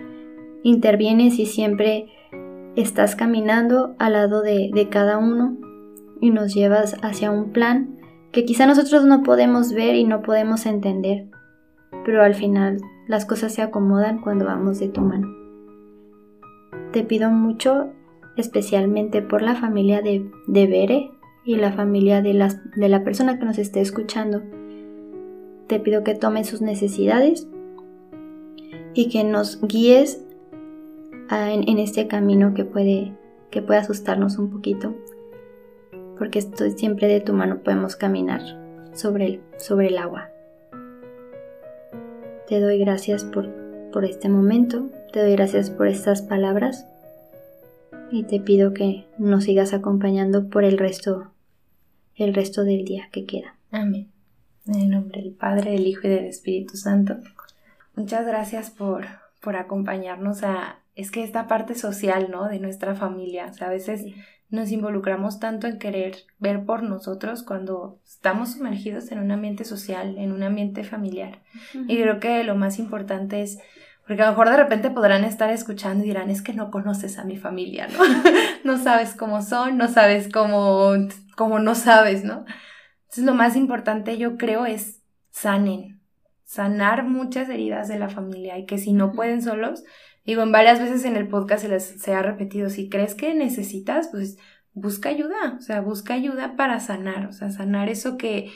intervienes 0.63 1.39
y 1.39 1.47
siempre 1.47 2.07
estás 2.77 3.17
caminando 3.17 3.95
al 3.99 4.15
lado 4.15 4.43
de, 4.43 4.71
de 4.75 4.89
cada 4.89 5.19
uno 5.19 5.57
y 6.21 6.31
nos 6.31 6.55
llevas 6.55 6.97
hacia 7.03 7.31
un 7.31 7.53
plan 7.53 7.99
que 8.33 8.45
quizá 8.45 8.67
nosotros 8.67 9.05
no 9.05 9.23
podemos 9.23 9.73
ver 9.73 9.95
y 9.95 10.05
no 10.05 10.23
podemos 10.23 10.67
entender, 10.67 11.27
pero 12.05 12.23
al 12.23 12.35
final 12.35 12.79
las 13.07 13.27
cosas 13.27 13.53
se 13.53 13.63
acomodan 13.63 14.21
cuando 14.21 14.45
vamos 14.45 14.79
de 14.79 14.89
tu 14.89 15.01
mano. 15.01 15.29
Te 16.93 17.03
pido 17.05 17.31
mucho, 17.31 17.91
especialmente 18.37 19.23
por 19.23 19.43
la 19.43 19.55
familia 19.55 20.01
de, 20.01 20.31
de 20.47 20.67
Bere 20.67 21.11
y 21.45 21.57
la 21.57 21.73
familia 21.73 22.23
de, 22.23 22.35
las, 22.35 22.59
de 22.77 22.89
la 22.89 23.05
persona 23.05 23.39
que 23.39 23.45
nos 23.45 23.59
esté 23.59 23.81
escuchando. 23.81 24.43
Te 25.67 25.81
pido 25.81 26.05
que 26.05 26.15
tomes 26.15 26.49
sus 26.49 26.63
necesidades 26.63 27.49
y 28.95 29.09
que 29.09 29.25
nos 29.25 29.61
guíes 29.61 30.25
en, 31.31 31.79
este 31.79 32.07
camino 32.07 32.55
que 32.55 32.65
puede, 32.65 33.13
que 33.51 33.63
puede 33.63 33.81
asustarnos 33.81 34.39
un 34.39 34.51
poquito, 34.51 34.95
porque 36.19 36.39
esto 36.39 36.69
siempre 36.71 37.09
de 37.09 37.21
tu 37.21 37.33
mano 37.33 37.59
podemos 37.63 37.97
caminar 37.97 38.41
sobre 38.93 39.27
el, 39.27 39.41
sobre 39.59 39.89
el 39.89 39.99
agua. 39.99 40.29
Te 42.49 42.61
doy 42.61 42.79
gracias 42.79 43.25
por, 43.25 43.49
por 43.91 44.05
este 44.05 44.29
momento, 44.29 44.91
te 45.13 45.21
doy 45.21 45.33
gracias 45.33 45.71
por 45.71 45.89
estas 45.89 46.21
palabras 46.21 46.87
y 48.11 48.25
te 48.25 48.39
pido 48.39 48.75
que 48.75 49.07
nos 49.17 49.45
sigas 49.45 49.73
acompañando 49.73 50.51
por 50.51 50.65
el 50.65 50.77
resto, 50.77 51.33
el 52.17 52.35
resto 52.35 52.65
del 52.65 52.85
día 52.85 53.09
que 53.11 53.25
queda. 53.25 53.57
Amén. 53.71 54.09
En 54.67 54.75
el 54.75 54.91
nombre 54.91 55.23
del 55.23 55.33
Padre, 55.33 55.73
del 55.73 55.87
Hijo 55.87 56.07
y 56.07 56.11
del 56.11 56.27
Espíritu 56.27 56.77
Santo. 56.77 57.17
Muchas 57.97 58.27
gracias 58.27 58.71
por, 58.71 59.07
por 59.41 59.57
acompañarnos 59.57 60.43
a, 60.43 60.81
es 60.97 61.11
que 61.11 61.25
esta 61.25 61.49
parte 61.49 61.75
social, 61.75 62.31
¿no? 62.31 62.49
De 62.49 62.61
nuestra 62.61 62.95
familia. 62.95 63.47
O 63.51 63.55
sea, 63.55 63.69
a 63.69 63.71
veces 63.71 64.05
nos 64.55 64.71
involucramos 64.71 65.41
tanto 65.41 65.67
en 65.67 65.79
querer 65.79 66.17
ver 66.39 66.65
por 66.65 66.83
nosotros 66.83 67.43
cuando 67.43 67.99
estamos 68.05 68.53
sumergidos 68.53 69.13
en 69.13 69.19
un 69.19 69.31
ambiente 69.31 69.65
social, 69.65 70.17
en 70.19 70.33
un 70.33 70.43
ambiente 70.43 70.85
familiar. 70.85 71.43
Y 71.89 72.01
creo 72.01 72.21
que 72.21 72.43
lo 72.45 72.55
más 72.55 72.79
importante 72.79 73.43
es, 73.43 73.59
porque 74.07 74.23
a 74.23 74.27
lo 74.27 74.33
mejor 74.33 74.51
de 74.51 74.57
repente 74.57 74.91
podrán 74.91 75.25
estar 75.25 75.51
escuchando 75.51 76.05
y 76.05 76.09
dirán, 76.09 76.31
es 76.31 76.43
que 76.43 76.55
no 76.55 76.71
conoces 76.71 77.19
a 77.19 77.25
mi 77.25 77.37
familia, 77.37 77.89
¿no? 77.89 77.99
no 78.65 78.83
sabes 78.83 79.15
cómo 79.15 79.43
son, 79.43 79.77
no 79.77 79.89
sabes 79.89 80.29
cómo, 80.33 80.93
cómo 81.37 81.59
no 81.59 81.75
sabes, 81.75 82.25
¿no? 82.25 82.45
Entonces 83.03 83.25
lo 83.25 83.35
más 83.35 83.57
importante 83.57 84.17
yo 84.17 84.37
creo 84.37 84.67
es 84.67 85.03
sanen, 85.31 86.01
sanar 86.45 87.05
muchas 87.05 87.49
heridas 87.49 87.89
de 87.89 87.99
la 87.99 88.09
familia 88.09 88.59
y 88.59 88.67
que 88.67 88.79
si 88.79 88.93
no 88.93 89.13
pueden 89.13 89.43
solos, 89.43 89.85
Digo, 90.25 90.43
en 90.43 90.53
varias 90.53 90.81
veces 90.81 91.05
en 91.05 91.17
el 91.17 91.29
podcast 91.29 91.63
se, 91.63 91.69
les, 91.69 91.85
se 91.85 92.15
ha 92.15 92.23
repetido, 92.23 92.71
si 92.71 92.89
crees 92.89 93.15
que 93.15 93.35
necesitas, 93.35 94.09
pues 94.09 94.39
busca 94.73 95.09
ayuda, 95.11 95.57
o 95.59 95.61
sea, 95.61 95.81
busca 95.81 96.15
ayuda 96.15 96.57
para 96.57 96.81
sanar, 96.81 97.27
o 97.27 97.33
sea, 97.33 97.51
sanar 97.51 97.89
eso 97.89 98.17
que, 98.17 98.51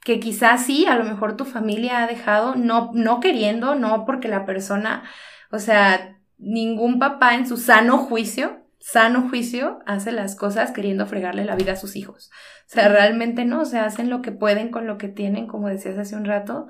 que 0.00 0.20
quizás 0.20 0.64
sí, 0.64 0.86
a 0.86 0.96
lo 0.96 1.04
mejor 1.04 1.36
tu 1.36 1.44
familia 1.44 2.02
ha 2.02 2.06
dejado, 2.06 2.54
no, 2.54 2.90
no 2.94 3.20
queriendo, 3.20 3.74
no 3.74 4.04
porque 4.06 4.28
la 4.28 4.46
persona, 4.46 5.02
o 5.50 5.58
sea, 5.58 6.18
ningún 6.38 6.98
papá 6.98 7.34
en 7.34 7.46
su 7.46 7.56
sano 7.56 7.98
juicio, 7.98 8.64
sano 8.78 9.28
juicio, 9.28 9.80
hace 9.86 10.12
las 10.12 10.36
cosas 10.36 10.70
queriendo 10.70 11.06
fregarle 11.06 11.44
la 11.44 11.56
vida 11.56 11.72
a 11.72 11.76
sus 11.76 11.96
hijos. 11.96 12.30
O 12.66 12.68
sea, 12.68 12.88
realmente 12.88 13.44
no, 13.44 13.62
o 13.62 13.64
sea, 13.64 13.84
hacen 13.84 14.10
lo 14.10 14.22
que 14.22 14.32
pueden 14.32 14.70
con 14.70 14.86
lo 14.86 14.98
que 14.98 15.08
tienen, 15.08 15.46
como 15.46 15.68
decías 15.68 15.98
hace 15.98 16.16
un 16.16 16.24
rato. 16.24 16.68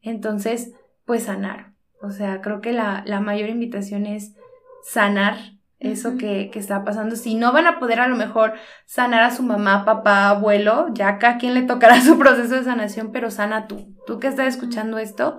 Entonces, 0.00 0.72
pues 1.04 1.24
sanar. 1.24 1.73
O 2.04 2.10
sea, 2.10 2.40
creo 2.40 2.60
que 2.60 2.72
la, 2.72 3.04
mayor 3.20 3.48
invitación 3.48 4.06
es 4.06 4.34
sanar 4.82 5.36
eso 5.78 6.16
que, 6.16 6.50
está 6.54 6.84
pasando. 6.84 7.16
Si 7.16 7.34
no 7.34 7.52
van 7.52 7.66
a 7.66 7.78
poder 7.78 8.00
a 8.00 8.08
lo 8.08 8.16
mejor 8.16 8.54
sanar 8.86 9.22
a 9.22 9.30
su 9.30 9.42
mamá, 9.42 9.84
papá, 9.84 10.28
abuelo, 10.28 10.88
ya 10.92 11.08
acá 11.08 11.30
a 11.30 11.38
quien 11.38 11.54
le 11.54 11.62
tocará 11.62 12.00
su 12.02 12.18
proceso 12.18 12.54
de 12.54 12.64
sanación, 12.64 13.12
pero 13.12 13.30
sana 13.30 13.66
tú. 13.66 13.94
Tú 14.06 14.18
que 14.18 14.28
estás 14.28 14.48
escuchando 14.48 14.98
esto, 14.98 15.38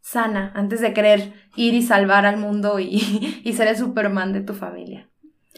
sana 0.00 0.52
antes 0.54 0.80
de 0.80 0.92
querer 0.92 1.32
ir 1.56 1.74
y 1.74 1.82
salvar 1.82 2.26
al 2.26 2.36
mundo 2.36 2.78
y, 2.78 3.40
y 3.44 3.52
ser 3.52 3.68
el 3.68 3.76
Superman 3.76 4.32
de 4.32 4.40
tu 4.40 4.54
familia. 4.54 5.08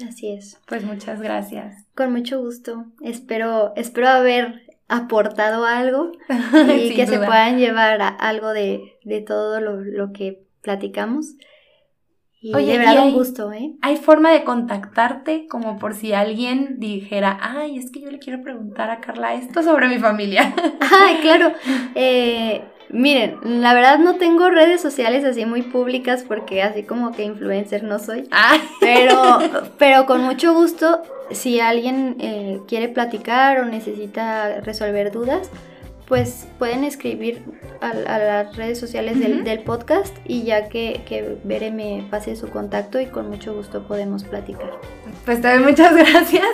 Así 0.07 0.31
es. 0.31 0.61
Pues 0.67 0.85
muchas 0.85 1.21
gracias. 1.21 1.87
Con 1.95 2.13
mucho 2.13 2.39
gusto. 2.39 2.85
Espero, 3.01 3.73
espero 3.77 4.09
haber 4.09 4.67
aportado 4.89 5.65
algo 5.65 6.13
y 6.77 6.95
que 6.95 7.07
se 7.07 7.19
puedan 7.19 7.59
llevar 7.59 8.01
algo 8.21 8.53
de, 8.53 8.99
de 9.05 9.21
todo 9.21 9.61
lo, 9.61 9.81
lo 9.81 10.13
que 10.13 10.46
platicamos. 10.67 11.37
Y 12.41 12.55
Oye, 12.55 12.77
de 12.79 12.99
un 13.01 13.13
gusto, 13.13 13.53
¿eh? 13.53 13.77
¿Hay 13.83 13.97
forma 13.97 14.31
de 14.33 14.43
contactarte 14.43 15.47
como 15.49 15.79
por 15.79 15.95
si 15.95 16.13
alguien 16.13 16.79
dijera, 16.79 17.39
ay, 17.41 17.79
es 17.79 17.91
que 17.91 18.01
yo 18.01 18.11
le 18.11 18.19
quiero 18.19 18.43
preguntar 18.43 18.91
a 18.91 19.01
Carla 19.01 19.35
esto 19.35 19.63
sobre 19.63 19.89
mi 19.89 19.99
familia? 19.99 20.53
ay, 20.81 21.19
claro. 21.23 21.53
Eh, 21.95 22.63
miren, 22.91 23.39
la 23.63 23.75
verdad 23.75 24.01
no 24.01 24.17
tengo 24.17 24.51
redes 24.51 24.81
sociales 24.81 25.25
así 25.25 25.47
muy 25.47 25.63
públicas 25.63 26.25
porque 26.27 26.63
así 26.63 26.83
como 26.83 27.13
que 27.13 27.23
influencer 27.23 27.85
no 27.85 28.01
soy. 28.01 28.29
Pero, 28.81 29.39
pero 29.79 30.05
con 30.05 30.23
mucho 30.23 30.53
gusto, 30.53 31.03
si 31.31 31.61
alguien 31.61 32.17
eh, 32.19 32.61
quiere 32.67 32.89
platicar 32.89 33.61
o 33.61 33.67
necesita 33.67 34.61
resolver 34.63 35.13
dudas, 35.13 35.49
pues 36.07 36.47
pueden 36.59 36.85
escribir 36.85 37.43
a, 37.81 37.93
las 37.93 38.57
redes 38.57 38.79
sociales 38.79 39.19
del, 39.19 39.61
podcast 39.61 40.17
y 40.25 40.45
ya 40.45 40.69
que, 40.69 41.03
que 41.05 41.37
Bere 41.43 41.73
me 41.73 42.07
pase 42.11 42.37
su 42.37 42.49
contacto 42.49 43.01
y 43.01 43.07
con 43.07 43.29
mucho 43.29 43.55
gusto 43.55 43.87
podemos 43.87 44.23
platicar. 44.25 44.71
Pues 45.25 45.43
también 45.43 45.69
muchas 45.69 45.95
gracias 45.97 46.47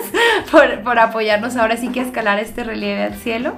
por, 0.51 0.83
por 0.83 0.97
apoyarnos 0.97 1.55
ahora 1.55 1.77
sí 1.77 1.89
que 1.89 2.01
escalar 2.01 2.39
este 2.39 2.63
relieve 2.63 3.03
al 3.03 3.15
cielo. 3.15 3.53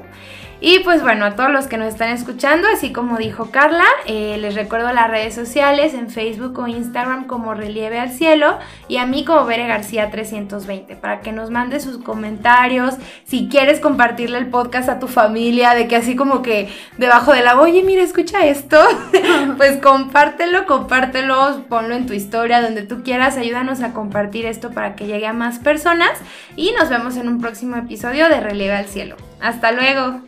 Y 0.62 0.80
pues 0.80 1.02
bueno, 1.02 1.26
a 1.26 1.36
todos 1.36 1.52
los 1.52 1.68
que 1.68 1.78
nos 1.78 1.90
están 1.90 2.10
escuchando, 2.10 2.68
así 2.74 2.94
como 2.94 3.18
dijo 3.18 3.52
Carla, 3.52 3.86
eh, 4.06 4.38
les 4.40 4.56
recuerdo 4.56 4.92
las 4.94 5.10
redes 5.10 5.36
sociales 5.36 5.94
en 5.94 6.10
Facebook 6.10 6.58
o 6.58 6.68
Instagram 6.68 7.28
como 7.28 7.54
Relieve 7.54 8.00
al 8.00 8.12
Cielo 8.12 8.58
y 8.88 8.98
a 8.98 9.06
mí 9.06 9.26
como 9.26 9.46
Bere 9.46 9.68
García 9.68 10.10
320 10.10 10.96
para 10.96 11.20
que 11.20 11.34
nos 11.34 11.50
mande 11.50 11.82
sus 11.82 11.98
comentarios, 11.98 12.96
si 13.26 13.50
quieres 13.50 13.82
compartirle 13.82 14.38
el 14.38 14.48
podcast 14.48 14.88
a 14.88 15.00
tu 15.00 15.08
familia, 15.08 15.76
de 15.76 15.88
que 15.88 15.98
así 15.98 16.16
como 16.16 16.42
que 16.42 16.70
debajo 16.98 17.34
de 17.34 17.42
la, 17.42 17.60
oye, 17.60 17.84
mira, 17.84 18.02
escucha 18.02 18.46
esto, 18.46 18.80
pues 19.58 19.78
compártelo, 19.82 20.66
compártelo, 20.66 21.66
ponlo 21.68 21.96
en 21.96 22.06
tu 22.06 22.14
historia, 22.14 22.62
donde 22.62 22.84
tú 22.84 23.04
quieras, 23.04 23.38
ayúdanos 23.38 23.82
a 23.82 23.92
compartir 23.92 24.46
esto 24.46 24.72
para 24.72 24.96
que 24.96 25.06
llegue 25.06 25.28
a 25.28 25.34
más 25.34 25.60
personas 25.60 26.12
y 26.56 26.72
nos 26.80 26.90
vemos 26.90 27.18
en 27.18 27.28
un 27.28 27.42
próximo 27.42 27.76
episodio 27.76 28.30
de 28.30 28.40
Relieve 28.40 28.76
al 28.76 28.86
Cielo. 28.86 29.18
Hasta 29.42 29.72
luego. 29.72 30.22